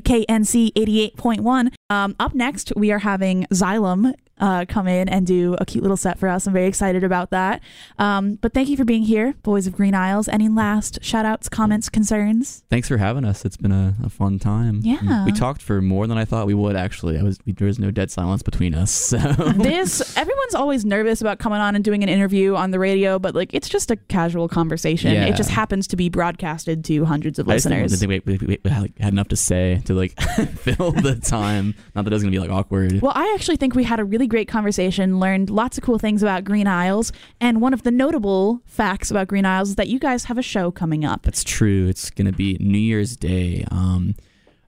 WKNC 0.01 0.73
88.1. 0.73 1.73
Um, 1.91 2.17
up 2.19 2.35
next, 2.35 2.73
we 2.77 2.91
are 2.93 3.01
having 3.01 3.47
Xylem 3.53 4.15
uh, 4.41 4.65
come 4.69 4.89
in 4.89 5.09
and 5.09 5.27
do 5.27 5.55
a 5.61 5.65
cute 5.65 5.83
little 5.83 5.97
set 5.97 6.19
for 6.19 6.29
us. 6.29 6.47
I'm 6.47 6.53
very 6.53 6.67
excited 6.67 7.05
about 7.05 7.31
that. 7.31 7.63
Um, 7.99 8.35
but 8.37 8.53
thank 8.53 8.69
you 8.69 8.77
for 8.77 8.85
being 8.85 9.03
here, 9.03 9.35
Boys 9.43 9.67
of 9.67 9.75
Green 9.75 9.95
Aisles. 9.95 10.29
Any 10.29 10.49
last 10.49 11.03
shout 11.03 11.25
outs, 11.25 11.49
comments, 11.49 11.89
concerns? 11.89 12.65
Thanks 12.71 12.89
for 12.89 12.97
having 12.99 13.25
us. 13.25 13.45
It's 13.45 13.57
been 13.57 13.73
a, 13.73 13.95
a 14.05 14.09
fun 14.09 14.39
time. 14.39 14.81
Yeah. 14.83 15.25
We 15.25 15.33
talked 15.33 15.63
for 15.63 15.81
more 15.81 16.07
than 16.07 16.19
I 16.19 16.25
thought 16.25 16.47
we 16.47 16.55
would, 16.55 16.77
actually. 16.77 17.19
I 17.19 17.23
was 17.23 17.39
we, 17.47 17.53
There 17.53 17.67
was 17.67 17.79
no 17.79 17.91
dead 17.91 18.11
silence 18.11 18.43
between 18.43 18.75
us. 18.75 18.95
So. 19.15 19.19
this 19.19 20.17
everyone's 20.17 20.55
always 20.55 20.85
nervous 20.85 21.21
about 21.21 21.39
coming 21.39 21.61
on 21.61 21.77
and 21.77 21.85
doing 21.85 22.03
an 22.03 22.09
interview 22.09 22.57
on 22.57 22.71
the 22.73 22.79
radio, 22.79 23.19
but 23.19 23.35
like 23.35 23.53
it's 23.55 23.69
just 23.69 23.91
a 23.91 23.97
casual 23.97 24.49
conversation. 24.49 25.13
Yeah. 25.13 25.27
It 25.27 25.37
just 25.37 25.51
happens 25.51 25.87
to 25.89 25.97
be 25.97 26.09
broadcasted 26.09 26.85
to 26.87 27.05
hundreds 27.05 27.39
of 27.39 27.49
I 27.49 27.53
listeners. 27.55 28.01
think 28.01 28.25
we, 28.27 28.59
had 28.65 29.13
enough 29.13 29.29
to 29.29 29.37
say 29.37 29.83
to 29.85 29.95
like 29.95 30.19
fill 30.57 30.93
the 30.93 31.17
time. 31.17 31.75
Not 31.95 32.05
that 32.05 32.13
it 32.13 32.15
was 32.15 32.23
gonna 32.23 32.33
be 32.33 32.41
like 32.41 32.51
awkward. 32.51 33.03
Well, 33.03 33.13
I 33.15 33.33
actually 33.35 33.57
think 33.57 33.75
we 33.75 33.85
had 33.85 34.01
a 34.01 34.05
really 34.05 34.24
great 34.27 34.49
conversation, 34.49 35.19
learned 35.21 35.51
lots 35.51 35.79
of 35.79 35.85
cool 35.85 35.99
things 35.99 36.23
about 36.23 36.45
Green 36.45 36.67
Aisles, 36.67 37.13
and 37.41 37.61
one 37.61 37.75
of 37.75 37.83
the 37.83 37.91
notable 37.91 38.61
facts 38.67 39.11
about 39.11 39.29
Green 39.29 39.45
Aisles 39.45 39.71
is 39.71 39.75
that 39.77 39.89
you 39.89 39.99
guys 39.99 40.25
have 40.25 40.39
a 40.39 40.43
show 40.43 40.71
coming 40.71 41.05
up. 41.05 41.23
That's 41.23 41.45
true. 41.45 41.89
It's 41.89 42.11
gonna 42.11 42.33
be 42.33 42.57
New 42.61 42.79
Year's 42.79 43.17
Day 43.17 43.65
um, 43.71 44.15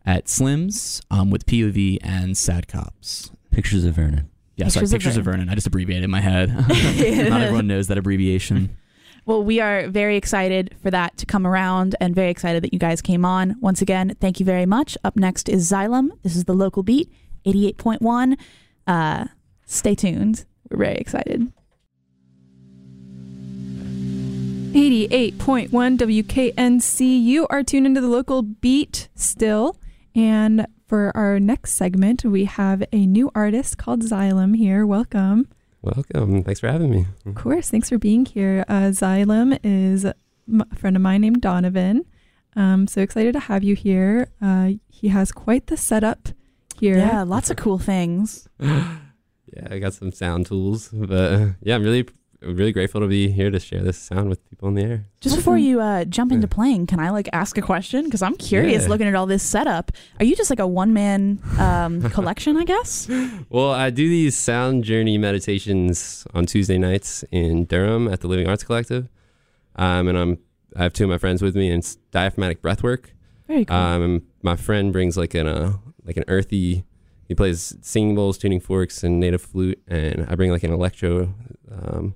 at 0.04 0.28
Slim's 0.28 1.02
um, 1.10 1.30
with 1.30 1.46
POV 1.46 1.98
and 2.02 2.36
Sad 2.36 2.68
Cops. 2.68 3.30
Pictures 3.50 3.84
of 3.84 3.94
Vernon. 3.94 4.30
Yeah, 4.56 4.68
sorry, 4.68 4.82
Pictures 4.84 4.92
of 4.92 4.98
pictures 4.98 5.16
of 5.16 5.24
Vernon. 5.24 5.40
Vernon. 5.40 5.48
I 5.50 5.54
just 5.54 5.66
abbreviated 5.66 6.04
in 6.04 6.10
my 6.10 6.20
head. 6.20 6.48
Not 7.30 7.40
everyone 7.40 7.66
knows 7.66 7.88
that 7.88 7.98
abbreviation. 7.98 8.76
Well, 9.26 9.42
we 9.42 9.58
are 9.58 9.88
very 9.88 10.16
excited 10.16 10.76
for 10.80 10.88
that 10.92 11.16
to 11.16 11.26
come 11.26 11.48
around 11.48 11.96
and 12.00 12.14
very 12.14 12.30
excited 12.30 12.62
that 12.62 12.72
you 12.72 12.78
guys 12.78 13.02
came 13.02 13.24
on. 13.24 13.56
Once 13.60 13.82
again, 13.82 14.14
thank 14.20 14.38
you 14.38 14.46
very 14.46 14.66
much. 14.66 14.96
Up 15.02 15.16
next 15.16 15.48
is 15.48 15.68
Xylem. 15.68 16.10
This 16.22 16.36
is 16.36 16.44
the 16.44 16.54
local 16.54 16.84
beat, 16.84 17.12
88.1. 17.44 18.36
Uh, 18.86 19.24
stay 19.66 19.94
tuned. 19.94 20.46
We're 20.70 20.78
very 20.78 20.96
excited. 20.96 21.52
88.1 24.72 25.70
WKNC. 25.70 27.22
You 27.22 27.46
are 27.48 27.62
tuned 27.62 27.86
into 27.86 28.00
the 28.00 28.08
local 28.08 28.42
beat 28.42 29.08
still. 29.14 29.78
And 30.14 30.66
for 30.86 31.16
our 31.16 31.40
next 31.40 31.72
segment, 31.72 32.24
we 32.24 32.44
have 32.44 32.84
a 32.92 33.06
new 33.06 33.30
artist 33.34 33.78
called 33.78 34.02
Xylem 34.02 34.56
here. 34.56 34.86
Welcome. 34.86 35.48
Welcome. 35.80 36.42
Thanks 36.42 36.60
for 36.60 36.68
having 36.68 36.90
me. 36.90 37.06
Of 37.24 37.34
course. 37.36 37.70
Thanks 37.70 37.88
for 37.88 37.96
being 37.98 38.26
here. 38.26 38.64
Uh, 38.68 38.90
Xylem 38.90 39.58
is 39.62 40.04
a 40.04 40.14
friend 40.74 40.94
of 40.94 41.00
mine 41.02 41.22
named 41.22 41.40
Donovan. 41.40 42.04
Um, 42.54 42.86
so 42.86 43.00
excited 43.00 43.32
to 43.32 43.40
have 43.40 43.62
you 43.62 43.74
here. 43.74 44.28
Uh, 44.42 44.72
he 44.88 45.08
has 45.08 45.32
quite 45.32 45.68
the 45.68 45.76
setup 45.76 46.28
here. 46.78 46.98
Yeah, 46.98 47.22
lots 47.22 47.50
of 47.50 47.56
cool 47.56 47.78
things. 47.78 48.48
Yeah, 49.56 49.68
I 49.70 49.78
got 49.78 49.94
some 49.94 50.12
sound 50.12 50.46
tools, 50.46 50.88
but 50.92 51.10
uh, 51.32 51.46
yeah, 51.62 51.76
I'm 51.76 51.82
really, 51.82 52.06
really 52.42 52.72
grateful 52.72 53.00
to 53.00 53.06
be 53.06 53.30
here 53.30 53.50
to 53.50 53.58
share 53.58 53.82
this 53.82 53.96
sound 53.96 54.28
with 54.28 54.44
people 54.50 54.68
in 54.68 54.74
the 54.74 54.82
air. 54.82 55.04
Just 55.22 55.34
before 55.36 55.56
you 55.56 55.80
uh, 55.80 56.04
jump 56.04 56.30
into 56.30 56.46
playing, 56.46 56.86
can 56.86 57.00
I 57.00 57.08
like 57.10 57.28
ask 57.32 57.56
a 57.56 57.62
question? 57.62 58.04
Because 58.04 58.20
I'm 58.20 58.36
curious 58.36 58.82
Yeah. 58.82 58.88
looking 58.90 59.06
at 59.08 59.14
all 59.14 59.24
this 59.24 59.42
setup. 59.42 59.92
Are 60.20 60.24
you 60.26 60.36
just 60.36 60.50
like 60.50 60.58
a 60.60 60.66
one 60.66 60.92
man 60.92 61.38
um, 61.58 62.02
collection, 62.10 62.56
I 62.58 62.64
guess? 62.64 63.08
Well, 63.48 63.70
I 63.70 63.88
do 63.88 64.06
these 64.08 64.36
sound 64.36 64.84
journey 64.84 65.16
meditations 65.16 66.26
on 66.34 66.44
Tuesday 66.44 66.76
nights 66.76 67.24
in 67.30 67.64
Durham 67.64 68.08
at 68.08 68.20
the 68.20 68.28
Living 68.28 68.46
Arts 68.48 68.62
Collective, 68.64 69.08
um, 69.76 70.06
and 70.08 70.18
I'm 70.18 70.38
I 70.76 70.82
have 70.82 70.92
two 70.92 71.04
of 71.04 71.10
my 71.10 71.16
friends 71.18 71.40
with 71.40 71.56
me, 71.56 71.70
and 71.70 71.78
it's 71.78 71.94
diaphragmatic 72.10 72.60
breath 72.60 72.82
work. 72.82 73.14
Very 73.48 73.64
cool. 73.64 73.74
Um, 73.76 74.22
my 74.42 74.56
friend 74.56 74.92
brings 74.92 75.16
like 75.16 75.32
an 75.34 75.46
uh, 75.48 75.78
like 76.04 76.18
an 76.18 76.24
earthy. 76.28 76.84
He 77.28 77.34
plays 77.34 77.76
singing 77.82 78.14
bowls, 78.14 78.38
tuning 78.38 78.60
forks, 78.60 79.02
and 79.02 79.18
native 79.18 79.42
flute, 79.42 79.80
and 79.88 80.26
I 80.28 80.34
bring 80.36 80.50
like 80.50 80.62
an 80.62 80.72
electro, 80.72 81.34
um, 81.70 82.14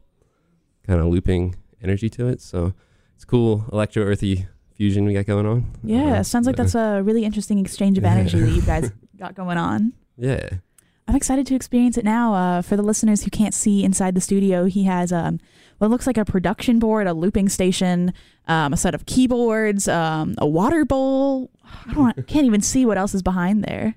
kind 0.86 1.00
of 1.00 1.06
looping 1.06 1.56
energy 1.82 2.08
to 2.10 2.28
it. 2.28 2.40
So 2.40 2.72
it's 3.16 3.24
cool, 3.24 3.64
electro 3.72 4.04
earthy 4.04 4.46
fusion 4.74 5.04
we 5.04 5.12
got 5.12 5.26
going 5.26 5.46
on. 5.46 5.70
yeah, 5.82 6.20
Uh, 6.20 6.22
sounds 6.22 6.46
like 6.46 6.56
that's 6.56 6.74
a 6.74 7.02
really 7.02 7.24
interesting 7.24 7.58
exchange 7.58 7.98
of 7.98 8.04
energy 8.04 8.38
that 8.40 8.50
you 8.54 8.62
guys 8.62 8.90
got 9.18 9.34
going 9.34 9.58
on. 9.58 9.92
yeah. 10.16 10.48
I'm 11.08 11.16
excited 11.16 11.44
to 11.48 11.56
experience 11.56 11.98
it 11.98 12.04
now. 12.04 12.34
Uh, 12.34 12.62
for 12.62 12.76
the 12.76 12.82
listeners 12.84 13.24
who 13.24 13.30
can't 13.30 13.52
see 13.52 13.82
inside 13.82 14.14
the 14.14 14.20
studio, 14.20 14.66
he 14.66 14.84
has 14.84 15.12
um, 15.12 15.40
what 15.78 15.90
looks 15.90 16.06
like 16.06 16.16
a 16.16 16.24
production 16.24 16.78
board, 16.78 17.08
a 17.08 17.14
looping 17.14 17.48
station, 17.48 18.12
um, 18.46 18.72
a 18.72 18.76
set 18.76 18.94
of 18.94 19.06
keyboards, 19.06 19.88
um, 19.88 20.36
a 20.38 20.46
water 20.46 20.84
bowl. 20.84 21.50
I 21.88 21.94
don't 21.94 22.26
can't 22.28 22.46
even 22.46 22.60
see 22.60 22.86
what 22.86 22.96
else 22.96 23.12
is 23.12 23.22
behind 23.22 23.64
there. 23.64 23.96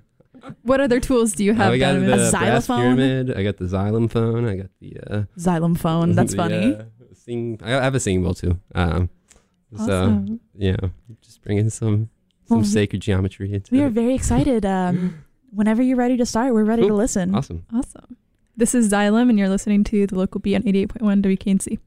What 0.64 0.82
other 0.82 1.00
tools 1.00 1.34
do 1.34 1.44
you 1.44 1.52
Uh, 1.52 1.56
have? 1.56 1.72
we 1.72 1.80
got 1.80 1.94
Donovan? 1.94 2.10
the 2.12 2.16
brass 2.18 2.32
xylophone? 2.32 2.96
pyramid. 2.98 3.38
I 3.38 3.44
got 3.44 3.58
the 3.58 3.66
xylem 3.66 4.10
phone. 4.12 4.48
I 4.48 4.56
got 4.58 4.70
the 4.80 4.98
uh, 5.10 5.24
Xylem 5.38 5.78
phone. 5.78 6.14
That's 6.14 6.32
the, 6.36 6.38
funny. 6.38 6.76
uh, 6.76 6.84
sing. 7.14 7.60
I 7.64 7.70
have 7.72 7.96
a 7.96 8.00
singing 8.00 8.24
bowl 8.24 8.34
too. 8.34 8.60
Um, 8.76 9.10
so 9.76 9.84
Awesome. 9.84 10.40
yeah, 10.56 10.76
just 11.22 11.42
bringing 11.44 11.70
some 11.70 12.10
some 12.48 12.58
Well, 12.60 12.66
sacred 12.66 13.02
geometry 13.02 13.54
into 13.54 13.74
We 13.74 13.82
are 13.82 13.90
very 13.90 14.14
excited. 14.14 14.66
Um, 14.66 15.24
whenever 15.52 15.82
you're 15.82 15.98
ready 15.98 16.18
to 16.18 16.26
start, 16.26 16.54
we're 16.54 16.64
ready 16.66 16.88
to 16.88 16.94
listen. 16.94 17.34
Awesome. 17.34 17.66
Awesome. 17.74 18.18
This 18.56 18.76
is 18.76 18.92
Xylem, 18.92 19.30
and 19.30 19.40
you're 19.40 19.50
listening 19.50 19.84
to 19.86 20.06
the 20.06 20.16
local 20.16 20.40
beat 20.42 20.56
on 20.56 20.64
88.1 20.64 21.22
WKNC. 21.24 21.80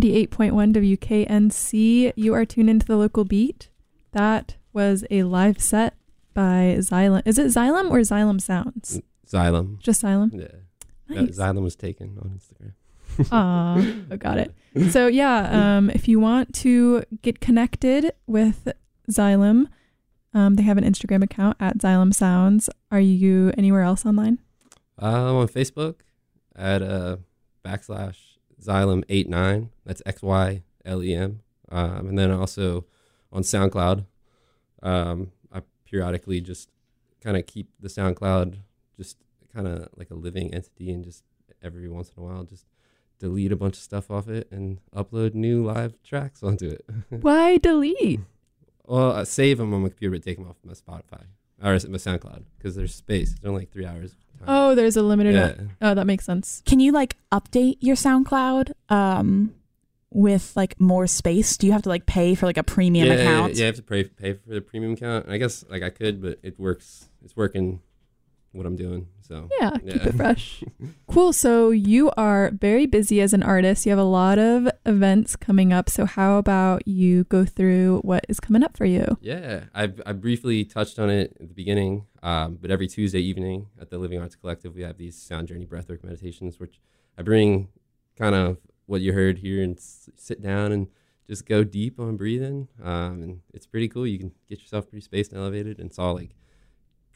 88.1 0.00 0.96
WKNC. 0.98 2.12
You 2.16 2.34
are 2.34 2.44
tuned 2.44 2.70
into 2.70 2.86
the 2.86 2.96
local 2.96 3.24
beat. 3.24 3.68
That 4.12 4.56
was 4.72 5.04
a 5.10 5.24
live 5.24 5.60
set 5.60 5.94
by 6.34 6.76
Xylem. 6.78 7.22
Is 7.24 7.38
it 7.38 7.48
Xylem 7.48 7.90
or 7.90 7.98
Xylem 7.98 8.40
Sounds? 8.40 9.00
Xylem. 9.26 9.80
Just 9.80 10.02
Xylem? 10.02 10.30
Yeah. 10.32 11.16
Nice. 11.22 11.38
Xylem 11.38 11.62
was 11.62 11.74
taken 11.76 12.18
on 12.22 12.38
Instagram. 12.38 12.72
Aw, 13.32 13.94
oh, 14.12 14.16
got 14.16 14.38
it. 14.38 14.54
So, 14.90 15.08
yeah, 15.08 15.78
um, 15.78 15.90
if 15.90 16.06
you 16.06 16.20
want 16.20 16.54
to 16.56 17.02
get 17.22 17.40
connected 17.40 18.12
with 18.28 18.68
Xylem, 19.10 19.66
um, 20.32 20.54
they 20.54 20.62
have 20.62 20.78
an 20.78 20.84
Instagram 20.84 21.24
account 21.24 21.56
at 21.58 21.78
Xylem 21.78 22.14
Sounds. 22.14 22.70
Are 22.92 23.00
you 23.00 23.52
anywhere 23.58 23.82
else 23.82 24.06
online? 24.06 24.38
Uh, 25.02 25.06
I'm 25.30 25.36
on 25.36 25.48
Facebook 25.48 25.96
at 26.54 26.80
uh, 26.82 27.16
backslash 27.64 28.18
Xylem89. 28.62 29.68
That's 29.84 30.02
X 30.06 30.22
Y 30.22 30.62
L 30.84 31.02
E 31.02 31.14
M. 31.14 31.40
Um, 31.70 32.08
and 32.08 32.18
then 32.18 32.30
also 32.30 32.86
on 33.32 33.42
SoundCloud. 33.42 34.06
Um, 34.82 35.32
I 35.52 35.62
periodically 35.84 36.40
just 36.40 36.70
kind 37.22 37.36
of 37.36 37.46
keep 37.46 37.68
the 37.80 37.88
SoundCloud 37.88 38.58
just 38.96 39.16
kind 39.54 39.66
of 39.66 39.88
like 39.96 40.10
a 40.10 40.14
living 40.14 40.54
entity 40.54 40.90
and 40.90 41.04
just 41.04 41.24
every 41.62 41.88
once 41.88 42.12
in 42.16 42.22
a 42.22 42.26
while 42.26 42.44
just 42.44 42.66
delete 43.18 43.50
a 43.50 43.56
bunch 43.56 43.76
of 43.76 43.82
stuff 43.82 44.10
off 44.10 44.28
it 44.28 44.46
and 44.52 44.78
upload 44.94 45.34
new 45.34 45.64
live 45.64 46.00
tracks 46.02 46.42
onto 46.42 46.68
it. 46.68 46.84
Why 47.22 47.58
delete? 47.58 48.20
well, 48.84 49.12
I 49.12 49.24
save 49.24 49.58
them 49.58 49.74
on 49.74 49.82
my 49.82 49.88
computer 49.88 50.16
but 50.16 50.22
take 50.22 50.38
them 50.38 50.48
off 50.48 50.56
my 50.64 50.72
Spotify 50.72 51.24
or 51.62 51.72
my 51.72 51.98
SoundCloud 51.98 52.44
because 52.56 52.76
there's 52.76 52.94
space. 52.94 53.32
It's 53.32 53.44
only 53.44 53.62
like 53.62 53.72
three 53.72 53.86
hours. 53.86 54.14
Of 54.40 54.46
time. 54.46 54.54
Oh, 54.54 54.74
there's 54.74 54.96
a 54.96 55.02
limited. 55.02 55.34
Yeah. 55.34 55.54
Oh, 55.80 55.94
that 55.94 56.06
makes 56.06 56.24
sense. 56.24 56.62
Can 56.66 56.80
you 56.80 56.92
like 56.92 57.16
update 57.32 57.76
your 57.80 57.96
SoundCloud 57.96 58.72
um 58.88 59.54
with 60.10 60.52
like 60.56 60.80
more 60.80 61.06
space? 61.06 61.56
Do 61.56 61.66
you 61.66 61.72
have 61.72 61.82
to 61.82 61.88
like 61.88 62.06
pay 62.06 62.34
for 62.34 62.46
like 62.46 62.56
a 62.56 62.62
premium 62.62 63.08
yeah, 63.08 63.14
account? 63.14 63.54
Yeah, 63.54 63.58
you 63.58 63.66
have 63.66 63.76
to 63.76 63.82
pay 63.82 64.04
pay 64.04 64.32
for 64.34 64.50
the 64.50 64.60
premium 64.60 64.94
account. 64.94 65.26
I 65.28 65.36
guess 65.38 65.64
like 65.68 65.82
I 65.82 65.90
could, 65.90 66.22
but 66.22 66.38
it 66.42 66.58
works. 66.58 67.08
It's 67.24 67.36
working. 67.36 67.80
What 68.58 68.66
I'm 68.66 68.76
doing. 68.76 69.06
So 69.20 69.48
Yeah, 69.60 69.70
keep 69.78 70.04
it 70.06 70.14
fresh. 70.16 70.64
Cool. 71.06 71.32
So 71.32 71.70
you 71.70 72.10
are 72.16 72.50
very 72.50 72.86
busy 72.86 73.20
as 73.20 73.32
an 73.32 73.42
artist. 73.42 73.86
You 73.86 73.90
have 73.90 73.98
a 73.98 74.02
lot 74.02 74.38
of 74.38 74.68
events 74.84 75.36
coming 75.36 75.72
up. 75.72 75.88
So 75.88 76.06
how 76.06 76.38
about 76.38 76.86
you 76.88 77.22
go 77.24 77.44
through 77.44 78.00
what 78.02 78.26
is 78.28 78.40
coming 78.40 78.64
up 78.64 78.76
for 78.76 78.84
you? 78.84 79.16
Yeah, 79.20 79.64
I've, 79.74 80.00
I 80.04 80.12
briefly 80.12 80.64
touched 80.64 80.98
on 80.98 81.08
it 81.08 81.36
at 81.40 81.48
the 81.48 81.54
beginning, 81.54 82.06
um, 82.22 82.58
but 82.60 82.70
every 82.72 82.88
Tuesday 82.88 83.20
evening 83.20 83.66
at 83.80 83.90
the 83.90 83.98
Living 83.98 84.18
Arts 84.20 84.34
Collective, 84.34 84.74
we 84.74 84.82
have 84.82 84.96
these 84.98 85.16
sound 85.16 85.46
journey 85.48 85.66
breathwork 85.66 86.02
meditations, 86.02 86.58
which 86.58 86.80
I 87.16 87.22
bring 87.22 87.68
kind 88.16 88.34
of 88.34 88.58
what 88.86 89.02
you 89.02 89.12
heard 89.12 89.38
here 89.38 89.62
and 89.62 89.76
s- 89.78 90.10
sit 90.16 90.40
down 90.42 90.72
and 90.72 90.88
just 91.28 91.46
go 91.46 91.62
deep 91.62 92.00
on 92.00 92.16
breathing. 92.16 92.66
Um, 92.82 93.22
and 93.22 93.40
it's 93.54 93.66
pretty 93.66 93.86
cool. 93.88 94.06
You 94.06 94.18
can 94.18 94.32
get 94.48 94.60
yourself 94.60 94.88
pretty 94.88 95.04
spaced 95.04 95.30
and 95.32 95.40
elevated, 95.40 95.78
and 95.78 95.90
it's 95.90 95.98
all 95.98 96.14
like 96.14 96.34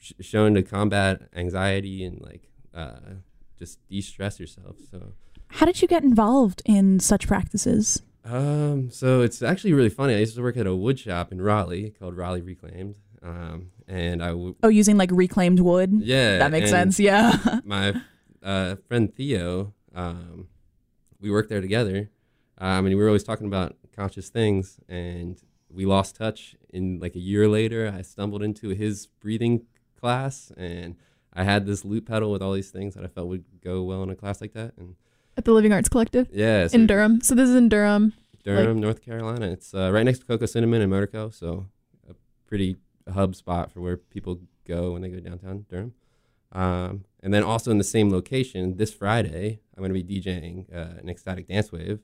sh- 0.03 0.13
shown 0.21 0.55
to 0.55 0.63
combat 0.63 1.23
anxiety 1.35 2.05
and 2.05 2.21
like 2.21 2.49
uh, 2.75 3.15
just 3.59 3.79
de-stress 3.89 4.39
yourself. 4.41 4.77
So. 4.91 5.13
How 5.49 5.67
did 5.67 5.81
you 5.81 5.89
get 5.89 6.03
involved 6.03 6.61
in 6.65 6.99
such 7.01 7.27
practices? 7.29 8.03
Um, 8.25 8.91
so 8.91 9.21
it's 9.23 9.43
actually 9.43 9.73
really 9.73 9.89
funny. 9.91 10.15
I 10.15 10.19
used 10.19 10.37
to 10.37 10.43
work 10.43 10.57
at 10.57 10.67
a 10.67 10.75
wood 10.75 10.99
shop 10.99 11.33
in 11.33 11.41
Raleigh 11.41 11.91
called 11.99 12.17
Raleigh 12.17 12.43
Reclaimed. 12.43 12.97
Um, 13.23 13.71
and 13.87 14.23
I 14.23 14.29
w- 14.29 14.55
Oh, 14.63 14.69
using 14.69 14.97
like 14.97 15.11
reclaimed 15.13 15.61
wood? 15.61 15.93
yeah, 15.93 16.39
That 16.39 16.51
makes 16.51 16.71
sense. 16.71 16.99
Yeah. 16.99 17.37
my 17.65 17.95
uh, 18.43 18.77
friend 18.89 19.15
Theo, 19.15 19.75
um, 19.95 20.49
we 21.21 21.31
worked 21.31 21.49
there 21.51 21.61
together. 21.61 22.11
Um, 22.59 22.87
and 22.87 22.89
we 22.89 22.95
were 22.97 23.07
always 23.09 23.25
talking 23.25 23.47
about 23.47 23.77
conscious 23.95 24.29
things, 24.29 24.79
and 24.89 25.41
we 25.69 25.85
lost 25.85 26.17
touch. 26.17 26.55
In 26.73 26.99
like 27.01 27.15
a 27.17 27.21
year 27.21 27.49
later, 27.49 27.93
I 27.97 28.03
stumbled 28.03 28.43
into 28.43 28.69
his 28.71 29.07
breathing 29.07 29.67
class, 30.03 30.53
and 30.57 30.97
I 31.33 31.45
had 31.45 31.65
this 31.65 31.85
loop 31.85 32.09
pedal 32.09 32.31
with 32.31 32.43
all 32.43 32.53
these 32.53 32.71
things 32.71 32.95
that 32.95 33.05
I 33.05 33.07
felt 33.07 33.29
would 33.29 33.45
go 33.63 33.83
well 33.83 34.03
in 34.03 34.11
a 34.11 34.17
class 34.17 34.41
like 34.41 34.53
that. 34.53 34.75
And 34.77 34.97
At 35.37 35.47
the 35.47 35.53
Living 35.53 35.73
Arts 35.73 35.89
Collective 35.89 36.29
yeah, 36.33 36.67
so 36.67 36.75
in 36.75 36.87
Durham. 36.87 37.23
So 37.23 37.35
this 37.35 37.49
is 37.49 37.55
in 37.55 37.69
Durham. 37.69 38.13
Durham, 38.45 38.81
North 38.81 39.03
Carolina. 39.03 39.47
It's 39.47 39.73
uh, 39.73 39.91
right 39.93 40.03
next 40.03 40.19
to 40.19 40.27
Coco 40.27 40.47
Cinnamon 40.47 40.83
and 40.83 40.93
Motorco, 40.93 41.33
so 41.33 41.67
a 42.11 42.15
pretty 42.47 42.77
hub 43.11 43.37
spot 43.37 43.71
for 43.71 43.81
where 43.81 43.97
people 43.97 44.41
go 44.67 44.93
when 44.93 45.03
they 45.03 45.09
go 45.09 45.21
downtown 45.21 45.65
Durham. 45.71 45.95
Um, 46.51 47.05
and 47.23 47.33
then 47.33 47.45
also 47.45 47.71
in 47.71 47.79
the 47.79 47.85
same 47.85 48.11
location, 48.11 48.77
this 48.77 48.93
Friday, 48.93 49.61
I'm 49.75 49.83
going 49.83 49.95
to 49.95 50.03
be 50.03 50.21
DJing 50.21 50.67
uh, 50.75 50.99
an 51.01 51.09
ecstatic 51.09 51.47
dance 51.47 51.71
wave, 51.71 52.01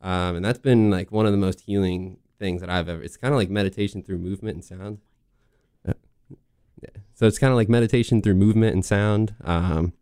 um, 0.00 0.36
and 0.36 0.44
that's 0.44 0.60
been 0.60 0.88
like 0.90 1.10
one 1.10 1.26
of 1.26 1.32
the 1.32 1.38
most 1.38 1.62
healing 1.62 2.18
things 2.38 2.60
that 2.60 2.70
I've 2.70 2.88
ever. 2.88 3.02
It's 3.02 3.16
kind 3.16 3.34
of 3.34 3.38
like 3.38 3.50
meditation 3.50 4.02
through 4.02 4.18
movement 4.18 4.54
and 4.54 4.64
sound. 4.64 4.98
Uh. 6.82 6.98
So 7.14 7.26
it's 7.26 7.38
kind 7.38 7.50
of 7.52 7.56
like 7.56 7.68
meditation 7.68 8.20
through 8.22 8.34
movement 8.34 8.74
and 8.74 8.84
sound. 8.84 9.34
Um, 9.44 9.92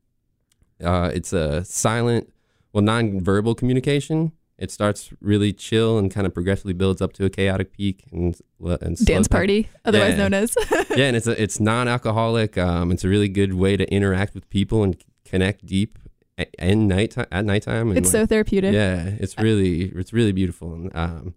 uh, 0.83 1.11
it's 1.14 1.33
a 1.33 1.64
silent, 1.64 2.33
well, 2.72 2.83
non-verbal 2.83 3.55
communication. 3.55 4.33
It 4.59 4.70
starts 4.70 5.11
really 5.20 5.53
chill 5.53 5.99
and 5.99 6.11
kind 6.11 6.26
of 6.26 6.35
progressively 6.35 6.72
builds 6.74 7.01
up 7.01 7.12
to 7.14 7.24
a 7.24 7.31
chaotic 7.31 7.72
peak 7.72 8.05
and, 8.12 8.37
and 8.61 8.78
Dance 9.05 9.05
down. 9.05 9.24
party, 9.24 9.68
otherwise 9.85 10.11
Yeah. 10.12 10.16
known 10.16 10.35
as. 10.35 10.55
yeah, 10.97 11.07
and 11.07 11.16
it's 11.16 11.26
a, 11.26 11.41
it's 11.43 11.61
non-alcoholic. 11.61 12.59
Um, 12.59 12.91
it's 12.92 13.04
a 13.04 13.09
really 13.09 13.29
good 13.29 13.54
way 13.54 13.76
to 13.76 13.91
interact 13.92 14.34
with 14.34 14.49
people 14.50 14.83
and 14.83 15.03
connect 15.25 15.64
deep. 15.67 15.99
a- 16.38 16.46
in 16.59 16.88
night 16.88 17.17
at 17.18 17.45
nighttime. 17.45 17.88
and, 17.88 17.99
It's 17.99 18.11
so 18.11 18.26
therapeutic. 18.26 18.72
Yeah, 18.75 19.13
it's 19.18 19.37
really 19.38 19.92
it's 19.95 20.13
really 20.13 20.33
beautiful. 20.33 20.75
And 20.75 20.91
um, 20.95 21.34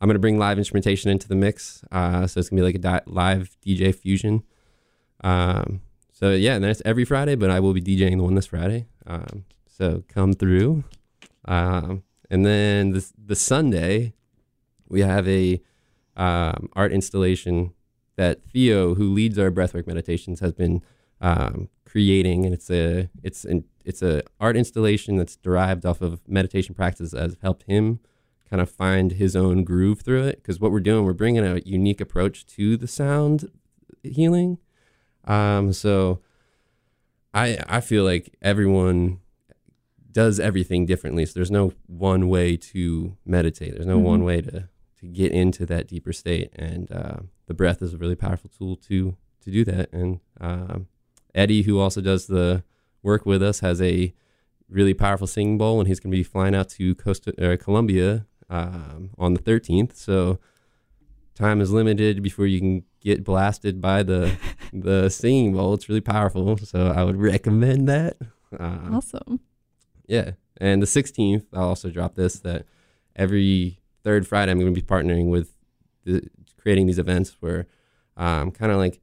I'm 0.00 0.08
gonna 0.08 0.18
bring 0.18 0.38
live 0.38 0.58
instrumentation 0.58 1.10
into 1.10 1.26
the 1.28 1.34
mix, 1.36 1.82
uh, 1.92 2.26
so 2.28 2.38
it's 2.40 2.48
gonna 2.50 2.60
be 2.62 2.66
like 2.66 2.74
a 2.76 2.78
di- 2.78 3.00
live 3.06 3.56
DJ 3.66 3.92
fusion. 3.94 4.42
Um, 5.24 5.80
so 6.12 6.30
yeah, 6.30 6.54
and 6.54 6.64
that's 6.64 6.82
every 6.84 7.04
Friday, 7.04 7.34
but 7.34 7.50
I 7.50 7.58
will 7.58 7.72
be 7.72 7.82
DJing 7.82 8.18
the 8.18 8.22
one 8.22 8.36
this 8.36 8.46
Friday. 8.46 8.86
Um, 9.06 9.44
so 9.66 10.04
come 10.06 10.34
through. 10.34 10.84
Um, 11.46 12.04
and 12.30 12.46
then 12.46 12.90
the 12.90 13.10
the 13.18 13.34
Sunday, 13.34 14.12
we 14.88 15.00
have 15.00 15.26
a 15.26 15.60
um, 16.16 16.68
art 16.74 16.92
installation 16.92 17.72
that 18.16 18.44
Theo, 18.44 18.94
who 18.94 19.12
leads 19.12 19.38
our 19.38 19.50
breathwork 19.50 19.86
meditations, 19.86 20.40
has 20.40 20.52
been 20.52 20.82
um, 21.20 21.68
creating, 21.84 22.44
and 22.44 22.54
it's 22.54 22.70
a 22.70 23.10
it's 23.22 23.44
an 23.44 23.64
it's 23.84 24.02
a 24.02 24.22
art 24.38 24.56
installation 24.56 25.16
that's 25.16 25.36
derived 25.36 25.84
off 25.84 26.00
of 26.00 26.20
meditation 26.28 26.74
practices 26.74 27.10
that 27.12 27.22
has 27.22 27.36
helped 27.42 27.64
him 27.64 28.00
kind 28.48 28.60
of 28.60 28.70
find 28.70 29.12
his 29.12 29.34
own 29.34 29.64
groove 29.64 30.02
through 30.02 30.24
it. 30.24 30.36
Because 30.36 30.60
what 30.60 30.70
we're 30.70 30.80
doing, 30.80 31.04
we're 31.04 31.12
bringing 31.12 31.44
a 31.44 31.60
unique 31.64 32.00
approach 32.00 32.46
to 32.46 32.76
the 32.76 32.86
sound 32.86 33.50
healing. 34.02 34.58
Um, 35.26 35.72
so 35.72 36.20
I 37.32 37.58
I 37.66 37.80
feel 37.80 38.04
like 38.04 38.34
everyone 38.42 39.20
does 40.10 40.38
everything 40.38 40.86
differently. 40.86 41.26
So 41.26 41.32
there's 41.34 41.50
no 41.50 41.72
one 41.86 42.28
way 42.28 42.56
to 42.56 43.16
meditate. 43.26 43.74
There's 43.74 43.86
no 43.86 43.98
Mhm. 43.98 44.02
one 44.04 44.24
way 44.24 44.40
to 44.42 44.68
to 45.00 45.06
get 45.08 45.32
into 45.32 45.66
that 45.66 45.88
deeper 45.88 46.12
state, 46.12 46.50
and 46.54 46.90
uh, 46.92 47.16
the 47.46 47.54
breath 47.54 47.82
is 47.82 47.92
a 47.94 47.98
really 47.98 48.14
powerful 48.14 48.48
tool 48.56 48.76
to 48.88 49.16
to 49.40 49.50
do 49.50 49.64
that. 49.64 49.92
And 49.92 50.20
um, 50.40 50.86
Eddie, 51.34 51.62
who 51.62 51.78
also 51.78 52.00
does 52.00 52.26
the 52.26 52.62
work 53.02 53.26
with 53.26 53.42
us, 53.42 53.60
has 53.60 53.82
a 53.82 54.14
really 54.70 54.94
powerful 54.94 55.26
singing 55.26 55.58
bowl, 55.58 55.78
and 55.80 55.88
he's 55.88 56.00
going 56.00 56.10
to 56.12 56.16
be 56.16 56.22
flying 56.22 56.54
out 56.54 56.68
to 56.70 56.94
Costa 56.94 57.34
uh, 57.38 57.56
Colombia 57.56 58.26
um, 58.48 59.10
on 59.18 59.34
the 59.34 59.40
13th. 59.42 59.94
So 59.96 60.38
time 61.34 61.60
is 61.60 61.70
limited 61.70 62.22
before 62.22 62.46
you 62.46 62.60
can 62.60 62.84
get 63.04 63.22
blasted 63.22 63.80
by 63.80 64.02
the 64.02 64.36
the 64.72 65.08
singing 65.08 65.52
bowl. 65.54 65.74
It's 65.74 65.88
really 65.88 66.00
powerful, 66.00 66.56
so 66.56 66.86
I 66.88 67.04
would 67.04 67.16
recommend 67.16 67.88
that. 67.88 68.16
Uh, 68.58 68.78
Awesome. 68.92 69.40
yeah. 70.06 70.32
And 70.58 70.80
the 70.80 70.86
16th, 70.86 71.46
I'll 71.52 71.68
also 71.68 71.90
drop 71.90 72.14
this 72.14 72.38
that 72.40 72.64
every 73.16 73.80
third 74.04 74.26
Friday, 74.26 74.52
I'm 74.52 74.60
going 74.60 74.72
to 74.72 74.80
be 74.80 74.86
partnering 74.86 75.28
with 75.28 75.52
the, 76.04 76.22
creating 76.60 76.86
these 76.86 76.98
events 77.00 77.36
where 77.40 77.66
um, 78.16 78.52
kind 78.52 78.70
of 78.70 78.78
like 78.78 79.00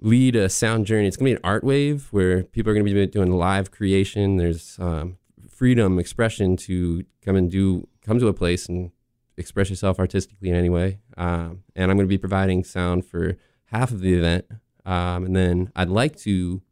lead 0.00 0.34
a 0.34 0.48
sound 0.48 0.86
journey. 0.86 1.06
It's 1.06 1.16
going 1.16 1.26
to 1.32 1.36
be 1.36 1.40
an 1.40 1.48
art 1.48 1.62
wave 1.62 2.08
where 2.10 2.42
people 2.42 2.70
are 2.70 2.74
going 2.74 2.84
to 2.84 2.92
be 2.92 3.06
doing 3.06 3.30
live 3.30 3.70
creation. 3.70 4.36
There's 4.36 4.76
um, 4.80 5.18
freedom, 5.48 5.98
expression 6.00 6.56
to 6.58 7.04
come 7.24 7.36
and 7.36 7.48
do, 7.48 7.86
come 8.02 8.18
to 8.18 8.26
a 8.26 8.34
place 8.34 8.68
and 8.68 8.90
express 9.36 9.70
yourself 9.70 9.98
artistically 9.98 10.48
in 10.48 10.54
any 10.54 10.68
way. 10.68 10.98
Um, 11.16 11.62
and 11.74 11.90
I'm 11.90 11.96
going 11.96 12.06
to 12.06 12.12
be 12.12 12.18
providing 12.18 12.64
sound 12.64 13.04
for 13.04 13.36
half 13.66 13.90
of 13.90 14.00
the 14.00 14.14
event. 14.14 14.46
Um, 14.84 15.24
and 15.24 15.36
then 15.36 15.72
I'd 15.76 15.90
like 15.90 16.16
to 16.20 16.62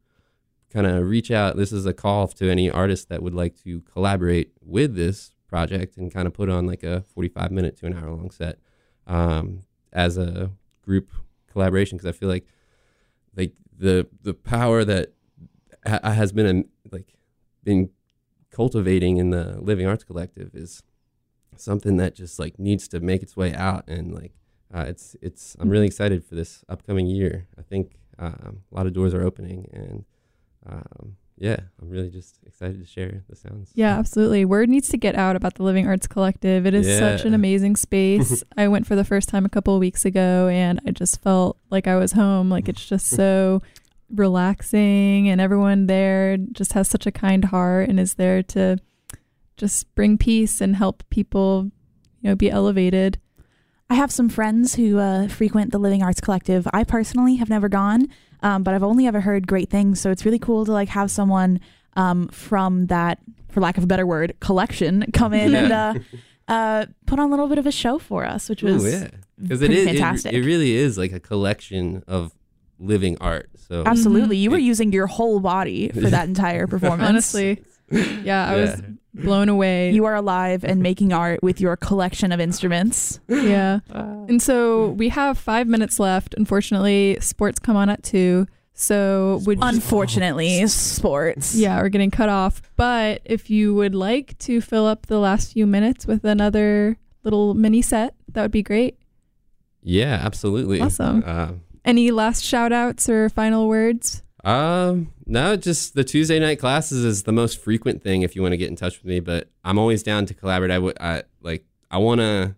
kind 0.71 0.87
of 0.87 1.07
reach 1.07 1.31
out. 1.31 1.57
This 1.57 1.71
is 1.71 1.85
a 1.85 1.93
call 1.93 2.27
to 2.27 2.49
any 2.49 2.69
artist 2.69 3.09
that 3.09 3.21
would 3.21 3.33
like 3.33 3.61
to 3.63 3.81
collaborate 3.81 4.51
with 4.61 4.95
this 4.95 5.33
project 5.47 5.97
and 5.97 6.11
kind 6.11 6.27
of 6.27 6.33
put 6.33 6.49
on 6.49 6.65
like 6.65 6.83
a 6.83 7.01
45 7.13 7.51
minute 7.51 7.77
to 7.77 7.85
an 7.85 7.93
hour 7.93 8.11
long 8.11 8.31
set 8.31 8.59
um, 9.07 9.61
as 9.93 10.17
a 10.17 10.51
group 10.81 11.09
collaboration 11.51 11.97
because 11.97 12.09
I 12.09 12.17
feel 12.17 12.29
like 12.29 12.45
like 13.37 13.53
the 13.77 14.07
the 14.21 14.33
power 14.33 14.83
that 14.83 15.13
ha- 15.85 16.11
has 16.11 16.31
been 16.31 16.67
like 16.91 17.13
been 17.63 17.89
cultivating 18.51 19.17
in 19.17 19.29
the 19.29 19.57
Living 19.61 19.87
Arts 19.87 20.03
Collective 20.03 20.53
is 20.53 20.83
something 21.59 21.97
that 21.97 22.15
just 22.15 22.39
like 22.39 22.59
needs 22.59 22.87
to 22.89 22.99
make 22.99 23.23
its 23.23 23.35
way 23.35 23.53
out 23.53 23.87
and 23.87 24.13
like 24.13 24.33
uh, 24.73 24.85
it's 24.87 25.15
it's 25.21 25.55
I'm 25.59 25.69
really 25.69 25.85
excited 25.87 26.25
for 26.25 26.35
this 26.35 26.63
upcoming 26.67 27.07
year. 27.07 27.47
I 27.57 27.61
think 27.61 27.95
um, 28.19 28.63
a 28.71 28.75
lot 28.75 28.87
of 28.87 28.93
doors 28.93 29.13
are 29.13 29.23
opening 29.23 29.69
and 29.73 30.05
um, 30.65 31.17
yeah, 31.37 31.57
I'm 31.81 31.89
really 31.89 32.09
just 32.09 32.39
excited 32.45 32.79
to 32.79 32.85
share 32.85 33.23
the 33.29 33.35
sounds. 33.35 33.71
Yeah, 33.73 33.97
absolutely. 33.97 34.45
Word 34.45 34.69
needs 34.69 34.87
to 34.89 34.97
get 34.97 35.15
out 35.15 35.35
about 35.35 35.55
the 35.55 35.63
Living 35.63 35.85
Arts 35.85 36.07
Collective. 36.07 36.65
It 36.65 36.73
is 36.73 36.97
such 36.97 37.25
an 37.25 37.33
amazing 37.41 37.75
space. 37.75 38.43
I 38.55 38.67
went 38.69 38.87
for 38.87 38.95
the 38.95 39.03
first 39.03 39.27
time 39.27 39.45
a 39.45 39.49
couple 39.49 39.73
of 39.73 39.79
weeks 39.79 40.05
ago 40.05 40.47
and 40.47 40.79
I 40.87 40.91
just 40.91 41.21
felt 41.21 41.57
like 41.69 41.87
I 41.87 41.97
was 41.97 42.13
home. 42.13 42.49
Like 42.49 42.69
it's 42.69 42.85
just 42.85 43.07
so 43.07 43.61
relaxing 44.09 45.27
and 45.27 45.41
everyone 45.41 45.87
there 45.87 46.37
just 46.37 46.73
has 46.73 46.87
such 46.87 47.05
a 47.05 47.11
kind 47.11 47.45
heart 47.45 47.89
and 47.89 47.99
is 47.99 48.13
there 48.13 48.41
to 48.43 48.77
just 49.57 49.93
bring 49.95 50.17
peace 50.17 50.61
and 50.61 50.75
help 50.75 51.03
people, 51.09 51.71
you 52.21 52.29
know, 52.29 52.35
be 52.35 52.49
elevated. 52.49 53.19
I 53.89 53.95
have 53.95 54.11
some 54.11 54.29
friends 54.29 54.75
who 54.75 54.97
uh, 54.99 55.27
frequent 55.27 55.71
the 55.71 55.77
Living 55.77 56.01
Arts 56.01 56.19
Collective. 56.19 56.67
I 56.73 56.83
personally 56.83 57.35
have 57.35 57.49
never 57.49 57.69
gone, 57.69 58.07
um, 58.41 58.63
but 58.63 58.73
I've 58.73 58.83
only 58.83 59.05
ever 59.05 59.21
heard 59.21 59.47
great 59.47 59.69
things. 59.69 60.01
So 60.01 60.09
it's 60.09 60.25
really 60.25 60.39
cool 60.39 60.65
to 60.65 60.71
like 60.71 60.89
have 60.89 61.11
someone 61.11 61.59
um, 61.93 62.27
from 62.29 62.87
that, 62.87 63.19
for 63.49 63.61
lack 63.61 63.77
of 63.77 63.83
a 63.83 63.87
better 63.87 64.05
word, 64.05 64.35
collection 64.39 65.05
come 65.13 65.33
in 65.33 65.53
and 65.55 65.71
uh, 65.71 65.93
uh, 66.47 66.85
put 67.05 67.19
on 67.19 67.27
a 67.27 67.29
little 67.29 67.47
bit 67.47 67.57
of 67.59 67.67
a 67.67 67.71
show 67.71 67.99
for 67.99 68.25
us, 68.25 68.49
which 68.49 68.63
was 68.63 68.83
Ooh, 68.83 68.89
yeah, 68.89 69.07
because 69.41 69.61
it 69.61 69.67
pretty 69.67 69.81
it- 69.81 69.85
fantastic. 69.85 70.33
It, 70.33 70.41
really 70.41 70.73
is 70.73 70.97
like 70.97 71.11
a 71.11 71.19
collection 71.19 72.03
of 72.07 72.33
living 72.79 73.17
art. 73.21 73.49
So 73.67 73.83
Absolutely, 73.85 74.37
you 74.37 74.51
were 74.51 74.57
using 74.57 74.91
your 74.91 75.07
whole 75.07 75.39
body 75.39 75.89
for 75.89 76.01
that 76.09 76.27
entire 76.27 76.67
performance. 76.67 77.07
Honestly. 77.07 77.63
Yeah, 77.91 78.47
I 78.49 78.55
was 78.55 78.69
Yeah. 78.71 78.85
Blown 79.23 79.49
away. 79.49 79.91
you 79.91 80.05
are 80.05 80.15
alive 80.15 80.63
and 80.63 80.81
making 80.81 81.13
art 81.13 81.41
with 81.41 81.59
your 81.61 81.75
collection 81.77 82.31
of 82.31 82.39
instruments. 82.39 83.19
yeah. 83.27 83.79
And 83.93 84.41
so 84.41 84.89
we 84.89 85.09
have 85.09 85.37
five 85.37 85.67
minutes 85.67 85.99
left. 85.99 86.35
Unfortunately, 86.37 87.17
sports 87.21 87.59
come 87.59 87.75
on 87.75 87.89
at 87.89 88.03
two. 88.03 88.47
So 88.73 89.41
would 89.45 89.59
Unfortunately, 89.61 90.67
sports. 90.67 91.55
yeah, 91.55 91.81
we're 91.81 91.87
getting 91.89 92.11
cut 92.11 92.27
off. 92.27 92.61
But 92.75 93.21
if 93.23 93.49
you 93.49 93.73
would 93.73 93.95
like 93.95 94.37
to 94.39 94.59
fill 94.59 94.85
up 94.85 95.05
the 95.05 95.17
last 95.19 95.53
few 95.53 95.65
minutes 95.65 96.05
with 96.05 96.25
another 96.25 96.97
little 97.23 97.53
mini 97.53 97.81
set, 97.81 98.15
that 98.33 98.41
would 98.41 98.51
be 98.51 98.63
great. 98.63 98.97
yeah, 99.81 100.19
absolutely. 100.21 100.81
Awesome. 100.81 101.23
Uh, 101.25 101.51
Any 101.85 102.11
last 102.11 102.43
shout 102.43 102.73
outs 102.73 103.07
or 103.07 103.29
final 103.29 103.67
words? 103.69 104.23
Um, 104.45 105.11
no, 105.25 105.55
just 105.55 105.95
the 105.95 106.03
Tuesday 106.03 106.39
night 106.39 106.59
classes 106.59 107.03
is 107.03 107.23
the 107.23 107.31
most 107.31 107.59
frequent 107.61 108.03
thing 108.03 108.21
if 108.21 108.35
you 108.35 108.41
want 108.41 108.53
to 108.53 108.57
get 108.57 108.69
in 108.69 108.75
touch 108.75 108.97
with 108.99 109.05
me. 109.05 109.19
But 109.19 109.49
I'm 109.63 109.77
always 109.79 110.03
down 110.03 110.25
to 110.27 110.33
collaborate. 110.33 110.71
I 110.71 110.79
would, 110.79 110.97
I 111.01 111.23
like, 111.41 111.65
I 111.91 111.97
want 111.97 112.21
to 112.21 112.55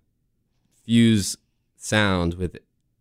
fuse 0.83 1.37
sound 1.77 2.33
with 2.35 2.57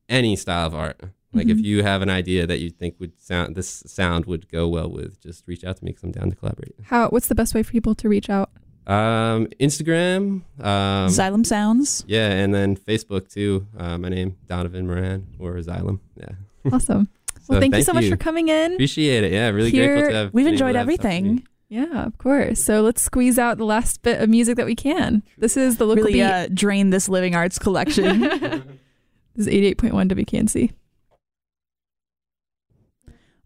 any 0.08 0.36
style 0.36 0.66
of 0.68 0.74
art. 0.74 1.00
Like, 1.32 1.48
if 1.48 1.58
Mhm. 1.58 1.64
you 1.64 1.82
have 1.82 2.00
an 2.00 2.08
idea 2.08 2.46
that 2.46 2.60
you 2.60 2.70
think 2.70 2.94
would 2.98 3.20
sound 3.20 3.56
this 3.56 3.82
sound 3.86 4.24
would 4.24 4.48
go 4.48 4.68
well 4.68 4.88
with, 4.90 5.20
just 5.20 5.42
reach 5.46 5.64
out 5.64 5.76
to 5.78 5.84
me 5.84 5.90
because 5.90 6.04
I'm 6.04 6.12
down 6.12 6.30
to 6.30 6.36
collaborate. 6.36 6.74
How 6.84 7.08
what's 7.10 7.28
the 7.28 7.34
best 7.34 7.54
way 7.54 7.62
for 7.62 7.72
people 7.72 7.94
to 7.96 8.08
reach 8.08 8.30
out? 8.30 8.50
Um, 8.86 9.48
Instagram, 9.60 10.42
um, 10.60 11.08
Xylem 11.10 11.44
Sounds. 11.44 12.04
yeah, 12.06 12.30
and 12.30 12.54
then 12.54 12.76
Facebook 12.76 13.28
too. 13.28 13.66
Uh, 13.76 13.98
my 13.98 14.08
name 14.08 14.36
Donovan 14.46 14.86
Moran 14.86 15.26
or 15.40 15.56
Xylem. 15.56 15.98
Yeah. 16.16 16.36
Awesome. 16.72 17.08
Well, 17.48 17.56
So 17.56 17.60
thank, 17.60 17.74
you 17.74 17.82
so 17.82 17.92
much 17.92 18.08
for 18.08 18.16
coming 18.16 18.48
in. 18.48 18.74
Appreciate 18.74 19.24
it. 19.24 19.32
Yeah, 19.32 19.48
really 19.50 19.70
Here- 19.70 19.86
grateful 19.94 20.10
to 20.10 20.16
have. 20.16 20.34
We've 20.34 20.46
enjoyed 20.46 20.72
to 20.72 20.78
have 20.78 20.86
this 20.86 20.98
everything. 20.98 21.46
Yeah, 21.68 22.04
of 22.06 22.16
course. 22.18 22.62
So 22.62 22.80
let's 22.82 23.02
squeeze 23.02 23.38
out 23.40 23.58
the 23.58 23.64
last 23.64 24.02
bit 24.02 24.20
of 24.20 24.28
music 24.28 24.56
that 24.56 24.66
we 24.66 24.76
can. 24.76 25.22
This 25.36 25.56
is 25.56 25.78
the 25.78 25.84
local 25.84 26.04
Really 26.04 26.14
beat. 26.20 26.22
uh, 26.22 26.46
drain 26.54 26.90
this 26.90 27.08
living 27.08 27.34
arts 27.34 27.58
collection. 27.58 28.20
this 29.34 29.46
is 29.46 29.48
88.1 29.48 29.90
WKNC. 30.12 30.70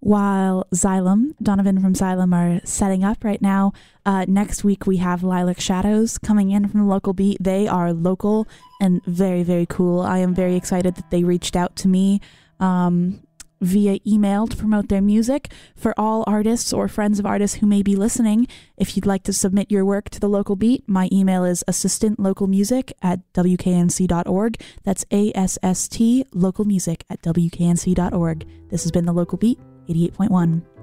While 0.03 0.67
Xylem, 0.75 1.35
Donovan 1.43 1.81
from 1.81 1.93
Xylem 1.93 2.35
are 2.35 2.65
setting 2.65 3.05
up 3.05 3.23
right 3.23 3.41
now, 3.43 3.73
uh, 4.07 4.25
next 4.27 4.65
week 4.65 4.87
we 4.87 4.97
have 4.97 5.23
Lilac 5.23 5.61
Shadows 5.61 6.17
coming 6.17 6.51
in 6.51 6.67
from 6.69 6.81
the 6.81 6.87
local 6.87 7.13
beat. 7.13 7.37
They 7.39 7.69
are 7.69 7.93
local 7.93 8.49
and 8.81 9.05
very, 9.05 9.43
very 9.43 9.67
cool. 9.67 10.01
I 10.01 10.19
am 10.19 10.35
very 10.35 10.57
excited 10.57 10.95
that 10.95 11.11
they 11.11 11.23
reached 11.23 11.55
out 11.55 11.77
to 11.77 11.89
me 11.89 12.21
um, 12.61 13.21
via 13.61 13.99
email 14.07 14.47
to 14.47 14.57
promote 14.57 14.89
their 14.89 15.01
music. 15.01 15.53
For 15.77 15.95
all 15.99 16.25
artists 16.27 16.73
or 16.73 16.89
friends 16.89 17.19
of 17.19 17.27
artists 17.27 17.59
who 17.59 17.67
may 17.67 17.83
be 17.83 17.97
listening, 17.97 18.47
if 18.77 18.97
you'd 18.97 19.07
like 19.07 19.23
to 19.25 19.33
submit 19.33 19.71
your 19.71 19.85
work 19.85 20.11
to 20.11 20.21
the 20.21 20.29
local 20.29 20.57
beat, 20.57 20.89
my 20.89 21.09
email 21.13 21.45
is 21.45 21.65
assistantlocalmusic 21.69 22.93
at 23.03 23.21
wknc.org. 23.33 24.61
That's 24.85 25.05
A 25.13 25.33
S 25.35 25.59
S 25.63 25.89
T 25.89 26.25
localmusic 26.35 27.03
at 27.11 27.23
wknc.org. 27.23 28.47
This 28.71 28.83
has 28.83 28.93
been 28.93 29.07
the 29.07 29.13
local 29.13 29.39
beat. 29.39 29.59
88.1. 29.89 30.80